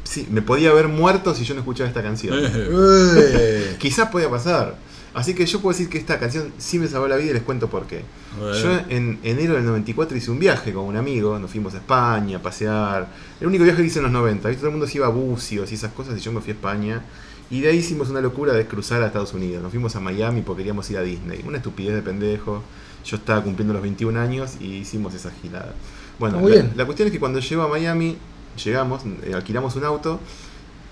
Sí, 0.03 0.27
me 0.29 0.41
podía 0.41 0.69
haber 0.69 0.87
muerto 0.87 1.33
si 1.33 1.43
yo 1.43 1.53
no 1.55 1.61
escuchaba 1.61 1.87
esta 1.89 2.03
canción. 2.03 2.35
¡Eh! 2.45 3.75
Quizás 3.79 4.09
podía 4.09 4.29
pasar. 4.29 4.77
Así 5.17 5.33
que 5.33 5.47
yo 5.47 5.59
puedo 5.61 5.75
decir 5.75 5.89
que 5.89 5.97
esta 5.97 6.19
canción 6.19 6.53
sí 6.59 6.77
me 6.77 6.87
salvó 6.87 7.07
la 7.07 7.15
vida 7.15 7.31
y 7.31 7.33
les 7.33 7.41
cuento 7.41 7.67
por 7.67 7.87
qué. 7.87 8.03
Bueno. 8.37 8.53
Yo 8.53 8.69
en 8.87 9.17
enero 9.23 9.55
del 9.55 9.65
94 9.65 10.15
hice 10.15 10.29
un 10.29 10.37
viaje 10.37 10.71
con 10.71 10.85
un 10.85 10.95
amigo, 10.95 11.39
nos 11.39 11.49
fuimos 11.49 11.73
a 11.73 11.77
España 11.77 12.37
a 12.37 12.39
pasear. 12.39 13.07
El 13.41 13.47
único 13.47 13.63
viaje 13.63 13.81
que 13.81 13.87
hice 13.87 13.97
en 13.97 14.03
los 14.03 14.11
90, 14.11 14.47
¿viste? 14.47 14.59
todo 14.59 14.67
el 14.67 14.73
mundo 14.73 14.85
se 14.85 14.99
iba 14.99 15.07
a 15.07 15.09
bucios 15.09 15.71
y 15.71 15.73
esas 15.73 15.91
cosas 15.91 16.19
y 16.19 16.21
yo 16.21 16.31
me 16.31 16.39
fui 16.39 16.51
a 16.51 16.53
España. 16.53 17.01
Y 17.49 17.61
de 17.61 17.69
ahí 17.69 17.77
hicimos 17.77 18.11
una 18.11 18.21
locura 18.21 18.53
de 18.53 18.67
cruzar 18.67 19.01
a 19.01 19.07
Estados 19.07 19.33
Unidos. 19.33 19.63
Nos 19.63 19.71
fuimos 19.71 19.95
a 19.95 19.99
Miami 19.99 20.43
porque 20.43 20.59
queríamos 20.59 20.87
ir 20.91 20.99
a 20.99 21.01
Disney. 21.01 21.43
Una 21.47 21.57
estupidez 21.57 21.95
de 21.95 22.03
pendejo. 22.03 22.61
Yo 23.03 23.17
estaba 23.17 23.41
cumpliendo 23.41 23.73
los 23.73 23.81
21 23.81 24.19
años 24.19 24.57
y 24.59 24.65
hicimos 24.75 25.15
esa 25.15 25.31
gilada. 25.41 25.73
Bueno, 26.19 26.37
Muy 26.37 26.51
la, 26.51 26.61
bien. 26.61 26.73
la 26.75 26.85
cuestión 26.85 27.07
es 27.07 27.11
que 27.11 27.19
cuando 27.19 27.39
llego 27.39 27.63
a 27.63 27.67
Miami, 27.67 28.17
llegamos, 28.63 29.01
eh, 29.23 29.33
alquilamos 29.33 29.75
un 29.77 29.83
auto 29.83 30.19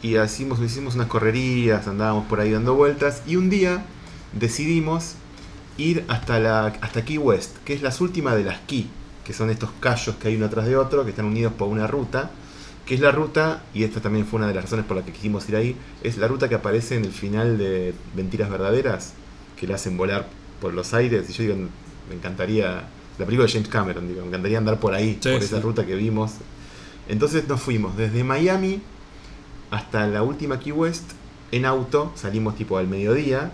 y 0.02 0.18
hicimos, 0.18 0.60
hicimos 0.62 0.96
unas 0.96 1.08
correrías, 1.08 1.88
andábamos 1.88 2.26
por 2.26 2.40
ahí 2.40 2.50
dando 2.50 2.74
vueltas. 2.74 3.22
Y 3.28 3.36
un 3.36 3.52
día 3.52 3.86
decidimos 4.36 5.16
ir 5.78 6.06
hasta, 6.08 6.40
la, 6.40 6.68
hasta 6.82 7.04
Key 7.04 7.18
West, 7.18 7.58
que 7.66 7.74
es 7.74 7.82
las 7.82 8.00
últimas 8.02 8.36
de 8.36 8.44
las 8.44 8.60
Key, 8.62 8.90
que 9.26 9.34
son 9.34 9.50
estos 9.50 9.70
callos 9.80 10.16
que 10.18 10.28
hay 10.30 10.36
uno 10.36 10.46
atrás 10.46 10.66
de 10.68 10.78
otro, 10.78 11.04
que 11.04 11.10
están 11.10 11.26
unidos 11.26 11.54
por 11.54 11.68
una 11.68 11.88
ruta, 11.88 12.32
que 12.86 12.94
es 12.96 13.02
la 13.02 13.12
ruta, 13.12 13.64
y 13.74 13.84
esta 13.84 14.00
también 14.00 14.26
fue 14.28 14.38
una 14.38 14.48
de 14.48 14.54
las 14.54 14.66
razones 14.66 14.86
por 14.86 14.96
las 14.96 15.06
que 15.06 15.12
quisimos 15.12 15.50
ir 15.50 15.56
ahí, 15.56 15.76
es 16.04 16.18
la 16.18 16.28
ruta 16.28 16.48
que 16.48 16.56
aparece 16.56 16.96
en 16.96 17.06
el 17.06 17.12
final 17.12 17.58
de 17.58 17.94
Mentiras 18.16 18.50
Verdaderas, 18.50 19.14
que 19.60 19.68
la 19.68 19.76
hacen 19.76 19.98
volar 19.98 20.28
por 20.62 20.74
los 20.74 20.94
aires, 20.94 21.28
y 21.30 21.34
yo 21.34 21.44
digo, 21.44 21.56
me 22.10 22.16
encantaría, 22.16 22.84
la 23.18 23.26
película 23.26 23.48
de 23.48 23.54
James 23.54 23.70
Cameron, 23.70 24.08
digo, 24.08 24.22
me 24.22 24.28
encantaría 24.28 24.58
andar 24.60 24.80
por 24.80 24.94
ahí, 24.94 25.18
Sí, 25.22 25.30
por 25.32 25.40
sí. 25.40 25.46
esa 25.46 25.60
ruta 25.60 25.86
que 25.86 25.96
vimos. 25.96 26.34
Entonces 27.08 27.48
nos 27.48 27.62
fuimos 27.62 27.98
desde 27.98 28.24
Miami 28.24 28.82
hasta 29.72 30.08
la 30.08 30.22
última 30.24 30.60
Key 30.60 30.72
West 30.72 31.12
en 31.52 31.66
auto, 31.66 32.12
salimos 32.16 32.56
tipo 32.56 32.78
al 32.78 32.88
mediodía, 32.88 33.52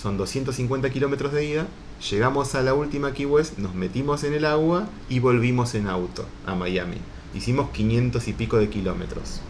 son 0.00 0.16
250 0.16 0.90
kilómetros 0.90 1.32
de 1.32 1.44
ida, 1.44 1.66
llegamos 2.08 2.54
a 2.54 2.62
la 2.62 2.72
última 2.72 3.12
Key 3.12 3.26
nos 3.56 3.74
metimos 3.74 4.22
en 4.22 4.32
el 4.32 4.44
agua 4.44 4.88
y 5.08 5.18
volvimos 5.18 5.74
en 5.74 5.88
auto 5.88 6.24
a 6.46 6.54
Miami. 6.54 6.98
Hicimos 7.34 7.70
500 7.70 8.28
y 8.28 8.32
pico 8.32 8.58
de 8.58 8.70
kilómetros. 8.70 9.40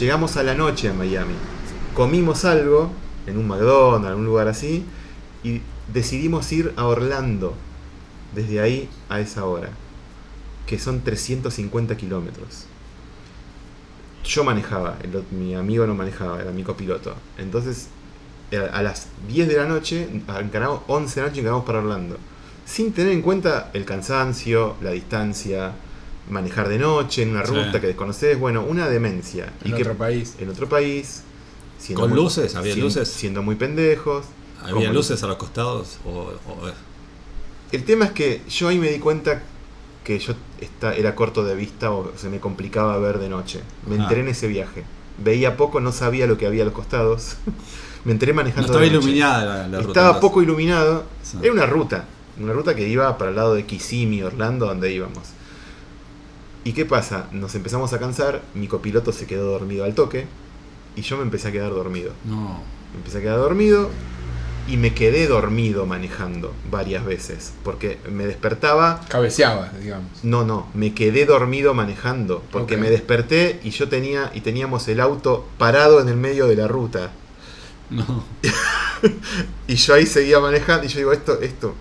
Llegamos 0.00 0.36
a 0.36 0.42
la 0.42 0.54
noche 0.54 0.88
a 0.88 0.94
Miami, 0.94 1.34
comimos 1.94 2.44
algo 2.44 2.90
en 3.26 3.38
un 3.38 3.46
McDonald's, 3.46 4.14
en 4.14 4.18
un 4.18 4.24
lugar 4.24 4.48
así, 4.48 4.84
y 5.44 5.60
decidimos 5.92 6.50
ir 6.50 6.72
a 6.76 6.84
Orlando 6.84 7.54
desde 8.34 8.60
ahí 8.60 8.88
a 9.08 9.20
esa 9.20 9.44
hora, 9.44 9.70
que 10.66 10.80
son 10.80 11.02
350 11.02 11.96
kilómetros. 11.96 12.66
Yo 14.24 14.42
manejaba, 14.42 14.98
mi 15.30 15.54
amigo 15.54 15.86
no 15.86 15.94
manejaba, 15.94 16.40
era 16.40 16.50
mi 16.50 16.64
copiloto. 16.64 17.14
Entonces, 17.38 17.88
a 18.56 18.82
las 18.82 19.08
10 19.28 19.48
de 19.48 19.56
la 19.56 19.66
noche, 19.66 20.08
encaramos, 20.40 20.80
11 20.86 21.14
de 21.16 21.22
la 21.22 21.28
noche 21.28 21.40
encaramos 21.40 21.64
para 21.64 21.78
Orlando. 21.80 22.16
Sin 22.64 22.92
tener 22.92 23.12
en 23.12 23.22
cuenta 23.22 23.70
el 23.74 23.84
cansancio, 23.84 24.76
la 24.82 24.90
distancia, 24.90 25.72
manejar 26.30 26.68
de 26.68 26.78
noche 26.78 27.22
en 27.22 27.30
una 27.30 27.44
Sí. 27.46 27.52
ruta 27.54 27.80
que 27.80 27.86
desconoces, 27.88 28.38
bueno, 28.38 28.62
una 28.64 28.88
demencia. 28.88 29.52
En 29.64 29.74
otro 29.74 29.94
país. 29.94 30.34
En 30.38 30.48
otro 30.50 30.68
país. 30.68 31.22
siendo 31.78 32.00
¿Con 32.02 32.10
muy- 32.10 32.18
luces? 32.20 32.56
¿Había 32.56 32.74
luces? 32.74 33.08
Siendo 33.08 33.40
muy 33.42 33.54
pendejos. 33.54 34.24
¿Había 34.60 34.74
Como- 34.74 34.92
luces 34.92 35.22
a 35.22 35.28
los 35.28 35.36
costados? 35.36 35.98
O, 36.04 36.10
o- 36.10 36.72
El 37.70 37.84
tema 37.84 38.06
es 38.06 38.10
que 38.10 38.42
yo 38.48 38.66
ahí 38.68 38.78
me 38.78 38.90
di 38.90 38.98
cuenta 38.98 39.42
que 40.02 40.18
yo 40.18 40.34
esta- 40.60 40.94
era 40.96 41.14
corto 41.14 41.44
de 41.44 41.54
vista 41.54 41.92
o 41.92 42.12
se 42.16 42.28
me 42.30 42.40
complicaba 42.40 42.98
ver 42.98 43.18
de 43.18 43.28
noche. 43.28 43.60
Me 43.86 43.94
Ah. 43.96 44.02
enteré 44.02 44.22
en 44.22 44.28
ese 44.28 44.48
viaje. 44.48 44.82
Veía 45.18 45.56
poco, 45.56 45.80
no 45.80 45.92
sabía 45.92 46.26
lo 46.26 46.38
que 46.38 46.46
había 46.46 46.62
a 46.62 46.64
los 46.66 46.74
costados. 46.74 47.36
me 48.04 48.12
enteré 48.12 48.32
no 48.32 48.36
manejando. 48.36 48.66
estaba 48.66 48.84
de 48.84 48.90
noche. 48.90 49.06
iluminada 49.06 49.44
la, 49.44 49.68
la. 49.68 49.80
Estaba 49.80 50.20
poco 50.20 50.42
iluminado. 50.42 51.04
Sí. 51.22 51.38
Era 51.42 51.52
una 51.52 51.66
ruta. 51.66 52.04
Una 52.40 52.52
ruta 52.52 52.74
que 52.74 52.88
iba 52.88 53.18
para 53.18 53.30
el 53.30 53.36
lado 53.36 53.54
de 53.54 53.66
Kissimmee, 53.66 54.22
Orlando, 54.22 54.66
donde 54.66 54.92
íbamos. 54.92 55.24
¿Y 56.64 56.72
qué 56.72 56.84
pasa? 56.84 57.26
Nos 57.32 57.54
empezamos 57.54 57.92
a 57.92 57.98
cansar. 57.98 58.42
Mi 58.54 58.68
copiloto 58.68 59.12
se 59.12 59.26
quedó 59.26 59.50
dormido 59.50 59.84
al 59.84 59.94
toque. 59.94 60.26
Y 60.94 61.02
yo 61.02 61.16
me 61.16 61.22
empecé 61.22 61.48
a 61.48 61.52
quedar 61.52 61.70
dormido. 61.70 62.12
No. 62.24 62.60
Me 62.92 62.98
empecé 62.98 63.18
a 63.18 63.20
quedar 63.20 63.38
dormido 63.38 63.90
y 64.68 64.76
me 64.76 64.94
quedé 64.94 65.26
dormido 65.26 65.86
manejando 65.86 66.54
varias 66.70 67.04
veces. 67.04 67.54
Porque 67.64 67.98
me 68.10 68.26
despertaba. 68.26 69.00
Cabeceaba, 69.08 69.72
digamos. 69.80 70.10
No, 70.22 70.44
no, 70.44 70.68
me 70.74 70.94
quedé 70.94 71.24
dormido 71.24 71.74
manejando. 71.74 72.42
Porque 72.52 72.76
me 72.76 72.90
desperté 72.90 73.60
y 73.64 73.70
yo 73.70 73.88
tenía. 73.88 74.30
y 74.34 74.42
teníamos 74.42 74.86
el 74.88 75.00
auto 75.00 75.46
parado 75.56 76.00
en 76.00 76.08
el 76.08 76.16
medio 76.16 76.46
de 76.46 76.56
la 76.56 76.68
ruta. 76.68 77.10
No. 77.90 78.24
Y 79.68 79.76
yo 79.76 79.94
ahí 79.94 80.06
seguía 80.06 80.40
manejando 80.40 80.86
y 80.86 80.88
yo 80.88 80.98
digo, 80.98 81.12
esto, 81.12 81.40
esto, 81.40 81.74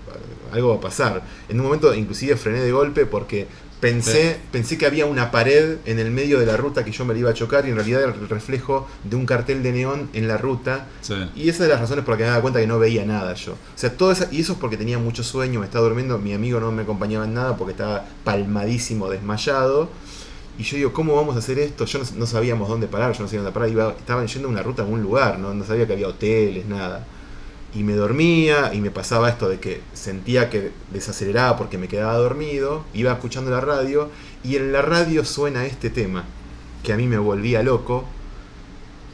algo 0.52 0.70
va 0.70 0.76
a 0.76 0.82
pasar. 0.82 1.24
En 1.50 1.60
un 1.60 1.66
momento 1.66 1.94
inclusive 1.94 2.36
frené 2.36 2.60
de 2.60 2.72
golpe 2.72 3.06
porque 3.06 3.48
pensé, 3.80 4.40
pensé 4.52 4.78
que 4.78 4.86
había 4.86 5.06
una 5.06 5.32
pared 5.32 5.78
en 5.86 6.00
el 6.00 6.12
medio 6.12 6.40
de 6.40 6.46
la 6.46 6.58
ruta 6.58 6.84
que 6.84 6.92
yo 6.92 7.06
me 7.06 7.14
la 7.14 7.20
iba 7.20 7.30
a 7.30 7.34
chocar 7.34 7.66
y 7.66 7.70
en 7.70 7.76
realidad 7.76 8.02
era 8.02 8.14
el 8.14 8.30
reflejo 8.30 8.88
de 9.04 9.16
un 9.16 9.26
cartel 9.26 9.64
de 9.64 9.72
neón 9.72 10.10
en 10.14 10.28
la 10.28 10.38
ruta. 10.38 10.88
Sí. 11.02 11.16
Y 11.36 11.50
esa 11.50 11.52
es 11.52 11.60
de 11.60 11.68
las 11.70 11.80
razones 11.80 12.04
por 12.04 12.14
las 12.14 12.18
que 12.18 12.24
me 12.24 12.30
daba 12.30 12.42
cuenta 12.42 12.60
que 12.60 12.68
no 12.68 12.80
veía 12.80 13.06
nada 13.06 13.34
yo. 13.36 13.54
O 13.54 13.58
sea, 13.76 13.96
todo 13.96 14.12
esa, 14.12 14.28
y 14.32 14.42
eso 14.42 14.54
es 14.54 14.60
porque 14.60 14.78
tenía 14.78 14.98
mucho 15.00 15.24
sueño, 15.24 15.60
me 15.60 15.66
estaba 15.66 15.86
durmiendo, 15.86 16.18
mi 16.18 16.34
amigo 16.34 16.60
no 16.60 16.72
me 16.72 16.84
acompañaba 16.84 17.26
en 17.26 17.34
nada 17.34 17.56
porque 17.58 17.72
estaba 17.72 18.06
palmadísimo, 18.24 19.10
desmayado. 19.10 19.90
Y 20.58 20.64
yo 20.64 20.78
digo, 20.78 20.94
¿cómo 20.94 21.16
vamos 21.16 21.36
a 21.36 21.40
hacer 21.40 21.60
esto? 21.60 21.86
Yo 21.86 22.00
no, 22.00 22.06
no 22.16 22.26
sabíamos 22.26 22.68
dónde 22.68 22.88
parar, 22.88 23.14
yo 23.14 23.22
no 23.22 23.28
sabía 23.28 23.42
dónde 23.42 23.54
parar, 23.54 23.70
iba, 23.70 23.90
estaban 23.92 24.26
yendo 24.26 24.50
una 24.50 24.64
ruta 24.64 24.82
a 24.82 24.86
algún 24.86 25.04
lugar, 25.04 25.38
¿no? 25.38 25.54
no 25.54 25.64
sabía 25.64 25.86
que 25.86 25.94
había 25.94 26.08
hoteles, 26.08 26.66
nada. 26.66 27.06
Y 27.78 27.84
me 27.84 27.94
dormía 27.94 28.72
y 28.74 28.82
me 28.82 28.90
pasaba 28.90 29.30
esto 29.30 29.48
de 29.50 29.60
que 29.60 29.82
sentía 29.94 30.50
que 30.50 30.72
desaceleraba 30.92 31.58
porque 31.58 31.78
me 31.78 31.88
quedaba 31.88 32.16
dormido, 32.16 32.84
iba 32.94 33.12
escuchando 33.12 33.52
la 33.52 33.62
radio 33.62 34.10
y 34.44 34.56
en 34.56 34.72
la 34.72 34.82
radio 34.82 35.24
suena 35.26 35.66
este 35.66 35.90
tema 35.92 36.24
que 36.84 36.94
a 36.94 36.98
mí 36.98 37.06
me 37.06 37.18
volvía 37.20 37.62
loco 37.62 38.06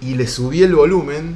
y 0.02 0.16
le 0.16 0.28
subí 0.28 0.64
el 0.64 0.76
volumen 0.76 1.36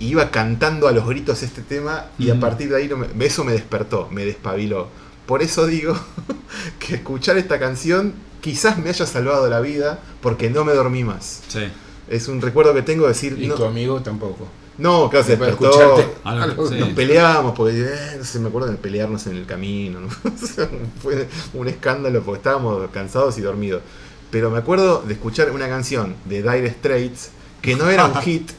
y 0.00 0.08
iba 0.08 0.30
cantando 0.30 0.88
a 0.88 0.92
los 0.92 1.06
gritos 1.06 1.42
este 1.42 1.62
tema 1.62 2.06
y 2.18 2.30
a 2.30 2.40
partir 2.40 2.68
de 2.70 2.76
ahí 2.78 2.88
no 2.88 2.96
me- 2.96 3.24
eso 3.26 3.44
me 3.44 3.52
despertó, 3.52 4.08
me 4.10 4.24
despabiló. 4.24 4.88
Por 5.26 5.40
eso 5.42 5.66
digo 5.66 5.94
que 6.80 6.96
escuchar 6.96 7.38
esta 7.38 7.58
canción 7.60 8.12
quizás 8.40 8.76
me 8.78 8.90
haya 8.90 9.06
salvado 9.06 9.48
la 9.48 9.60
vida 9.60 10.00
porque 10.20 10.50
no 10.50 10.64
me 10.64 10.72
dormí 10.72 11.04
más. 11.04 11.42
Sí. 11.48 11.60
Es 12.08 12.28
un 12.28 12.40
recuerdo 12.42 12.74
que 12.74 12.82
tengo 12.82 13.02
de 13.04 13.08
decir, 13.10 13.36
Y 13.40 13.46
no, 13.46 13.54
tu 13.54 13.64
amigo 13.64 14.00
tampoco. 14.02 14.48
No, 14.78 15.08
claro, 15.08 15.24
se 15.24 15.36
despertó. 15.36 15.70
escucharte. 15.70 16.14
Algo, 16.24 16.68
sí. 16.68 16.78
Nos 16.78 16.88
peleábamos 16.90 17.54
porque 17.54 17.80
eh, 17.80 18.16
no 18.18 18.24
sé, 18.24 18.40
me 18.40 18.48
acuerdo 18.48 18.68
de 18.68 18.76
pelearnos 18.76 19.26
en 19.26 19.36
el 19.36 19.46
camino. 19.46 20.00
¿no? 20.00 20.08
Fue 21.02 21.28
un 21.54 21.68
escándalo 21.68 22.22
porque 22.22 22.38
estábamos 22.38 22.90
cansados 22.90 23.38
y 23.38 23.40
dormidos. 23.40 23.82
Pero 24.30 24.50
me 24.50 24.58
acuerdo 24.58 25.02
de 25.06 25.14
escuchar 25.14 25.50
una 25.52 25.68
canción 25.68 26.16
de 26.24 26.42
Dire 26.42 26.70
Straits 26.70 27.30
que 27.62 27.76
no 27.76 27.88
era 27.88 28.06
un 28.06 28.14
hit. 28.22 28.50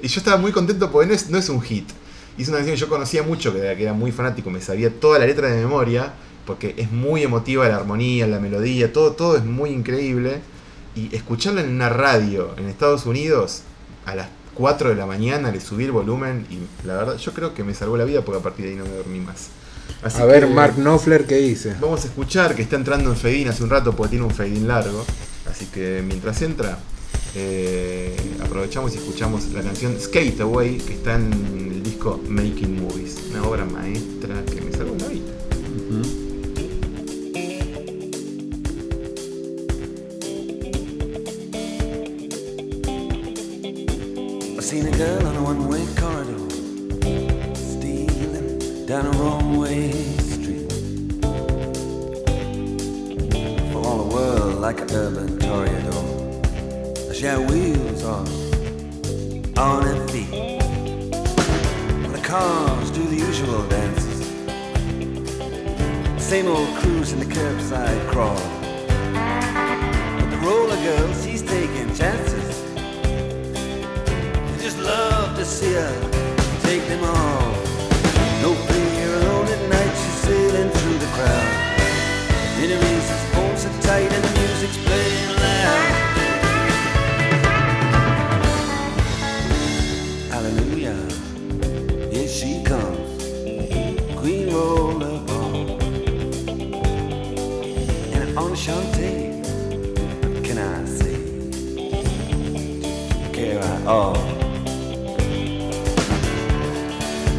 Y 0.00 0.08
yo 0.08 0.20
estaba 0.20 0.38
muy 0.38 0.52
contento 0.52 0.90
porque 0.90 1.08
no 1.08 1.14
es, 1.14 1.28
no 1.28 1.36
es 1.36 1.48
un 1.48 1.60
hit. 1.60 1.90
Y 2.38 2.42
es 2.42 2.48
una 2.48 2.58
canción 2.58 2.76
que 2.76 2.80
yo 2.80 2.88
conocía 2.88 3.22
mucho, 3.22 3.52
que 3.52 3.60
era, 3.60 3.76
que 3.76 3.82
era 3.82 3.92
muy 3.92 4.12
fanático, 4.12 4.50
me 4.50 4.60
sabía 4.60 4.90
toda 4.90 5.18
la 5.18 5.26
letra 5.26 5.48
de 5.48 5.58
memoria, 5.58 6.12
porque 6.46 6.74
es 6.76 6.90
muy 6.92 7.22
emotiva 7.22 7.66
la 7.66 7.76
armonía, 7.76 8.26
la 8.26 8.40
melodía, 8.40 8.92
todo, 8.92 9.12
todo 9.12 9.36
es 9.36 9.44
muy 9.44 9.70
increíble. 9.70 10.40
Y 10.94 11.14
escucharla 11.14 11.60
en 11.60 11.70
una 11.70 11.90
radio 11.90 12.54
en 12.56 12.68
Estados 12.68 13.04
Unidos 13.04 13.62
a 14.06 14.14
las 14.14 14.28
4 14.56 14.90
de 14.90 14.94
la 14.96 15.06
mañana, 15.06 15.50
le 15.50 15.60
subí 15.60 15.84
el 15.84 15.92
volumen 15.92 16.46
y 16.50 16.86
la 16.86 16.94
verdad 16.94 17.16
yo 17.18 17.32
creo 17.32 17.54
que 17.54 17.62
me 17.64 17.74
salvó 17.74 17.96
la 17.96 18.04
vida 18.04 18.22
porque 18.22 18.40
a 18.40 18.42
partir 18.42 18.64
de 18.64 18.72
ahí 18.72 18.76
no 18.76 18.84
me 18.84 18.92
dormí 18.96 19.20
más. 19.20 19.48
Así 20.02 20.20
A 20.20 20.24
ver, 20.24 20.48
Mark 20.48 20.74
Knopfler, 20.76 21.26
¿qué 21.26 21.36
dice? 21.36 21.74
Vamos 21.80 22.04
a 22.04 22.08
escuchar 22.08 22.54
que 22.54 22.62
está 22.62 22.76
entrando 22.76 23.10
en 23.10 23.16
fade-in 23.16 23.48
hace 23.48 23.62
un 23.62 23.70
rato 23.70 23.94
porque 23.94 24.10
tiene 24.10 24.24
un 24.24 24.30
fade-in 24.30 24.66
largo. 24.66 25.04
Así 25.50 25.66
que 25.66 26.02
mientras 26.06 26.42
entra, 26.42 26.78
eh, 27.34 28.16
aprovechamos 28.42 28.94
y 28.94 28.98
escuchamos 28.98 29.46
la 29.52 29.62
canción 29.62 29.98
Skate 29.98 30.40
Away 30.40 30.78
que 30.78 30.94
está 30.94 31.14
en 31.14 31.32
el 31.32 31.82
disco 31.82 32.20
Making 32.28 32.82
Movies. 32.82 33.16
Una 33.30 33.44
obra 33.44 33.64
maestra 33.64 34.44
que 34.44 34.60
me 34.60 34.72
salvó 34.72 34.96
la 34.98 35.08
vida. 35.08 36.25
Seen 44.66 44.92
a 44.92 44.96
girl 44.98 45.24
on 45.28 45.36
a 45.36 45.42
one-way 45.44 45.86
corridor, 45.94 46.40
stealing 47.54 48.84
down 48.84 49.06
a 49.06 49.10
wrong-way 49.10 49.92
street. 50.18 50.68
For 53.70 53.78
all 53.86 53.98
the 54.02 54.10
world 54.12 54.54
like 54.56 54.80
an 54.80 54.90
urban 54.90 55.38
toreador, 55.38 57.14
she 57.14 57.26
had 57.26 57.48
wheels 57.48 58.02
on 58.02 58.26
on 59.56 59.84
her 59.84 60.08
feet. 60.08 60.58
The 62.10 62.22
cars 62.24 62.90
do 62.90 63.04
the 63.04 63.14
usual 63.14 63.62
dances, 63.68 64.26
same 66.20 66.48
old 66.48 66.76
cruise 66.78 67.12
in 67.12 67.20
the 67.20 67.26
curbside 67.26 68.04
crawl. 68.10 68.34
But 70.18 70.28
the 70.28 70.38
roller 70.38 70.76
girl, 70.82 71.14
she's 71.22 71.42
taking 71.42 71.94
chances. 71.94 72.25
Love 75.46 75.54
see 75.54 75.72
her 75.74 75.92
take 76.62 76.86
them 76.88 77.04
all. 77.04 77.52
No 78.42 78.54
fear 78.66 79.14
alone 79.20 79.46
at 79.46 79.70
night, 79.70 79.94
she's 80.00 80.20
sailing 80.26 80.70
through 80.70 80.98
the 80.98 81.10
crowd. 81.14 81.64
Phones 83.32 83.64
are 83.66 83.82
tight 83.82 84.12
and 84.12 84.24
the 84.24 84.40
music's 84.40 84.78
playing 84.78 85.36
loud. 85.36 85.95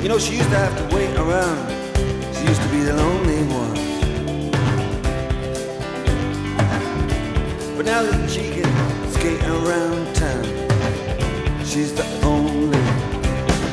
You 0.08 0.14
know, 0.14 0.20
she 0.20 0.38
used 0.38 0.50
to 0.52 0.56
have 0.56 0.74
to 0.78 0.96
wait 0.96 1.14
around. 1.18 1.68
She 2.34 2.46
used 2.46 2.62
to 2.62 2.70
be 2.70 2.80
the 2.80 2.94
lonely 2.94 3.44
one. 3.52 3.74
But 7.76 7.86
now 7.86 8.04
that 8.04 8.30
she 8.30 8.44
can 8.56 8.72
skate 9.12 9.44
around 9.44 10.16
town, 10.16 10.46
she's 11.66 11.92
the 11.94 12.06
only, 12.24 12.80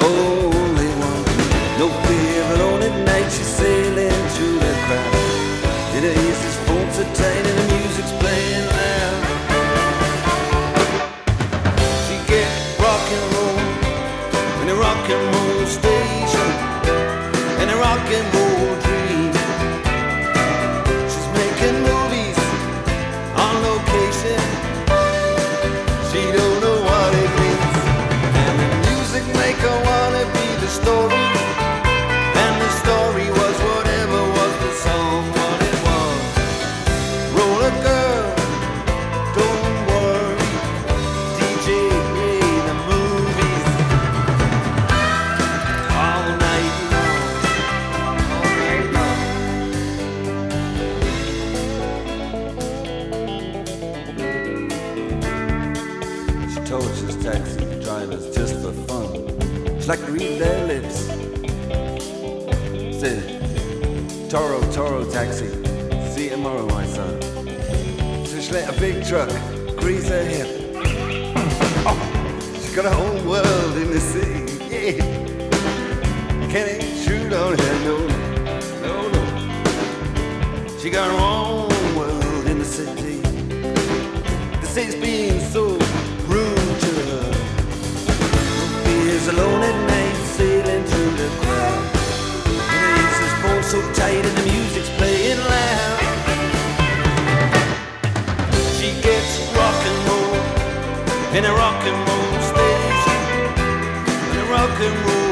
only 0.03 0.91
one. 1.07 1.25
No 1.79 1.87
fear 2.03 2.43
alone 2.55 2.83
at 2.83 3.07
night, 3.07 3.31
she's 3.31 3.47
sailing 3.47 4.11
through 4.35 4.59
the 4.59 4.75
crowd. 4.87 5.15
In 5.95 6.03
her 6.03 6.17
ears, 6.21 6.43
his 6.43 6.57
phones 6.67 6.99
tight 7.17 7.47
and 7.47 7.74
taxi, 65.25 65.49
see 66.13 66.25
you 66.25 66.31
tomorrow, 66.31 66.67
my 66.67 66.85
son. 66.87 67.21
So 68.27 68.41
she 68.41 68.53
let 68.53 68.69
a 68.75 68.81
big 68.81 69.05
truck 69.07 69.29
grease 69.77 70.09
her 70.09 70.25
hip. 70.25 70.49
Oh, 71.87 71.99
she 72.63 72.75
got 72.75 72.87
her 72.87 72.99
own 73.07 73.27
world 73.29 73.77
in 73.77 73.91
the 73.91 74.01
city, 74.01 74.41
yeah. 74.73 74.97
Can't 76.53 76.71
intrude 76.71 77.33
on 77.33 77.59
her, 77.59 77.75
no, 77.85 77.97
no, 78.85 78.95
no. 79.15 80.79
She 80.79 80.89
got 80.89 81.07
her 81.11 81.19
own 81.19 81.69
world 81.95 82.47
in 82.47 82.59
the 82.59 82.65
city. 82.65 83.17
The 84.63 84.67
city's 84.67 84.97
being 84.97 85.41
so 85.41 85.65
rude 86.33 86.81
to 86.85 86.93
her. 87.11 87.33
Fears 88.85 89.29
alone 89.29 89.63
at 89.63 89.79
night, 89.93 90.17
sailing 90.37 90.85
through 90.85 91.13
the 91.23 91.29
crowd. 91.43 91.85
And 92.75 92.83
ears 92.99 93.19
is 93.27 93.33
phone 93.43 93.63
so 93.63 93.81
tight 93.93 94.25
and 94.25 94.37
the 94.39 94.44
in 101.35 101.45
a 101.45 101.53
rock 101.53 101.83
and 101.85 101.97
roll 102.09 102.41
station, 102.43 103.21
in 104.31 104.39
a 104.39 104.51
rock 104.53 104.81
and 104.81 105.07
roll 105.07 105.24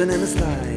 slipping 0.00 0.14
in 0.14 0.20
the 0.20 0.26
slide. 0.26 0.69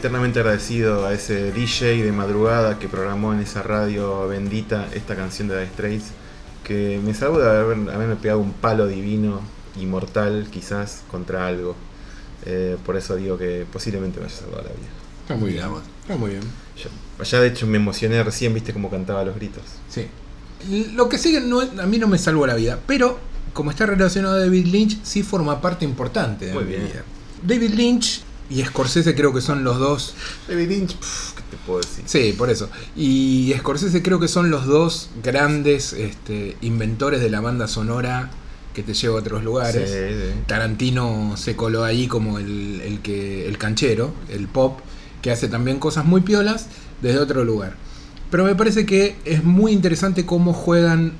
Eternamente 0.00 0.40
agradecido 0.40 1.06
a 1.06 1.12
ese 1.12 1.52
DJ 1.52 2.02
de 2.02 2.12
madrugada 2.12 2.78
que 2.78 2.88
programó 2.88 3.32
en 3.34 3.40
esa 3.40 3.62
radio 3.62 4.26
bendita 4.28 4.88
esta 4.94 5.14
canción 5.14 5.48
de 5.48 5.56
The 5.56 5.66
Straits, 5.66 6.04
que 6.64 7.00
me 7.04 7.12
salvó 7.14 7.38
de 7.38 7.48
haber- 7.50 7.90
haberme 7.90 8.16
pegado 8.16 8.40
un 8.40 8.52
palo 8.52 8.86
divino 8.86 9.40
y 9.78 9.86
mortal 9.86 10.48
quizás 10.50 11.02
contra 11.10 11.46
algo. 11.46 11.76
Eh, 12.46 12.76
por 12.86 12.96
eso 12.96 13.16
digo 13.16 13.36
que 13.36 13.66
posiblemente 13.70 14.18
me 14.20 14.26
haya 14.26 14.34
salvado 14.34 14.62
la 14.62 14.70
vida. 14.70 14.88
Está 15.22 15.36
muy 15.36 15.52
bien. 15.52 15.64
Está 16.02 16.16
muy 16.16 16.30
bien. 16.30 16.42
Ya 17.22 17.40
de 17.40 17.48
hecho 17.48 17.66
me 17.66 17.76
emocioné 17.76 18.22
recién, 18.22 18.54
viste 18.54 18.72
cómo 18.72 18.88
cantaba 18.90 19.22
los 19.24 19.36
gritos. 19.36 19.62
Sí. 19.90 20.06
Lo 20.94 21.08
que 21.10 21.18
sigue 21.18 21.40
no, 21.42 21.60
a 21.60 21.86
mí 21.86 21.98
no 21.98 22.08
me 22.08 22.16
salvó 22.18 22.46
la 22.46 22.54
vida, 22.54 22.78
pero 22.86 23.18
como 23.52 23.70
está 23.70 23.84
relacionado 23.84 24.36
a 24.36 24.38
David 24.38 24.66
Lynch, 24.66 24.98
sí 25.02 25.22
forma 25.22 25.60
parte 25.60 25.84
importante 25.84 26.46
de 26.46 26.54
Muy 26.54 26.64
mi 26.64 26.70
bien. 26.70 26.84
vida. 26.84 27.02
David 27.42 27.70
Lynch 27.74 28.22
y 28.50 28.64
Scorsese 28.64 29.14
creo 29.14 29.32
que 29.32 29.40
son 29.40 29.62
los 29.62 29.78
dos. 29.78 30.14
David 30.48 30.68
Lynch, 30.68 30.96
pf, 30.96 31.36
¿qué 31.36 31.42
te 31.50 31.56
puedo 31.64 31.80
decir? 31.80 32.04
Sí, 32.06 32.34
por 32.36 32.50
eso. 32.50 32.68
Y 32.96 33.54
Scorsese 33.58 34.02
creo 34.02 34.18
que 34.18 34.28
son 34.28 34.50
los 34.50 34.66
dos 34.66 35.10
grandes 35.22 35.92
este, 35.92 36.56
inventores 36.60 37.20
de 37.20 37.30
la 37.30 37.40
banda 37.40 37.68
sonora 37.68 38.30
que 38.74 38.82
te 38.82 38.92
lleva 38.92 39.16
a 39.16 39.20
otros 39.20 39.44
lugares. 39.44 39.88
Sí, 39.88 39.96
sí. 39.96 40.40
Tarantino 40.46 41.36
se 41.36 41.54
coló 41.54 41.84
ahí 41.84 42.08
como 42.08 42.38
el, 42.38 42.80
el 42.84 43.00
que 43.00 43.48
el 43.48 43.56
canchero, 43.56 44.12
el 44.28 44.48
pop, 44.48 44.80
que 45.22 45.30
hace 45.30 45.48
también 45.48 45.78
cosas 45.78 46.04
muy 46.04 46.20
piolas 46.20 46.66
desde 47.02 47.18
otro 47.18 47.44
lugar. 47.44 47.76
Pero 48.30 48.44
me 48.44 48.54
parece 48.54 48.84
que 48.84 49.16
es 49.24 49.44
muy 49.44 49.72
interesante 49.72 50.26
cómo 50.26 50.52
juegan 50.52 51.12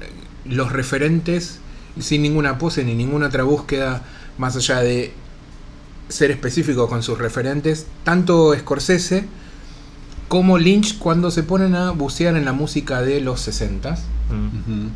los 0.45 0.73
referentes 0.73 1.59
sin 1.99 2.23
ninguna 2.23 2.59
pose 2.59 2.85
ni 2.85 2.95
ninguna 2.95 3.27
otra 3.27 3.43
búsqueda 3.43 4.03
más 4.39 4.57
allá 4.57 4.81
de 4.81 5.13
ser 6.11 6.31
específico 6.31 6.89
con 6.89 7.03
sus 7.03 7.19
referentes, 7.19 7.87
tanto 8.05 8.55
Scorsese 8.59 9.25
como 10.29 10.59
Lynch 10.59 10.99
cuando 10.99 11.31
se 11.31 11.43
ponen 11.43 11.75
a 11.75 11.91
bucear 11.93 12.37
en 12.37 12.45
la 12.45 12.53
música 12.53 13.03
de 13.03 13.21
los 13.21 13.49
60s. 13.49 13.99
Mm. 14.31 14.89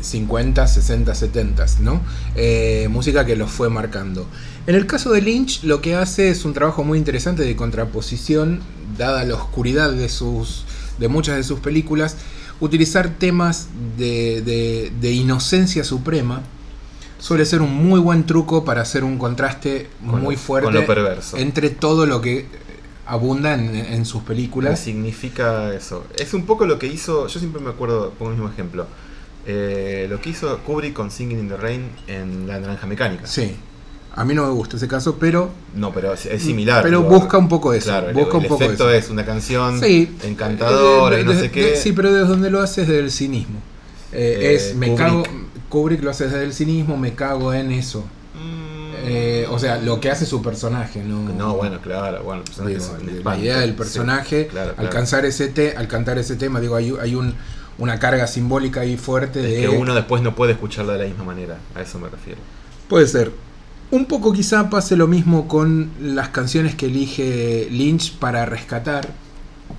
50, 0.00 0.66
60, 0.66 1.12
70, 1.14 1.66
¿no? 1.80 2.00
Eh, 2.36 2.86
música 2.90 3.26
que 3.26 3.34
los 3.34 3.50
fue 3.50 3.68
marcando. 3.68 4.26
En 4.68 4.76
el 4.76 4.86
caso 4.86 5.10
de 5.10 5.20
Lynch, 5.22 5.64
lo 5.64 5.80
que 5.80 5.96
hace 5.96 6.30
es 6.30 6.44
un 6.44 6.52
trabajo 6.54 6.84
muy 6.84 6.98
interesante 6.98 7.42
de 7.42 7.56
contraposición, 7.56 8.60
dada 8.96 9.24
la 9.24 9.34
oscuridad 9.34 9.90
de, 9.92 10.08
sus, 10.08 10.64
de 10.98 11.08
muchas 11.08 11.36
de 11.36 11.42
sus 11.42 11.58
películas, 11.60 12.16
utilizar 12.60 13.08
temas 13.18 13.68
de, 13.96 14.40
de- 14.42 14.92
de 15.00 15.12
inocencia 15.12 15.82
suprema. 15.82 16.42
Suele 17.18 17.44
ser 17.44 17.62
un 17.62 17.74
muy 17.74 17.98
buen 18.00 18.24
truco 18.26 18.64
para 18.64 18.82
hacer 18.82 19.02
un 19.04 19.18
contraste 19.18 19.88
Con 20.08 20.22
muy 20.22 20.34
lo- 20.36 20.40
fuerte 20.40 20.64
con 20.66 20.74
lo 20.74 20.86
perverso. 20.86 21.36
entre 21.36 21.70
todo 21.70 22.06
lo 22.06 22.20
que 22.20 22.46
abunda 23.06 23.54
en, 23.54 23.74
en 23.74 24.04
sus 24.04 24.22
¿Qué 24.22 24.28
películas. 24.28 24.78
significa 24.78 25.74
eso? 25.74 26.04
Es 26.16 26.32
un 26.34 26.46
poco 26.46 26.64
lo 26.66 26.78
que 26.78 26.86
hizo, 26.86 27.26
yo 27.26 27.38
siempre 27.40 27.60
me 27.60 27.70
acuerdo, 27.70 28.10
pongo 28.18 28.30
el 28.32 28.36
mismo 28.36 28.50
ejemplo, 28.52 28.86
eh, 29.46 30.06
lo 30.10 30.20
que 30.20 30.30
hizo 30.30 30.58
Kubrick 30.58 30.92
con 30.92 31.10
Singing 31.10 31.38
in 31.40 31.48
the 31.48 31.56
Rain 31.56 31.88
en 32.06 32.46
La 32.46 32.60
Naranja 32.60 32.86
Mecánica. 32.86 33.26
Sí. 33.26 33.56
A 34.14 34.24
mí 34.24 34.34
no 34.34 34.44
me 34.46 34.52
gusta 34.52 34.76
ese 34.76 34.88
caso, 34.88 35.16
pero 35.18 35.50
No, 35.74 35.92
pero 35.92 36.12
es, 36.12 36.26
es 36.26 36.42
similar. 36.42 36.82
Pero 36.82 37.02
busca 37.02 37.38
un 37.38 37.48
poco 37.48 37.72
eso, 37.72 37.86
Claro, 37.90 38.12
busca 38.12 38.36
el, 38.38 38.42
un 38.44 38.48
poco 38.48 38.64
efecto 38.64 38.90
eso. 38.90 39.06
es 39.06 39.10
una 39.10 39.24
canción 39.24 39.80
Sí. 39.80 40.16
encantadora 40.24 41.16
Eh, 41.18 41.20
y 41.22 41.24
no 41.24 41.32
de- 41.32 41.40
sé 41.40 41.50
qué. 41.50 41.76
sí, 41.76 41.92
pero 41.92 42.12
desde 42.12 42.26
donde 42.28 42.50
lo 42.50 42.60
haces 42.60 42.88
desde 42.88 43.00
el 43.00 43.10
cinismo. 43.12 43.60
Eh, 44.12 44.38
Eh, 44.40 44.54
es, 44.54 44.74
me 44.74 44.88
Kubrick. 44.88 45.06
cago. 45.06 45.22
Kubrick 45.68 46.02
lo 46.02 46.10
hace 46.10 46.24
desde 46.24 46.44
el 46.44 46.52
cinismo, 46.54 46.96
me 46.96 47.14
cago 47.14 47.52
en 47.54 47.72
eso. 47.72 48.04
Mm, 48.34 48.78
Eh, 49.10 49.46
o 49.50 49.58
sea, 49.58 49.78
lo 49.78 50.00
que 50.00 50.10
hace 50.10 50.26
su 50.26 50.42
personaje, 50.42 51.02
¿no? 51.04 51.22
No, 51.32 51.54
bueno, 51.56 51.80
claro, 51.80 52.22
bueno, 52.24 52.40
el 52.42 52.44
personaje 52.44 52.74
Digo, 52.74 52.84
es 52.84 52.90
un 52.90 53.06
la 53.06 53.12
espanto. 53.12 53.40
idea 53.44 53.58
del 53.60 53.70
Sí, 53.70 53.76
personaje, 53.76 54.46
claro, 54.48 54.74
claro. 54.74 54.88
alcanzar 54.88 55.24
ese 55.24 55.48
te, 55.48 55.76
al 55.76 55.88
cantar 55.88 56.18
ese 56.18 56.36
tema, 56.36 56.60
digo, 56.60 56.76
hay, 56.76 56.92
hay 57.00 57.14
un, 57.14 57.34
una 57.78 57.98
carga 57.98 58.26
simbólica 58.26 58.80
ahí 58.80 58.96
fuerte 58.96 59.40
de 59.40 59.54
Es 59.64 59.70
que 59.70 59.76
uno 59.76 59.94
después 59.94 60.22
no 60.22 60.34
puede 60.34 60.52
escucharlo 60.52 60.92
de 60.92 60.98
la 60.98 61.04
misma 61.06 61.24
manera, 61.24 61.58
a 61.74 61.80
eso 61.82 61.98
me 61.98 62.08
refiero. 62.08 62.40
Puede 62.88 63.06
ser. 63.06 63.32
Un 63.90 64.06
poco 64.06 64.32
quizá 64.32 64.68
pase 64.68 64.96
lo 64.96 65.06
mismo 65.06 65.48
con 65.48 65.90
las 66.00 66.28
canciones 66.30 66.74
que 66.74 66.86
elige 66.86 67.68
Lynch 67.70 68.18
para 68.18 68.44
rescatar, 68.46 69.08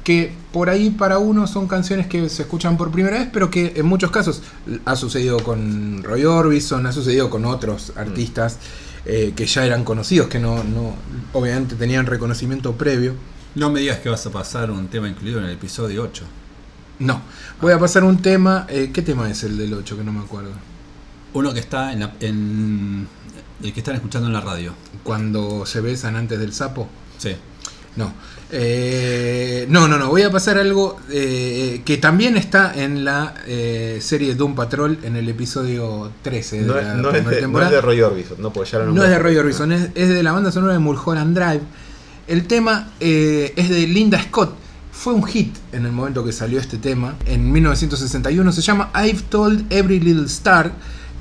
que 0.04 0.32
por 0.52 0.70
ahí 0.70 0.90
para 0.90 1.20
uno 1.20 1.46
son 1.48 1.68
canciones 1.68 2.08
que 2.08 2.30
se 2.30 2.44
escuchan 2.44 2.78
por 2.78 2.92
primera 2.92 3.20
vez, 3.20 3.30
pero 3.32 3.50
que 3.52 3.74
en 3.76 3.86
muchos 3.86 4.12
casos 4.12 4.42
ha 4.86 4.96
sucedido 4.96 5.38
con 5.44 6.02
Roy 6.04 6.26
Orbison, 6.26 6.86
ha 6.88 6.92
sucedido 6.92 7.30
con 7.30 7.46
otros 7.46 7.94
artistas 7.96 8.58
eh, 9.06 9.34
que 9.36 9.46
ya 9.46 9.66
eran 9.66 9.84
conocidos, 9.84 10.28
que 10.28 10.40
no, 10.40 10.64
no 10.64 10.96
obviamente 11.34 11.76
tenían 11.76 12.06
reconocimiento 12.06 12.74
previo. 12.74 13.14
No 13.56 13.70
me 13.72 13.80
digas 13.82 14.00
que 14.00 14.10
vas 14.10 14.26
a 14.26 14.32
pasar 14.32 14.72
un 14.72 14.88
tema 14.88 15.10
incluido 15.10 15.40
en 15.40 15.46
el 15.46 15.52
episodio 15.52 16.04
8. 16.04 16.24
No, 17.00 17.22
voy 17.62 17.72
a 17.74 17.80
pasar 17.80 18.04
un 18.04 18.22
tema, 18.22 18.66
eh, 18.70 18.92
¿qué 18.94 19.02
tema 19.02 19.30
es 19.30 19.44
el 19.44 19.58
del 19.58 19.74
8 19.74 19.98
que 19.98 20.04
no 20.04 20.12
me 20.12 20.20
acuerdo? 20.20 20.52
Uno 21.34 21.54
que 21.54 21.60
está 21.60 21.94
en, 21.94 22.00
la- 22.02 22.14
en- 22.20 23.08
el 23.64 23.74
que 23.74 23.80
están 23.80 23.96
escuchando 23.96 24.28
en 24.28 24.34
la 24.34 24.42
radio. 24.42 24.74
Cuando 25.04 25.66
se 25.66 25.82
besan 25.82 26.16
antes 26.16 26.40
del 26.40 26.54
sapo. 26.54 26.88
Sí. 27.18 27.36
No. 27.96 28.14
Eh, 28.52 29.66
no, 29.70 29.88
no, 29.88 29.98
no. 29.98 30.10
Voy 30.10 30.24
a 30.24 30.32
pasar 30.32 30.58
algo 30.58 31.00
eh, 31.12 31.82
que 31.86 31.98
también 31.98 32.36
está 32.38 32.74
en 32.76 33.06
la 33.06 33.36
eh, 33.48 34.00
serie 34.02 34.34
Doom 34.36 34.56
Patrol 34.56 35.00
en 35.04 35.16
el 35.16 35.30
episodio 35.30 36.12
13 36.24 36.62
de 36.62 36.68
No, 36.68 36.74
la 36.76 36.82
es- 36.82 36.88
no 36.98 37.12
de, 37.12 37.22
no 37.22 37.30
temporada. 37.30 37.70
es 37.70 37.76
de 37.76 37.82
Roy 37.82 38.02
Orbison, 38.02 38.42
no, 38.42 38.52
porque 38.52 38.72
ya 38.72 38.80
lo 38.80 38.92
No 38.92 39.04
es 39.04 39.10
de 39.10 39.20
Roy 39.20 39.38
Orbison, 39.38 39.72
es, 39.72 39.90
es 39.96 40.10
de 40.10 40.24
la 40.24 40.32
banda 40.32 40.52
sonora 40.52 40.74
de 40.74 40.80
Mulholland 40.80 41.36
Drive. 41.38 41.62
El 42.28 42.48
tema 42.48 42.92
eh, 43.00 43.54
es 43.56 43.70
de 43.70 43.88
Linda 43.88 44.22
Scott. 44.22 44.56
fue 44.92 45.14
un 45.14 45.24
hit 45.26 45.56
en 45.72 45.86
el 45.86 45.92
momento 45.92 46.26
que 46.26 46.32
salió 46.32 46.60
este 46.60 46.78
tema. 46.78 47.16
En 47.26 47.52
1961 47.52 48.52
se 48.52 48.62
llama 48.62 48.92
I've 48.96 49.22
Told 49.30 49.72
Every 49.72 50.00
Little 50.00 50.26
Star. 50.26 50.72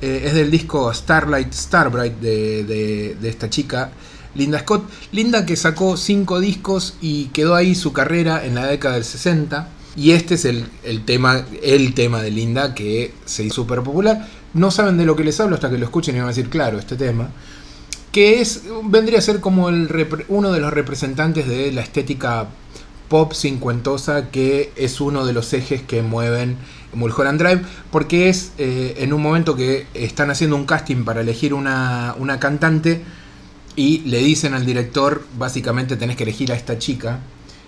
es 0.01 0.33
del 0.33 0.49
disco 0.49 0.93
Starlight 0.93 1.51
Starbright 1.53 2.19
de, 2.19 2.63
de- 2.63 3.17
de 3.21 3.29
esta 3.29 3.49
chica, 3.49 3.91
Linda 4.35 4.59
Scott. 4.59 4.89
Linda 5.11 5.45
que 5.45 5.55
sacó 5.55 5.97
cinco 5.97 6.39
discos 6.39 6.95
y 7.01 7.25
quedó 7.27 7.55
ahí 7.55 7.75
su 7.75 7.93
carrera 7.93 8.45
en 8.45 8.55
la 8.55 8.65
década 8.65 8.95
del 8.95 9.05
60. 9.05 9.69
Y 9.95 10.11
este 10.11 10.35
es 10.35 10.45
el, 10.45 10.69
tema, 11.05 11.45
el 11.63 11.93
tema 11.93 12.21
de 12.21 12.31
Linda 12.31 12.73
que 12.73 13.13
se 13.25 13.43
hizo 13.43 13.55
súper 13.55 13.81
popular. 13.81 14.27
No 14.53 14.71
saben 14.71 14.97
de 14.97 15.05
lo 15.05 15.15
que 15.15 15.23
les 15.23 15.39
hablo 15.39 15.55
hasta 15.55 15.69
que 15.69 15.77
lo 15.77 15.85
escuchen 15.85 16.15
y 16.15 16.19
van 16.19 16.27
a 16.27 16.29
decir, 16.29 16.49
claro, 16.49 16.79
este 16.79 16.95
tema 16.95 17.29
que 18.11 18.41
es 18.41 18.63
vendría 18.85 19.19
a 19.19 19.21
ser 19.21 19.39
como 19.39 19.69
el 19.69 19.87
uno 20.29 20.51
de 20.51 20.59
los 20.59 20.73
representantes 20.73 21.47
de 21.47 21.71
la 21.71 21.81
estética 21.81 22.47
pop 23.07 23.33
cincuentosa 23.33 24.29
que 24.31 24.71
es 24.75 25.01
uno 25.01 25.25
de 25.25 25.33
los 25.33 25.53
ejes 25.53 25.81
que 25.81 26.01
mueven 26.01 26.57
Mulholland 26.93 27.39
Drive 27.39 27.61
porque 27.91 28.29
es 28.29 28.53
eh, 28.57 28.95
en 28.97 29.13
un 29.13 29.21
momento 29.21 29.55
que 29.55 29.85
están 29.93 30.31
haciendo 30.31 30.55
un 30.55 30.65
casting 30.65 31.03
para 31.05 31.21
elegir 31.21 31.53
una 31.53 32.15
cantante 32.39 33.03
y 33.79 33.99
le 33.99 34.17
dicen 34.17 34.53
al 34.53 34.65
director 34.65 35.23
básicamente 35.37 35.95
tenés 35.95 36.17
que 36.17 36.23
elegir 36.23 36.51
a 36.51 36.55
esta 36.55 36.77
chica 36.77 37.21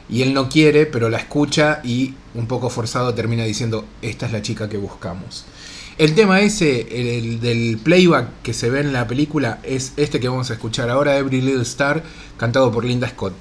y 0.09 0.23
él 0.23 0.33
no 0.33 0.49
quiere 0.49 0.85
pero 0.85 1.09
la 1.09 1.17
escucha 1.17 1.79
y 1.85 2.15
un 2.35 2.47
poco 2.47 2.69
forzado 2.69 3.13
termina 3.13 3.45
diciendo 3.45 3.85
esta 4.01 4.25
es 4.25 4.33
la 4.33 4.41
chica 4.41 4.67
que 4.67 4.75
buscamos 4.75 5.45
el 5.97 6.13
tema 6.13 6.41
ese, 6.41 6.81
el, 6.99 7.07
el 7.07 7.39
del 7.39 7.77
playback 7.77 8.41
que 8.43 8.53
se 8.53 8.69
ve 8.69 8.79
en 8.79 8.91
la 8.91 9.07
película, 9.07 9.59
es 9.61 9.93
este 9.97 10.19
que 10.19 10.29
vamos 10.29 10.49
a 10.49 10.53
escuchar 10.53 10.89
ahora, 10.89 11.15
Every 11.17 11.41
Little 11.41 11.61
Star, 11.61 12.01
cantado 12.37 12.71
por 12.71 12.85
Linda 12.85 13.07
Scott. 13.07 13.33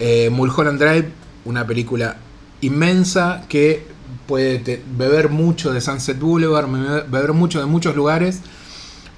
Eh, 0.00 0.28
Mulholland 0.30 0.80
Drive, 0.80 1.10
una 1.44 1.64
película 1.64 2.16
inmensa 2.60 3.44
que 3.48 3.84
puede 4.26 4.82
beber 4.96 5.28
mucho 5.28 5.72
de 5.72 5.80
Sunset 5.80 6.18
Boulevard, 6.18 6.66
beber 7.08 7.34
mucho 7.34 7.60
de 7.60 7.66
muchos 7.66 7.94
lugares, 7.94 8.40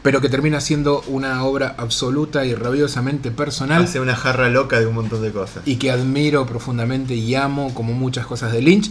pero 0.02 0.20
que 0.20 0.28
termina 0.28 0.60
siendo 0.60 1.02
una 1.08 1.44
obra 1.44 1.74
absoluta 1.78 2.44
y 2.46 2.54
rabiosamente 2.54 3.30
personal 3.30 3.84
Hace 3.84 4.00
una 4.00 4.16
jarra 4.16 4.48
loca 4.48 4.80
de 4.80 4.86
un 4.86 4.94
montón 4.94 5.22
de 5.22 5.30
cosas. 5.32 5.62
y 5.66 5.76
que 5.76 5.90
admiro 5.90 6.46
profundamente 6.46 7.14
y 7.14 7.34
amo 7.34 7.74
como 7.74 7.92
muchas 7.92 8.26
cosas 8.26 8.52
de 8.52 8.62
Lynch. 8.62 8.90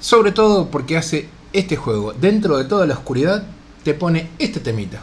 Sobre 0.00 0.32
todo 0.32 0.70
porque 0.70 0.96
hace 0.96 1.28
este 1.52 1.76
juego, 1.76 2.12
dentro 2.12 2.58
de 2.58 2.64
toda 2.64 2.86
la 2.86 2.94
oscuridad, 2.94 3.44
te 3.82 3.94
pone 3.94 4.28
este 4.38 4.60
temita. 4.60 5.00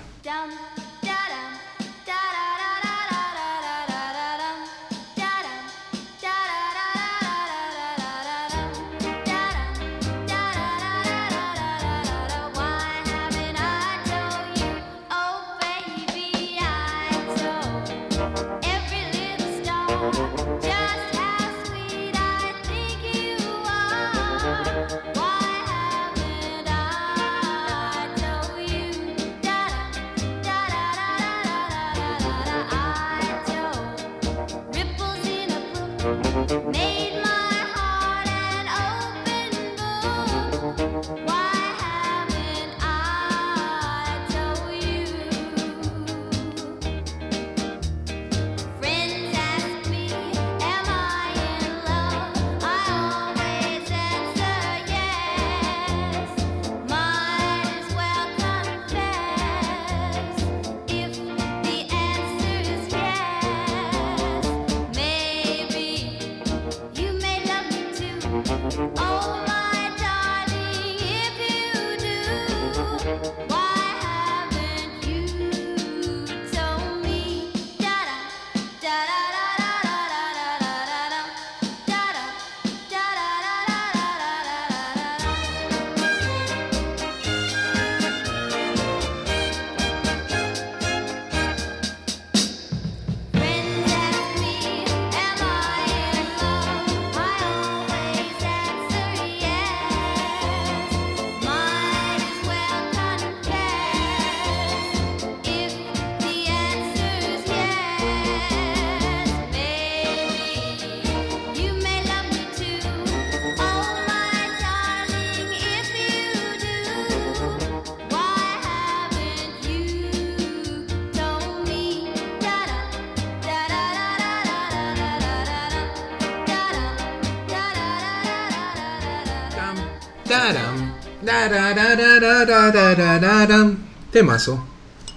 Temazo, 134.12 134.64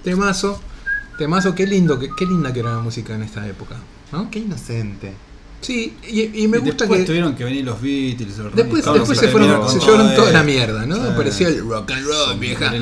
temazo, 0.05 0.61
temazo. 1.19 1.55
Qué 1.55 1.67
lindo, 1.67 1.99
qué, 1.99 2.11
qué 2.17 2.27
linda 2.27 2.53
que 2.53 2.61
era 2.61 2.73
la 2.75 2.81
música 2.81 3.15
en 3.15 3.23
esta 3.23 3.47
época. 3.47 3.77
¿no? 4.13 4.31
Qué 4.31 4.41
inocente. 4.41 5.13
Sí, 5.61 5.97
y, 6.09 6.43
y 6.45 6.49
me 6.49 6.59
Y 6.59 6.61
gusta 6.61 6.85
después 6.85 7.01
que. 7.01 7.07
tuvieron 7.07 7.35
que 7.35 7.43
venir 7.45 7.65
los 7.65 7.81
Beatles, 7.83 8.39
los 8.39 8.55
Después, 8.55 8.85
Rolling 8.85 9.01
después 9.01 9.19
se 9.19 9.29
fueron, 9.29 9.69
se 9.69 9.81
llevaron 9.81 10.15
toda 10.15 10.31
la 10.31 10.43
mierda, 10.45 10.87
¿no? 10.87 10.95
Sí. 10.97 11.03
Parecía 11.17 11.49
el 11.49 11.69
rock 11.69 11.91
and 11.91 12.05
roll, 12.07 12.27
Son 12.29 12.41
vieja. 12.41 12.73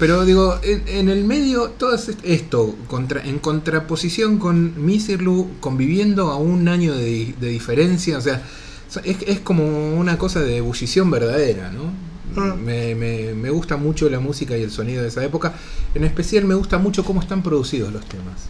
Pero 0.00 0.24
digo, 0.24 0.58
en, 0.64 0.82
en 0.88 1.08
el 1.10 1.24
medio, 1.24 1.70
todo 1.70 1.94
es- 1.94 2.10
esto, 2.24 2.74
contra, 2.88 3.22
en 3.24 3.38
contraposición 3.38 4.38
con 4.38 4.84
Miserloo, 4.84 5.48
conviviendo 5.60 6.32
a 6.32 6.36
un 6.36 6.66
año 6.66 6.94
de, 6.94 7.34
de 7.40 7.48
diferencia, 7.48 8.18
o 8.18 8.20
sea, 8.20 8.42
es, 9.04 9.16
es 9.26 9.40
como 9.40 9.94
una 9.96 10.18
cosa 10.18 10.40
de 10.40 10.58
ebullición 10.58 11.10
verdadera, 11.10 11.70
¿no? 11.70 11.92
Me, 12.56 12.94
me- 12.96 13.32
me 13.34 13.50
gusta 13.50 13.76
mucho 13.76 14.08
la 14.10 14.18
música 14.18 14.56
y 14.58 14.62
el 14.62 14.70
sonido 14.70 15.02
de 15.02 15.08
esa 15.08 15.24
época. 15.24 15.54
En 15.94 16.02
especial 16.04 16.44
me 16.44 16.54
gusta 16.54 16.78
mucho 16.78 17.04
cómo 17.04 17.20
están 17.20 17.42
producidos 17.42 17.92
los 17.92 18.04
temas. 18.06 18.46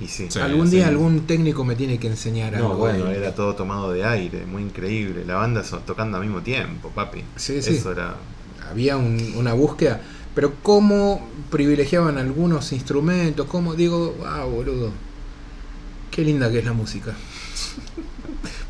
Y 0.00 0.06
sí. 0.08 0.26
Sí, 0.28 0.38
algún 0.38 0.68
sí. 0.68 0.76
día 0.76 0.88
algún 0.88 1.26
técnico 1.26 1.64
me 1.64 1.74
tiene 1.74 1.98
que 1.98 2.06
enseñar 2.06 2.52
No, 2.52 2.58
algo. 2.66 2.76
bueno, 2.76 3.06
ahí. 3.06 3.16
era 3.16 3.34
todo 3.34 3.54
tomado 3.54 3.90
de 3.92 4.04
aire, 4.04 4.44
muy 4.46 4.62
increíble. 4.62 5.24
La 5.24 5.36
banda 5.36 5.62
tocando 5.84 6.18
al 6.18 6.22
mismo 6.24 6.42
tiempo, 6.42 6.90
papi. 6.90 7.22
Sí, 7.36 7.60
sí. 7.62 7.76
Eso 7.76 7.92
era. 7.92 8.14
había 8.70 8.96
un- 8.98 9.34
una 9.36 9.52
búsqueda, 9.54 10.00
pero 10.34 10.52
cómo 10.62 11.26
privilegiaban 11.50 12.18
algunos 12.18 12.72
instrumentos, 12.72 13.46
cómo 13.46 13.74
digo, 13.74 14.14
ah, 14.26 14.44
boludo, 14.44 14.90
qué 16.10 16.22
linda 16.22 16.50
que 16.52 16.58
es 16.58 16.64
la 16.64 16.72
música. 16.72 17.14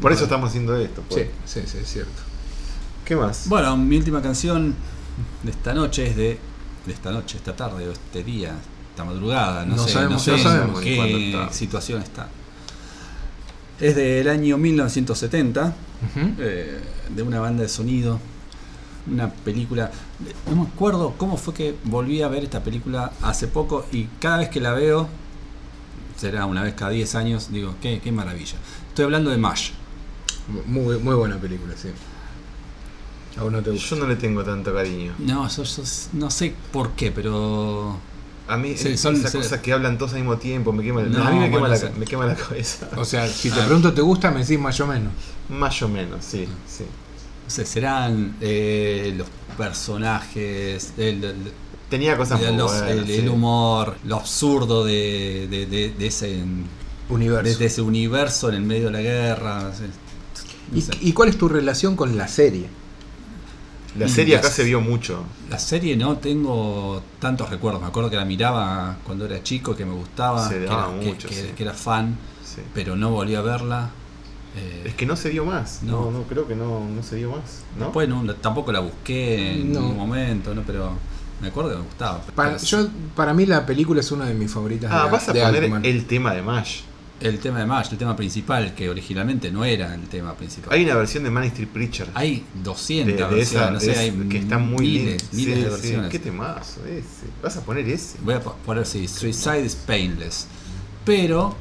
Por 0.00 0.12
eso 0.12 0.24
estamos 0.24 0.50
haciendo 0.50 0.76
esto. 0.76 1.02
Sí, 1.08 1.14
pues. 1.16 1.28
sí, 1.46 1.60
sí, 1.66 1.78
es 1.78 1.88
cierto. 1.92 2.22
¿Qué 3.04 3.16
más? 3.16 3.48
Bueno, 3.48 3.76
mi 3.76 3.96
última 3.96 4.20
canción 4.20 4.74
de 5.42 5.50
esta 5.50 5.72
noche 5.72 6.06
es 6.08 6.16
de, 6.16 6.38
de 6.86 6.92
esta 6.92 7.10
noche, 7.12 7.38
esta 7.38 7.54
tarde 7.56 7.88
o 7.88 7.92
este 7.92 8.22
día, 8.24 8.52
esta 8.90 9.04
madrugada, 9.04 9.64
no, 9.64 9.76
No 9.76 9.84
sé, 9.84 9.92
sabemos, 9.92 10.12
no 10.14 10.18
sé 10.18 10.30
no 10.32 10.36
en 10.36 10.42
sabemos 10.42 10.82
ni 10.84 10.96
cuándo 10.96 11.16
qué 11.18 11.30
está. 11.40 11.52
situación 11.52 12.02
está. 12.02 12.28
Es 13.80 13.94
del 13.94 14.28
año 14.28 14.56
1970, 14.58 15.66
Ujú. 15.66 16.34
eh, 16.38 16.80
de 17.10 17.22
una 17.22 17.40
banda 17.40 17.62
de 17.62 17.68
sonido, 17.68 18.18
una 19.10 19.30
película. 19.30 19.90
No 20.50 20.56
me 20.56 20.68
acuerdo 20.68 21.14
cómo 21.16 21.36
fue 21.36 21.54
que 21.54 21.74
volví 21.84 22.22
a 22.22 22.28
ver 22.28 22.42
esta 22.44 22.62
película 22.64 23.12
hace 23.22 23.46
poco 23.46 23.86
y 23.92 24.04
cada 24.20 24.38
vez 24.38 24.48
que 24.48 24.60
la 24.60 24.72
veo, 24.72 25.08
será 26.16 26.46
una 26.46 26.62
vez 26.62 26.74
cada 26.74 26.90
10 26.90 27.14
años, 27.14 27.52
digo, 27.52 27.74
qué, 27.80 28.00
qué 28.02 28.10
maravilla. 28.12 28.56
Estoy 28.88 29.04
hablando 29.04 29.30
de 29.30 29.36
MASH. 29.36 29.72
Muy, 30.66 30.98
muy 30.98 31.14
buena 31.14 31.36
película, 31.38 31.74
sí. 31.76 31.88
¿A 33.38 33.42
vos 33.42 33.52
no 33.52 33.60
te 33.62 33.70
gusta? 33.70 33.88
Yo 33.90 33.96
no 33.96 34.06
le 34.06 34.16
tengo 34.16 34.42
tanto 34.44 34.72
cariño. 34.72 35.12
No, 35.18 35.48
yo, 35.48 35.62
yo 35.64 35.82
no 36.14 36.30
sé 36.30 36.54
por 36.72 36.92
qué, 36.92 37.10
pero. 37.12 37.98
A 38.48 38.56
mí, 38.56 38.76
Sí, 38.76 38.96
son- 38.96 39.16
esa 39.16 39.28
se- 39.28 39.38
cosa 39.38 39.60
que 39.60 39.72
hablan 39.72 39.98
todos 39.98 40.12
al 40.12 40.18
mismo 40.20 40.36
tiempo, 40.36 40.72
me 40.72 40.84
quema, 40.84 41.02
No, 41.02 41.24
a 41.26 41.30
mí 41.32 41.40
me, 41.40 41.50
quema 41.50 41.66
la, 41.68 41.76
sí. 41.76 41.86
me 41.98 42.04
quema 42.06 42.26
la 42.26 42.36
cabeza. 42.36 42.88
O 42.96 43.04
sea, 43.04 43.26
si 43.28 43.50
te 43.50 43.60
pregunto, 43.60 43.92
¿te 43.92 44.00
gusta? 44.02 44.30
Me 44.30 44.40
decís 44.40 44.58
más 44.60 44.78
o 44.80 44.86
menos. 44.86 45.12
Más 45.48 45.82
o 45.82 45.88
menos, 45.88 46.24
sí, 46.24 46.46
sí. 46.68 46.84
No 47.44 47.50
sé, 47.50 47.66
serán 47.66 48.36
eh, 48.40 49.14
los 49.16 49.26
personajes, 49.56 50.92
el, 50.96 51.24
el- 51.24 51.52
Tenía 51.90 52.16
cosas 52.16 52.40
muy 52.40 52.56
los- 52.56 52.72
buenas, 52.72 52.90
el, 52.90 53.06
sí. 53.06 53.14
el 53.16 53.28
humor, 53.28 53.96
lo 54.04 54.16
absurdo 54.16 54.84
de, 54.84 55.46
de- 55.50 55.66
de- 55.66 55.90
de 55.90 56.06
ese, 56.06 56.42
Universo. 57.08 57.58
de 57.58 57.64
ese 57.66 57.80
universo 57.82 58.48
en 58.48 58.54
el 58.56 58.62
medio 58.62 58.86
de 58.86 58.90
la 58.92 59.00
guerra. 59.02 59.72
No 60.72 60.80
sé. 60.80 60.92
No 60.92 60.98
¿Y, 61.02 61.08
y 61.08 61.12
cuál 61.12 61.28
es 61.28 61.38
tu 61.38 61.48
relación 61.48 61.96
con 61.96 62.16
la 62.16 62.28
serie? 62.28 62.66
La 63.98 64.08
serie 64.08 64.36
acá 64.36 64.50
se 64.50 64.62
vio 64.62 64.82
mucho. 64.82 65.24
La 65.48 65.58
serie 65.58 65.96
no 65.96 66.18
tengo 66.18 67.02
tantos 67.18 67.48
recuerdos. 67.48 67.80
Me 67.80 67.88
acuerdo 67.88 68.10
que 68.10 68.16
la 68.16 68.26
miraba 68.26 68.98
cuando 69.04 69.24
era 69.24 69.42
chico, 69.42 69.74
que 69.74 69.86
me 69.86 69.94
gustaba, 69.94 70.46
Se 70.46 70.58
que, 70.58 70.64
daba 70.66 70.90
era, 70.90 71.00
que- 71.00 71.06
mucho, 71.06 71.28
que- 71.28 71.34
sí. 71.34 71.48
que 71.56 71.62
era 71.62 71.72
fan, 71.72 72.14
Sí. 72.44 72.60
pero 72.74 72.94
no 72.94 73.10
volví 73.10 73.34
a 73.34 73.40
verla. 73.40 73.88
Eh, 74.54 74.82
Es 74.88 74.94
que 74.94 75.06
no 75.06 75.16
se 75.16 75.30
dio 75.30 75.46
más. 75.46 75.82
No. 75.82 76.06
No, 76.06 76.10
no, 76.10 76.22
creo 76.24 76.46
que 76.46 76.54
no, 76.54 76.86
no 76.86 77.02
se 77.02 77.16
dio 77.16 77.30
más. 77.30 77.62
¿no? 77.78 77.84
Después 77.86 78.06
no, 78.08 78.22
tampoco 78.34 78.70
la 78.70 78.80
busqué 78.80 79.52
en 79.60 79.72
No. 79.72 79.80
un 79.80 79.96
momento, 79.96 80.54
¿no? 80.54 80.62
pero 80.66 80.92
me 81.40 81.48
acuerdo 81.48 81.70
que 81.70 81.76
me 81.76 81.82
gustaba. 81.82 82.20
Para, 82.34 82.58
yo, 82.58 82.88
para 83.14 83.32
mí 83.32 83.46
la 83.46 83.64
película 83.64 84.00
es 84.00 84.10
una 84.12 84.26
de 84.26 84.34
mis 84.34 84.50
favoritas. 84.50 84.90
ah, 84.92 85.04
de, 85.06 85.10
vas 85.10 85.28
a 85.28 85.32
de 85.32 85.40
poner 85.42 85.64
Altman. 85.64 85.84
el 85.86 86.04
tema 86.06 86.34
de 86.34 86.42
Mash. 86.42 86.80
El 87.18 87.38
tema 87.38 87.60
de 87.60 87.66
Mash, 87.66 87.88
el 87.92 87.98
tema 87.98 88.14
principal, 88.14 88.74
que 88.74 88.90
originalmente 88.90 89.50
no 89.50 89.64
era 89.64 89.94
el 89.94 90.02
tema 90.02 90.34
principal. 90.34 90.70
Hay 90.72 90.84
una 90.84 90.96
versión 90.96 91.24
de 91.24 91.30
Man 91.30 91.44
Street 91.44 91.68
Preacher. 91.68 92.08
Hay 92.12 92.44
200 92.62 93.16
de, 93.16 93.24
de 93.24 93.34
versiones, 93.36 93.48
esa, 93.52 93.70
no 93.70 93.80
sé, 93.80 93.98
hay 93.98 94.10
que 94.28 94.38
está 94.38 94.58
muy 94.58 94.86
miles, 94.86 95.22
lindo. 95.32 95.36
miles 95.36 95.54
Sí, 95.54 95.62
de 95.62 95.64
sí, 95.64 95.70
versiones. 95.70 96.10
Qué 96.10 96.18
temazo 96.18 96.84
ese. 96.84 97.26
Vas 97.42 97.56
a 97.56 97.62
poner 97.62 97.88
ese. 97.88 98.18
Voy 98.22 98.34
a 98.34 98.40
po- 98.40 98.56
poner 98.66 98.84
sí, 98.84 99.08
Suicide 99.08 99.64
is 99.64 99.74
Painless. 99.74 100.46
Pero 101.06 101.56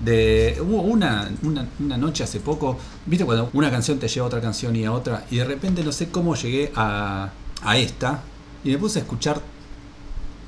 de 0.00 0.56
hubo 0.60 0.80
una, 0.82 1.30
una, 1.42 1.68
una 1.80 1.96
noche 1.98 2.24
hace 2.24 2.40
poco, 2.40 2.78
viste 3.04 3.24
cuando 3.26 3.50
una 3.52 3.70
canción 3.70 3.98
te 3.98 4.08
lleva 4.08 4.24
a 4.24 4.28
otra 4.28 4.40
canción 4.40 4.74
y 4.74 4.84
a 4.86 4.92
otra, 4.92 5.26
y 5.30 5.36
de 5.36 5.44
repente 5.44 5.84
no 5.84 5.92
sé 5.92 6.08
cómo 6.08 6.34
llegué 6.34 6.72
a, 6.74 7.30
a 7.62 7.76
esta, 7.76 8.22
y 8.64 8.70
me 8.70 8.78
puse 8.78 9.00
a 9.00 9.02
escuchar 9.02 9.40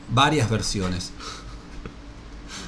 varias 0.09 0.49
versiones. 0.49 1.13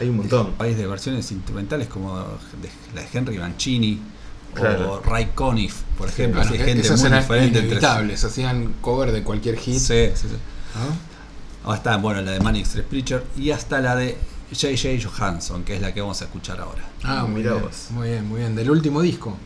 Hay 0.01 0.09
un 0.09 0.17
montón. 0.19 0.55
Hay 0.59 0.75
de 0.75 0.87
versiones 0.87 1.31
instrumentales 1.33 1.89
como 1.89 2.17
de, 2.19 2.71
la 2.95 3.03
de 3.03 3.09
Henry 3.13 3.39
Mancini 3.39 4.01
Claro. 4.55 4.93
o 4.95 5.01
Ray 5.01 5.33
Conniff, 5.35 5.83
por 5.97 6.09
ejemplo. 6.09 6.41
Bueno, 6.41 6.55
así, 6.55 6.65
gente 6.65 6.81
esas 6.87 7.01
muy 7.01 7.09
eran 7.09 7.21
diferente 7.21 7.47
entre 7.59 7.61
sí. 7.63 7.67
inevitables, 7.69 8.25
hacían 8.25 8.75
cover 8.81 9.13
de 9.13 9.23
cualquier 9.23 9.57
hit. 9.59 9.79
Sí, 9.79 10.09
sí, 10.15 10.27
sí. 10.29 10.37
Ahora 11.65 11.77
está, 11.77 11.97
bueno, 11.99 12.23
la 12.23 12.33
de 12.33 12.41
Manic 12.41 12.67
Street 12.67 12.87
Preacher 12.87 13.25
y 13.37 13.51
hasta 13.51 13.81
la 13.81 13.95
de 13.95 14.17
J.J. 14.53 14.89
Johansson, 15.07 15.65
que 15.65 15.77
es 15.77 15.83
la 15.83 15.93
que 15.93 16.01
vamos 16.01 16.21
a 16.23 16.25
escuchar 16.25 16.59
ahora. 16.61 16.83
Ah, 17.05 17.25
muy 17.29 17.43
Mirá 17.43 17.53
bien, 17.55 17.65
vos. 17.65 17.87
muy 17.91 18.09
bien, 18.09 18.27
muy 18.27 18.41
bien. 18.41 18.57
Del 18.57 18.71
último 18.71 19.03
disco. 19.03 19.37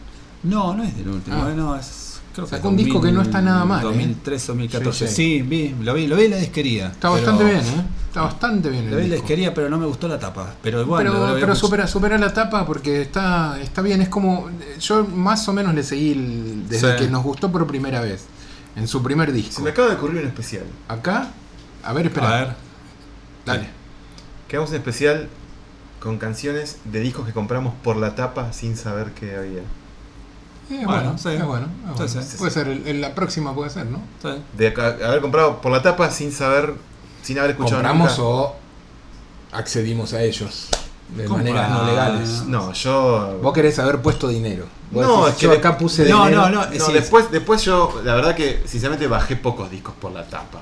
No, 0.44 0.74
no 0.74 0.84
es 0.84 0.96
del 0.96 1.09
último, 1.09 1.36
Ah. 1.42 1.53
no, 1.55 1.76
es. 1.76 2.11
Creo 2.35 2.47
que 2.47 2.51
Sacó 2.51 2.68
es 2.68 2.70
un 2.72 2.76
disco 2.78 3.01
que 3.01 3.12
no 3.12 3.20
está 3.22 3.43
nada 3.43 3.64
mal, 3.64 3.80
¿eh? 3.80 3.85
2013, 3.85 4.47
2014. 4.49 5.07
Sí, 5.09 5.14
Sí, 5.14 5.37
sí. 5.39 5.43
vi, 5.43 5.74
lo 5.83 5.93
vi, 5.93 6.07
lo 6.07 6.16
vi 6.16 6.24
en 6.24 6.30
la 6.30 6.37
disquería. 6.39 6.87
Está 6.89 7.11
bastante 7.11 7.45
bien, 7.45 7.59
¿eh? 7.59 7.85
Está 8.09 8.22
bastante 8.22 8.70
bien. 8.70 8.91
Lo 8.91 8.97
vi 8.97 9.05
en 9.05 9.11
la 9.11 9.16
disquería, 9.16 9.53
pero 9.53 9.68
no 9.68 9.76
me 9.78 9.85
gustó 9.87 10.09
la 10.09 10.18
tapa. 10.18 10.55
Pero 10.62 10.80
igual, 10.80 11.05
pero 11.35 11.47
lo 11.47 11.55
supera, 11.55 11.87
supera 11.87 12.16
la 12.18 12.33
tapa 12.33 12.64
porque 12.64 13.03
está, 13.03 13.61
está 13.61 13.83
bien. 13.83 14.01
Es 14.01 14.09
como. 14.09 14.49
Yo 14.80 15.05
más 15.05 15.47
o 15.49 15.53
menos 15.53 15.74
le 15.74 15.83
seguí 15.83 16.12
el- 16.12 16.68
desde 16.68 16.93
Sí. 16.99 17.05
que 17.05 17.11
nos 17.11 17.22
gustó 17.22 17.53
por 17.53 17.66
primera 17.66 18.01
vez. 18.01 18.24
En 18.76 18.89
su 18.89 19.03
primer 19.03 19.33
disco. 19.33 19.57
Se 19.57 19.62
me 19.62 19.70
acaba 19.70 19.89
de 19.89 19.97
ocurrir 19.97 20.22
un 20.22 20.28
especial. 20.28 20.64
Acá. 20.89 21.28
A 21.85 21.93
ver, 21.93 22.07
espera. 22.07 22.28
A 22.28 22.41
ver, 22.45 22.55
Dale. 23.45 23.68
Que 24.49 24.57
hagamos 24.57 24.70
un 24.70 24.76
especial 24.76 25.28
con 26.01 26.16
canciones 26.18 26.78
de 26.85 27.01
discos 27.01 27.26
que 27.26 27.33
compramos 27.33 27.74
por 27.83 27.97
la 27.97 28.14
tapa 28.14 28.53
sin 28.55 28.76
saber 28.76 29.11
que 29.12 29.35
había. 29.37 29.61
Bueno, 30.76 30.86
bueno, 30.92 31.18
sí. 31.18 31.28
es 31.30 31.44
bueno, 31.44 31.66
es 31.66 32.10
Sí, 32.10 32.16
bueno. 32.16 32.26
sí. 32.30 32.36
Puede 32.38 32.50
ser, 32.50 32.68
el- 32.68 32.86
el- 32.86 33.00
la 33.00 33.14
próxima 33.14 33.54
puede 33.54 33.70
ser, 33.70 33.86
¿no? 33.86 34.00
De 34.56 34.68
acá- 34.68 34.96
haber 35.04 35.20
comprado 35.20 35.60
por 35.60 35.72
la 35.72 35.82
tapa 35.82 36.10
sin 36.10 36.32
saber, 36.32 36.74
sin 37.22 37.38
haber 37.38 37.52
escuchado 37.52 37.76
Compramos 37.82 38.10
nunca. 38.18 38.22
o 38.22 38.56
accedimos 39.52 40.12
a 40.12 40.22
ellos 40.22 40.68
de 41.16 41.28
maneras 41.28 41.70
no 41.70 41.84
legales. 41.86 42.28
No, 42.46 42.72
yo. 42.72 43.38
Vos 43.42 43.52
querés 43.52 43.78
haber 43.78 44.00
puesto 44.00 44.28
dinero. 44.28 44.64
Vos 44.90 45.06
No, 45.06 45.16
decís, 45.26 45.34
es 45.34 45.40
que 45.40 45.46
yo 45.46 45.52
acá 45.52 45.78
puse 45.78 46.08
No, 46.08 46.24
dinero. 46.26 46.48
no, 46.48 46.64
no. 46.64 46.66
No, 46.70 46.86
sí, 46.86 46.92
después, 46.92 47.30
después 47.30 47.62
yo, 47.64 48.00
la 48.04 48.14
verdad 48.14 48.34
que 48.34 48.62
sinceramente 48.66 49.06
bajé 49.06 49.36
pocos 49.36 49.70
discos 49.70 49.94
por 50.00 50.12
la 50.12 50.24
tapa. 50.24 50.60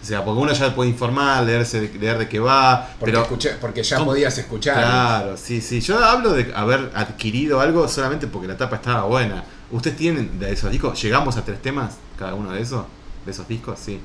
O 0.00 0.04
sea, 0.04 0.24
porque 0.24 0.40
uno 0.40 0.52
ya 0.52 0.74
puede 0.74 0.90
informar, 0.90 1.44
leerse, 1.44 1.80
de- 1.80 1.98
leer 1.98 2.18
de 2.18 2.28
qué 2.28 2.40
va, 2.40 2.88
Porque, 2.98 3.12
pero 3.12 3.24
escuché- 3.24 3.56
porque 3.60 3.84
ya 3.84 3.98
¿Cómo? 3.98 4.10
podías 4.10 4.36
escuchar. 4.36 4.74
claro, 4.74 5.36
sí, 5.36 5.60
sí. 5.60 5.80
Yo 5.80 6.04
hablo 6.04 6.32
de 6.32 6.52
haber 6.56 6.90
adquirido 6.96 7.60
algo 7.60 7.86
solamente 7.86 8.26
porque 8.26 8.48
la 8.48 8.56
tapa 8.56 8.76
estaba 8.76 9.04
buena. 9.04 9.44
¿Ustedes 9.72 9.96
tienen 9.96 10.38
de 10.38 10.52
esos 10.52 10.70
discos? 10.70 11.00
¿Llegamos 11.02 11.36
a 11.36 11.44
tres 11.44 11.60
temas 11.60 11.96
cada 12.18 12.34
uno 12.34 12.52
de 12.52 12.60
esos? 12.60 12.84
¿De 13.24 13.32
esos 13.32 13.48
discos? 13.48 13.78
Sí. 13.80 13.98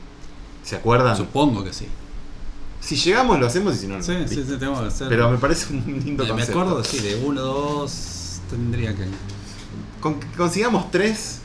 ¿Se 0.64 0.76
acuerdan? 0.78 1.16
Supongo 1.16 1.64
que 1.64 1.74
sí. 1.74 1.88
Si 2.80 2.96
llegamos 2.96 3.40
lo 3.40 3.48
hacemos 3.48 3.76
y 3.76 3.80
si 3.80 3.88
no, 3.88 3.98
no. 3.98 4.04
Sí, 4.04 4.14
sí, 4.28 4.44
sí, 4.48 4.58
tengo 4.58 4.80
que 4.80 4.88
hacer. 4.88 5.10
Pero 5.10 5.30
me 5.30 5.38
parece 5.38 5.74
un 5.74 5.84
lindo 5.86 6.24
me, 6.24 6.30
me 6.34 6.36
concepto. 6.38 6.62
acuerdo, 6.62 6.84
sí, 6.84 7.00
de 7.00 7.16
uno, 7.16 7.42
dos. 7.42 8.42
Tendría 8.50 8.96
que. 8.96 9.06
Con 10.00 10.20
que 10.20 10.28
consigamos 10.38 10.90
tres 10.92 11.42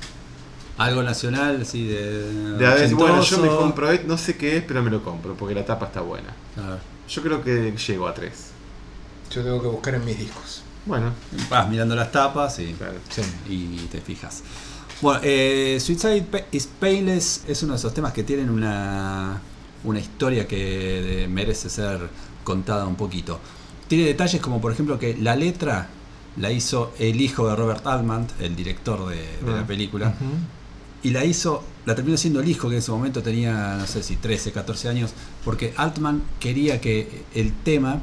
Algo 0.77 1.03
nacional, 1.03 1.65
sí, 1.67 1.87
de. 1.87 2.57
de 2.59 2.67
a 2.67 2.75
ver, 2.75 2.95
bueno, 2.95 3.23
yo 3.23 3.39
me 3.39 3.49
compro, 3.49 3.91
esto, 3.91 4.07
no 4.09 4.17
sé 4.19 4.37
qué 4.37 4.59
es, 4.59 4.65
pero 4.65 4.83
me 4.83 4.91
lo 4.91 5.03
compro 5.03 5.35
porque 5.37 5.55
la 5.55 5.65
tapa 5.65 5.87
está 5.87 6.01
buena. 6.01 6.37
A 6.57 6.71
ver. 6.71 6.81
Yo 7.09 7.23
creo 7.23 7.43
que 7.43 7.77
llego 7.77 8.07
a 8.07 8.15
tres. 8.15 8.51
Yo 9.31 9.43
tengo 9.43 9.61
que 9.61 9.69
buscar 9.69 9.95
en 9.95 10.05
mis 10.05 10.19
discos. 10.19 10.63
Bueno, 10.87 11.13
Vas 11.49 11.69
mirando 11.69 11.95
las 11.95 12.11
tapas 12.11 12.59
y, 12.59 12.73
claro. 12.73 12.95
Sí. 13.09 13.23
y 13.49 13.77
te 13.91 14.01
fijas. 14.01 14.43
Bueno, 15.01 15.21
eh, 15.23 15.79
Suicide 15.81 16.25
is 16.53 16.67
Painless 16.79 17.45
es 17.47 17.63
uno 17.63 17.73
de 17.73 17.79
esos 17.79 17.93
temas 17.95 18.13
que 18.13 18.23
tienen 18.25 18.51
una, 18.51 19.41
una 19.85 19.99
historia 19.99 20.47
que 20.47 21.25
eh, 21.25 21.29
merece 21.29 21.69
ser 21.71 22.09
contada 22.45 22.87
un 22.87 22.97
poquito. 22.97 23.39
Tiene 23.89 24.05
detalles 24.05 24.41
como, 24.41 24.61
por 24.61 24.73
ejemplo, 24.73 24.99
que 24.99 25.17
la 25.17 25.37
letra 25.37 25.89
la 26.37 26.51
hizo 26.51 26.95
el 26.99 27.21
hijo 27.21 27.47
de 27.49 27.57
Robert 27.57 27.87
Altman, 27.87 28.27
el 28.41 28.57
director 28.57 29.09
de, 29.09 29.17
de 29.45 29.53
la 29.53 29.61
Ah. 29.61 29.67
película. 29.67 30.15
Y 31.05 31.11
la 31.11 31.25
hizo, 31.25 31.65
la 31.85 31.95
terminó 31.97 32.17
siendo 32.17 32.41
el 32.41 32.49
hijo, 32.49 32.69
que 32.69 32.77
en 32.77 32.79
ese 32.79 32.93
momento 32.93 33.23
tenía, 33.25 33.75
no 33.77 33.87
sé 33.89 34.03
si 34.05 34.17
13, 34.17 34.53
14 34.53 34.89
años, 34.89 35.11
porque 35.45 35.75
Altman 35.77 36.23
quería 36.39 36.81
que 36.81 37.25
el 37.35 37.53
tema, 37.53 38.01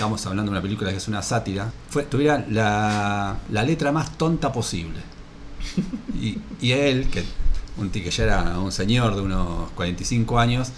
estamos 0.00 0.24
hablando 0.24 0.50
de 0.50 0.56
una 0.56 0.62
película 0.62 0.90
que 0.92 0.96
es 0.96 1.08
una 1.08 1.20
sátira, 1.20 1.70
fue, 1.90 2.04
tuviera 2.04 2.42
la, 2.48 3.36
la 3.50 3.62
letra 3.62 3.92
más 3.92 4.16
tonta 4.16 4.50
posible. 4.50 4.98
Y, 6.18 6.38
y 6.58 6.72
él, 6.72 7.08
que, 7.10 7.22
un 7.76 7.90
que 7.90 8.10
ya 8.10 8.24
era 8.24 8.58
un 8.58 8.72
señor 8.72 9.14
de 9.14 9.20
unos 9.20 9.70
45 9.72 10.38
años, 10.38 10.70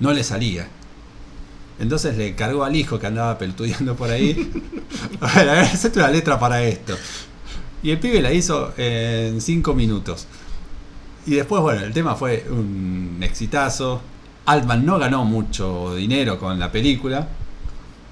no 0.00 0.14
le 0.14 0.24
salía. 0.24 0.66
Entonces 1.78 2.16
le 2.16 2.34
cargó 2.34 2.64
al 2.64 2.74
hijo 2.74 2.98
que 2.98 3.06
andaba 3.06 3.36
peltudeando 3.36 3.96
por 3.96 4.08
ahí. 4.08 4.50
A 5.20 5.38
ver, 5.38 5.48
a 5.50 5.52
ver, 5.52 5.68
una 5.96 6.08
letra 6.08 6.38
para 6.38 6.62
esto. 6.62 6.96
Y 7.82 7.90
el 7.90 7.98
pibe 7.98 8.22
la 8.22 8.32
hizo 8.32 8.72
en 8.78 9.42
5 9.42 9.74
minutos. 9.74 10.26
Y 11.26 11.34
después, 11.34 11.60
bueno, 11.60 11.82
el 11.82 11.92
tema 11.92 12.14
fue 12.14 12.46
un 12.48 13.18
exitazo. 13.20 14.00
Altman 14.46 14.86
no 14.86 14.98
ganó 14.98 15.26
mucho 15.26 15.94
dinero 15.94 16.38
con 16.38 16.58
la 16.58 16.72
película. 16.72 17.28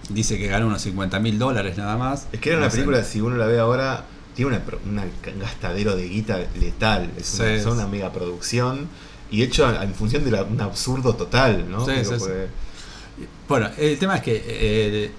Dice 0.08 0.36
que 0.38 0.46
ganó 0.48 0.66
unos 0.66 0.82
50 0.82 1.18
mil 1.20 1.38
dólares 1.38 1.76
nada 1.78 1.96
más. 1.96 2.26
Es 2.32 2.40
que 2.40 2.50
era 2.50 2.58
No 2.58 2.64
una 2.64 2.70
sé. 2.70 2.76
película, 2.78 3.04
si 3.04 3.20
uno 3.20 3.36
la 3.36 3.46
ve 3.46 3.58
ahora, 3.58 4.04
tiene 4.34 4.58
una, 4.86 5.04
ca- 5.20 5.30
gastadero 5.40 5.96
de 5.96 6.08
guita 6.08 6.38
letal. 6.58 7.10
Es 7.18 7.38
una, 7.38 7.58
Sí, 7.62 7.68
una 7.68 7.86
mega 7.86 8.12
producción 8.12 8.88
y 9.30 9.42
hecho 9.42 9.68
en 9.82 9.94
función 9.94 10.24
de 10.24 10.30
la- 10.32 10.42
un 10.44 10.60
absurdo 10.60 11.14
total, 11.14 11.70
¿no? 11.70 11.84
Sí, 11.86 11.92
Digo, 11.92 12.04
sí, 12.04 12.10
sí. 12.10 12.18
porque- 12.20 12.48
Bueno, 13.48 13.70
el 13.78 13.98
tema 13.98 14.16
es 14.16 14.22
que 14.22 14.42
eh, 14.44 15.10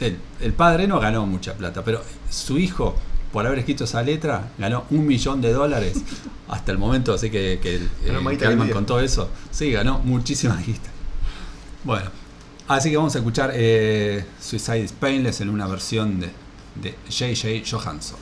el, 0.00 0.18
el 0.40 0.52
padre 0.52 0.86
no 0.86 1.00
ganó 1.00 1.26
mucha 1.26 1.54
plata, 1.54 1.82
pero 1.84 2.02
su 2.30 2.58
hijo, 2.58 2.94
por 3.32 3.46
haber 3.46 3.58
escrito 3.60 3.84
esa 3.84 4.02
letra, 4.02 4.50
ganó 4.58 4.84
un 4.90 5.06
millón 5.06 5.40
de 5.40 5.52
dólares 5.52 5.98
hasta 6.48 6.72
el 6.72 6.78
momento, 6.78 7.12
así 7.14 7.28
que, 7.30 7.58
que, 7.62 7.76
eh, 7.76 7.80
que 8.38 8.44
el 8.46 8.72
contó 8.72 9.00
eso. 9.00 9.30
Sí, 9.50 9.70
ganó 9.72 9.98
muchísima 9.98 10.56
guita. 10.64 10.90
Bueno, 11.84 12.10
así 12.68 12.90
que 12.90 12.96
vamos 12.96 13.14
a 13.14 13.18
escuchar 13.18 13.50
eh, 13.54 14.24
Suicide 14.40 14.80
is 14.80 14.92
Painless 14.92 15.40
en 15.40 15.50
una 15.50 15.66
versión 15.66 16.20
de, 16.20 16.30
de 16.76 16.94
J.J. 17.08 17.68
Johansson. 17.68 18.18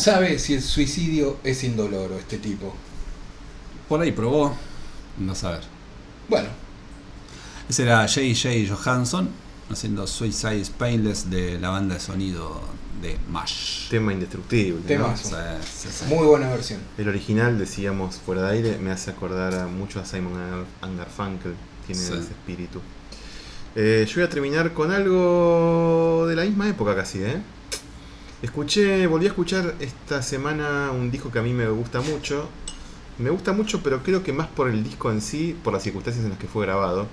Sabe 0.00 0.38
si 0.38 0.54
el 0.54 0.62
suicidio 0.62 1.38
es 1.44 1.62
indoloro 1.64 2.18
este 2.18 2.38
tipo? 2.38 2.74
Por 3.88 4.00
ahí 4.00 4.12
probó, 4.12 4.54
no 5.18 5.34
saber. 5.34 5.62
Bueno, 6.28 6.48
Ese 7.68 7.82
era 7.84 8.06
J.J. 8.08 8.48
Johansson 8.74 9.28
haciendo 9.70 10.06
Suicide 10.06 10.64
Painless 10.76 11.30
de 11.30 11.58
la 11.60 11.70
banda 11.70 11.94
de 11.94 12.00
sonido 12.00 12.60
de 13.00 13.16
MASH. 13.30 13.88
Tema 13.90 14.12
indestructible. 14.12 14.80
¿no? 14.80 14.86
Temazo. 14.86 15.28
Sí, 15.28 15.88
sí, 15.88 15.88
sí. 15.90 16.04
muy 16.14 16.26
buena 16.26 16.48
versión. 16.50 16.80
El 16.98 17.08
original, 17.08 17.58
decíamos 17.58 18.16
fuera 18.16 18.42
de 18.42 18.52
aire, 18.58 18.78
me 18.78 18.90
hace 18.90 19.10
acordar 19.12 19.54
a 19.54 19.66
mucho 19.68 20.00
a 20.00 20.04
Simon 20.04 20.34
Gar- 20.34 20.96
Garfunkel. 20.96 21.54
Tiene 21.86 22.00
Sí. 22.00 22.12
ese 22.12 22.20
espíritu. 22.32 22.80
Eh, 23.76 24.04
yo 24.08 24.14
voy 24.16 24.24
a 24.24 24.28
terminar 24.28 24.72
con 24.74 24.90
algo 24.90 26.26
de 26.28 26.34
la 26.36 26.42
misma 26.44 26.68
época 26.68 26.94
casi, 26.96 27.22
¿eh? 27.22 27.40
Escuché, 28.42 29.06
volví 29.06 29.26
a 29.26 29.28
escuchar 29.28 29.74
esta 29.80 30.22
semana 30.22 30.90
un 30.92 31.10
disco 31.10 31.30
que 31.30 31.38
a 31.38 31.42
mí 31.42 31.52
me 31.52 31.68
gusta 31.68 32.00
mucho. 32.00 32.48
Me 33.18 33.28
gusta 33.28 33.52
mucho, 33.52 33.82
pero 33.82 34.02
creo 34.02 34.22
que 34.22 34.32
más 34.32 34.46
por 34.46 34.68
el 34.70 34.82
disco 34.82 35.10
en 35.10 35.20
sí, 35.20 35.54
por 35.62 35.74
las 35.74 35.82
circunstancias 35.82 36.24
en 36.24 36.30
las 36.30 36.38
que 36.38 36.46
fue 36.46 36.64
grabado. 36.64 37.06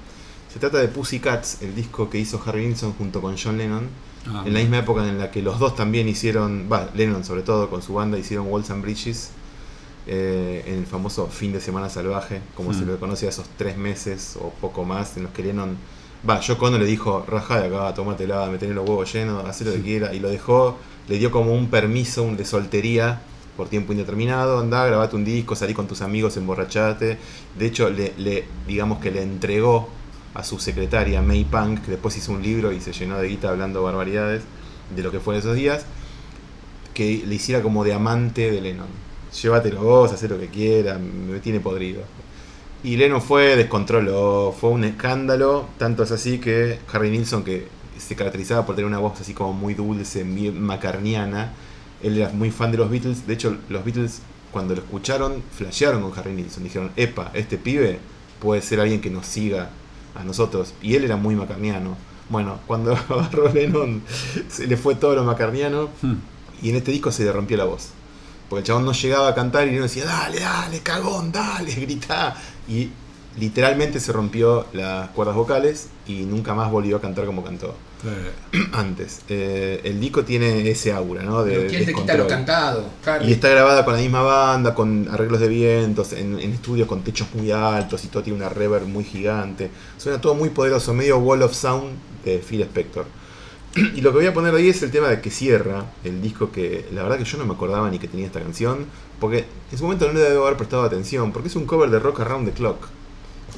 Se 0.52 0.60
trata 0.60 0.78
de 0.78 0.88
Pussycats, 0.88 1.62
el 1.62 1.76
disco 1.76 2.10
que 2.10 2.18
hizo 2.18 2.42
Harry 2.46 2.66
Nilsson 2.66 2.94
junto 2.94 3.22
con 3.22 3.36
John 3.38 3.58
Lennon. 3.58 3.88
Ah, 4.30 4.44
en 4.46 4.54
la 4.54 4.60
misma 4.60 4.78
época 4.80 5.08
en 5.08 5.18
la 5.18 5.30
que 5.30 5.42
los 5.42 5.60
dos 5.60 5.76
también 5.76 6.08
hicieron, 6.08 6.70
va, 6.72 6.90
Lennon 6.96 7.24
sobre 7.26 7.42
todo 7.44 7.70
con 7.70 7.82
su 7.82 7.94
banda 7.94 8.18
hicieron 8.18 8.48
Walls 8.50 8.70
and 8.72 8.82
Bridges 8.82 9.32
eh, 10.06 10.64
en 10.66 10.76
el 10.80 10.86
famoso 10.86 11.28
fin 11.28 11.52
de 11.52 11.60
semana 11.62 11.90
salvaje, 11.90 12.42
como 12.56 12.74
se 12.74 12.84
Mm. 12.84 12.88
lo 12.88 13.00
conoce 13.00 13.26
a 13.26 13.30
esos 13.30 13.46
tres 13.58 13.78
meses 13.78 14.38
o 14.42 14.50
poco 14.62 14.86
más 14.86 15.18
en 15.18 15.24
los 15.24 15.34
que 15.34 15.44
Lennon, 15.44 15.78
va, 16.30 16.40
yo 16.40 16.58
cuando 16.58 16.78
le 16.80 16.86
dijo, 16.86 17.26
raja 17.28 17.60
de 17.62 17.68
acá, 17.68 17.94
tómatela, 17.94 18.48
me 18.50 18.58
tenés 18.58 18.76
los 18.76 18.88
huevos 18.88 19.12
llenos, 19.14 19.46
haz 19.46 19.62
lo 19.62 19.74
que 19.74 19.82
quiera, 19.82 20.14
y 20.14 20.20
lo 20.20 20.30
dejó, 20.30 20.78
le 21.08 21.18
dio 21.18 21.32
como 21.32 21.54
un 21.54 21.68
permiso 21.70 22.26
de 22.36 22.46
soltería 22.46 23.22
por 23.56 23.70
tiempo 23.70 23.92
indeterminado, 23.94 24.60
andá, 24.60 24.86
grabate 24.86 25.16
un 25.16 25.26
disco, 25.26 25.56
salí 25.56 25.74
con 25.74 25.88
tus 25.88 26.02
amigos, 26.02 26.38
emborrachate. 26.38 27.18
De 27.58 27.66
hecho, 27.66 27.90
le, 27.90 28.14
le- 28.18 28.46
digamos 28.68 29.00
que 29.00 29.12
le 29.12 29.24
entregó 29.24 29.90
a 30.36 30.44
su 30.44 30.60
secretaria 30.60 31.22
May 31.22 31.46
Punk, 31.46 31.82
que 31.86 31.92
después 31.92 32.16
hizo 32.18 32.32
un 32.34 32.44
libro 32.44 32.72
y 32.72 32.80
se 32.80 32.92
llenó 32.94 33.18
de 33.18 33.28
guita 33.30 33.50
hablando 33.50 33.82
barbaridades 33.84 34.44
de 34.96 35.02
lo 35.04 35.12
que 35.12 35.20
fue 35.20 35.34
en 35.36 35.40
esos 35.40 35.56
días, 35.56 35.86
que 36.94 37.24
le 37.26 37.36
hiciera 37.36 37.62
como 37.62 37.84
de 37.84 37.94
amante 37.94 38.52
de 38.52 38.62
Lennon. 38.62 38.88
Llévatelo 39.42 39.82
vos, 39.82 40.12
haz 40.14 40.24
lo 40.24 40.40
que 40.40 40.48
quieras, 40.48 41.00
me 41.00 41.40
tiene 41.40 41.60
podrido. 41.60 42.02
Y 42.84 42.96
Lennon 42.96 43.22
fue, 43.22 43.56
descontroló, 43.56 44.56
fue 44.58 44.70
un 44.70 44.84
escándalo, 44.84 45.68
tanto 45.78 46.04
es 46.04 46.12
así 46.12 46.40
que 46.40 46.80
Harry 46.94 47.10
Nilsson, 47.10 47.44
que 47.44 47.68
se 48.00 48.16
caracterizaba 48.16 48.66
por 48.66 48.76
tener 48.76 48.88
una 48.88 49.00
voz 49.00 49.20
así 49.22 49.34
como 49.34 49.54
muy 49.54 49.74
dulce, 49.74 50.24
muy 50.24 50.52
macarniana, 50.52 51.54
él 52.02 52.18
era 52.18 52.30
muy 52.30 52.52
fan 52.52 52.72
de 52.72 52.78
los 52.78 52.90
Beatles, 52.90 53.28
de 53.28 53.34
hecho 53.34 53.58
los 53.70 53.84
Beatles 53.84 54.22
cuando 54.52 54.76
lo 54.76 54.82
escucharon 54.82 55.44
flashearon 55.56 56.02
con 56.02 56.18
Harry 56.18 56.34
Nilsson, 56.34 56.64
dijeron, 56.64 56.92
epa, 56.96 57.32
este 57.34 57.58
pibe 57.58 58.00
puede 58.40 58.62
ser 58.62 58.80
alguien 58.80 59.02
que 59.02 59.10
nos 59.10 59.26
siga 59.26 59.70
a 60.16 60.24
nosotros, 60.24 60.74
y 60.82 60.96
él 60.96 61.04
era 61.04 61.16
muy 61.16 61.36
macarniano. 61.36 61.98
Bueno, 62.30 62.60
cuando 62.68 62.92
agarró 63.10 63.50
Lennon 63.54 64.02
se 64.50 64.68
le 64.68 64.78
fue 64.78 64.96
todo 64.96 65.16
lo 65.16 65.24
macarniano 65.24 65.90
Hmm. 66.02 66.16
y 66.62 66.70
en 66.70 66.76
este 66.76 66.92
disco 66.92 67.12
se 67.12 67.24
le 67.24 67.32
rompió 67.32 67.58
la 67.58 67.66
voz. 67.66 67.90
Porque 68.50 68.62
el 68.62 68.66
chabón 68.66 68.86
no 68.86 68.94
llegaba 68.94 69.28
a 69.28 69.36
cantar 69.36 69.68
y 69.68 69.72
Lennon 69.72 69.84
decía, 69.84 70.06
dale, 70.06 70.40
dale, 70.40 70.80
cagón, 70.80 71.32
dale, 71.32 71.74
gritá. 71.76 72.36
Y 72.68 72.90
literalmente 73.38 74.00
se 74.00 74.12
rompió 74.12 74.66
las 74.74 75.10
cuerdas 75.10 75.36
vocales 75.36 75.90
y 76.08 76.24
nunca 76.24 76.54
más 76.54 76.72
volvió 76.72 76.98
a 76.98 77.02
cantar 77.02 77.26
como 77.26 77.44
cantó. 77.44 77.76
antes. 78.74 79.22
Eh, 79.28 79.82
el 79.84 80.00
disco 80.00 80.24
tiene 80.24 80.70
ese 80.70 80.92
aura, 80.92 81.24
¿no? 81.24 81.44
De 81.44 81.68
¿Quién 81.68 81.86
te 81.86 81.94
quita 81.94 82.16
lo 82.16 82.28
cantado? 82.28 82.86
Y 83.26 83.32
está 83.32 83.50
grabada 83.50 83.84
con 83.86 83.96
la 83.96 84.02
misma 84.02 84.22
banda, 84.22 84.74
con 84.74 85.08
arreglos 85.10 85.40
de 85.40 85.48
vientos, 85.48 86.14
en, 86.14 86.40
en 86.40 86.52
estudios 86.52 86.88
con 86.88 87.02
techos 87.04 87.28
muy 87.34 87.52
altos 87.52 88.04
y 88.06 88.08
todo 88.08 88.24
tiene 88.24 88.38
una 88.38 88.50
reverb 88.50 88.88
muy 88.88 89.04
gigante. 89.04 89.70
Suena 89.98 90.22
todo 90.22 90.36
muy 90.36 90.50
poderoso, 90.50 90.94
medio 90.94 91.18
wall 91.18 91.42
of 91.42 91.54
sound 91.54 91.98
de 92.24 92.40
Phil 92.40 92.62
Spector. 92.62 93.06
Y 93.96 94.02
lo 94.02 94.12
que 94.12 94.18
voy 94.18 94.28
a 94.28 94.34
poner 94.34 94.54
ahí 94.56 94.70
es 94.70 94.82
el 94.84 94.92
tema 94.92 95.08
de 95.08 95.22
que 95.22 95.30
cierra 95.30 95.86
el 96.04 96.22
disco 96.22 96.52
que 96.52 96.86
la 96.92 97.04
verdad 97.04 97.18
que 97.18 97.26
yo 97.26 97.38
no 97.38 97.46
me 97.46 97.54
acordaba 97.54 97.90
ni 97.90 98.00
que 98.00 98.08
tenía 98.08 98.26
esta 98.26 98.42
canción, 98.42 98.86
porque 99.20 99.46
en 99.72 99.78
su 99.78 99.84
momento 99.84 100.08
no 100.08 100.14
le 100.14 100.22
debo 100.22 100.46
haber 100.46 100.58
prestado 100.58 100.84
atención, 100.84 101.32
porque 101.32 101.50
es 101.50 101.56
un 101.56 101.66
cover 101.66 101.90
de 101.90 102.00
Rock 102.00 102.22
Around 102.22 102.48
the 102.48 102.54
Clock. 102.54 102.88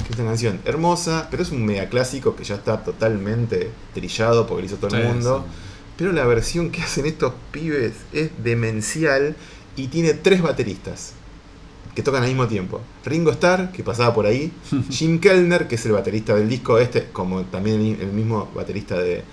Que 0.05 0.13
es 0.13 0.19
una 0.19 0.30
canción 0.30 0.59
hermosa, 0.65 1.27
pero 1.30 1.43
es 1.43 1.51
un 1.51 1.65
mega 1.65 1.88
clásico 1.89 2.35
que 2.35 2.43
ya 2.43 2.55
está 2.55 2.84
totalmente 2.84 3.69
trillado 3.93 4.47
porque 4.47 4.61
lo 4.63 4.65
hizo 4.67 4.77
todo 4.77 4.95
el 4.95 5.01
Sí, 5.03 5.07
mundo. 5.07 5.45
sí. 5.47 5.59
Pero 5.97 6.11
la 6.13 6.26
versión 6.26 6.71
que 6.71 6.81
hacen 6.81 7.05
estos 7.05 7.34
pibes 7.51 7.93
es 8.13 8.30
demencial 8.43 9.35
y 9.76 9.88
tiene 9.88 10.13
tres 10.13 10.41
bateristas. 10.41 11.13
que 11.95 12.03
tocan 12.03 12.21
al 12.23 12.30
mismo 12.30 12.47
tiempo. 12.47 12.80
Ringo 13.03 13.31
Starr, 13.31 13.71
que 13.73 13.84
pasaba 13.84 14.13
por 14.13 14.26
ahí, 14.26 14.53
Jim 14.89 15.19
Kellner, 15.19 15.67
que 15.67 15.76
es 15.76 15.85
el 15.85 15.91
baterista 15.91 16.34
del 16.35 16.47
disco 16.47 16.77
este, 16.77 17.05
como 17.11 17.41
también 17.43 17.81
el, 17.81 18.01
el 18.01 18.13
mismo 18.13 18.49
baterista 18.55 18.97
de, 18.97 19.23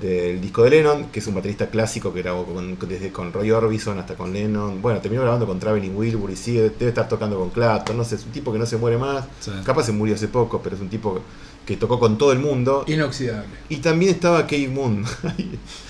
del 0.00 0.40
disco 0.40 0.62
de 0.62 0.70
Lennon, 0.70 1.06
que 1.06 1.20
es 1.20 1.26
un 1.26 1.34
baterista 1.34 1.68
clásico 1.68 2.12
que 2.12 2.22
grabó 2.22 2.44
con, 2.44 2.78
desde 2.88 3.10
con 3.10 3.32
Roy 3.32 3.50
Orbison 3.50 3.98
hasta 3.98 4.14
con 4.14 4.32
Lennon. 4.32 4.80
Bueno, 4.80 5.00
terminó 5.00 5.22
grabando 5.22 5.46
con 5.46 5.58
Traveling 5.58 5.96
Wilbur 5.96 6.30
y 6.30 6.36
sigue, 6.36 6.70
debe 6.70 6.88
estar 6.88 7.08
tocando 7.08 7.38
con 7.38 7.50
Clapton, 7.50 7.96
no 7.96 8.04
sé, 8.04 8.16
es 8.16 8.24
un 8.24 8.32
tipo 8.32 8.52
que 8.52 8.58
no 8.58 8.66
se 8.66 8.76
muere 8.76 8.98
más. 8.98 9.24
Sí. 9.40 9.50
Capaz 9.64 9.84
se 9.84 9.92
murió 9.92 10.14
hace 10.14 10.28
poco, 10.28 10.60
pero 10.62 10.76
es 10.76 10.82
un 10.82 10.88
tipo 10.88 11.20
que 11.66 11.76
tocó 11.76 11.98
con 11.98 12.18
todo 12.18 12.32
el 12.32 12.38
mundo. 12.38 12.84
Inoxidable. 12.86 13.48
Y 13.68 13.76
también 13.76 14.14
estaba 14.14 14.46
Cave 14.46 14.68
Moon. 14.68 15.04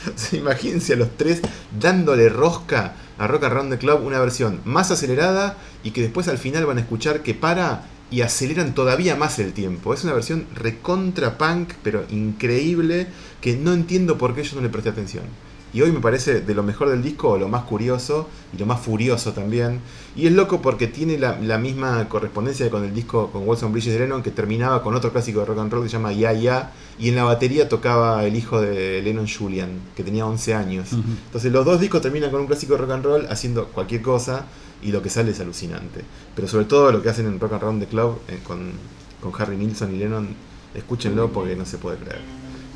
O 0.07 0.19
sea, 0.19 0.39
Imagínense 0.39 0.95
a 0.95 0.97
los 0.97 1.11
tres 1.17 1.43
dándole 1.79 2.31
rosca 2.31 2.95
a 3.19 3.27
Rock 3.27 3.45
and 3.45 3.53
Roll 3.53 3.71
the 3.71 3.79
Club, 3.79 4.03
una 4.03 4.19
versión 4.19 4.61
más 4.65 4.91
acelerada 4.91 5.59
y 5.85 5.91
que 5.91 6.01
después 6.01 6.27
al 6.29 6.39
final 6.39 6.65
van 6.65 6.79
a 6.79 6.81
escuchar 6.81 7.23
que 7.23 7.35
para 7.35 7.85
y 8.11 8.23
aceleran 8.23 8.75
todavía 8.75 9.17
más 9.17 9.39
el 9.39 9.53
tiempo. 9.53 9.95
Es 9.95 10.05
una 10.05 10.13
versión 10.13 10.47
recontra 10.55 11.39
punk, 11.39 11.75
pero 11.83 12.05
increíble, 12.11 13.07
que 13.41 13.57
no 13.57 13.73
entiendo 13.73 14.19
por 14.19 14.35
qué 14.35 14.43
yo 14.43 14.57
no 14.57 14.63
le 14.63 14.69
presté 14.69 14.91
atención. 14.91 15.25
Y 15.73 15.83
hoy 15.83 15.93
me 15.93 16.01
parece 16.01 16.41
de 16.41 16.55
lo 16.55 16.65
mejor 16.65 16.91
del 16.91 17.01
disco, 17.01 17.39
lo 17.39 17.49
más 17.49 17.63
curioso 17.63 18.29
y 18.53 18.59
lo 18.59 18.67
más 18.67 18.81
furioso 18.81 19.33
también. 19.33 19.81
Y 20.17 20.27
es 20.27 20.33
loco 20.33 20.61
porque 20.61 20.89
tiene 20.89 21.17
la, 21.17 21.39
la 21.39 21.59
misma 21.59 22.09
correspondencia 22.09 22.69
con 22.71 22.85
el 22.85 22.93
disco 22.93 23.31
con 23.31 23.49
Wilson 23.49 23.73
Bridges 23.73 23.93
de 23.93 24.01
Lennon, 24.01 24.23
que 24.23 24.33
terminaba 24.33 24.83
con 24.83 24.97
otro 24.97 25.13
clásico 25.13 25.41
de 25.41 25.47
rock 25.47 25.61
and 25.61 25.73
roll 25.73 25.85
que 25.85 25.89
se 25.89 25.97
llama 25.97 26.13
Ya 26.13 26.33
Ya. 26.33 26.73
Y 26.99 27.11
en 27.11 27.15
la 27.15 27.23
batería 27.23 27.69
tocaba 27.69 28.25
el 28.25 28.35
hijo 28.35 28.61
de 28.61 29.01
Lennon 29.03 29.29
Julian, 29.29 29.71
que 29.95 30.03
tenía 30.03 30.27
11 30.27 30.55
años. 30.55 30.89
Entonces 30.93 31.53
los 31.53 31.65
dos 31.65 31.81
discos 31.81 32.03
terminan 32.03 32.33
con 32.33 32.41
un 32.41 32.47
clásico 32.49 32.75
de 32.75 32.81
rock 32.81 32.91
and 32.91 33.05
roll 33.05 33.27
haciendo 33.31 33.69
cualquier 33.69 34.03
cosa 34.03 34.47
y 34.83 34.93
lo 34.93 35.03
que 35.03 35.11
sale 35.11 35.31
es 35.33 35.41
alucinante. 35.41 36.03
Pero 36.35 36.49
sobre 36.49 36.65
todo 36.65 36.91
lo 36.93 37.03
que 37.03 37.11
hacen 37.11 37.27
en 37.27 37.39
Rock 37.41 37.53
and 37.55 37.63
Roll 37.63 37.81
the 37.81 37.87
Club 37.87 38.21
eh, 38.29 38.39
con, 38.45 38.73
con 39.21 39.33
Harry 39.41 39.57
Nilsson 39.57 39.95
y 39.95 39.99
Lennon, 39.99 40.29
escúchenlo 40.75 41.31
porque 41.33 41.57
no 41.57 41.65
se 41.67 41.79
puede 41.79 41.99
creer. 41.99 42.21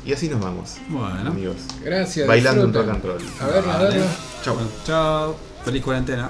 Y 0.05 0.13
así 0.13 0.29
nos 0.29 0.39
vamos, 0.39 0.75
Bueno. 0.89 1.31
amigos. 1.31 1.55
Gracias. 1.83 2.27
Bailando 2.27 2.65
un 2.65 2.73
rock 2.73 2.89
and 2.89 3.03
roll. 3.03 3.21
A 3.41 3.47
ver, 3.47 3.63
Vale. 3.63 3.99
Bueno, 4.45 4.69
chao. 4.85 5.35
Feliz 5.63 5.83
cuarentena. 5.83 6.29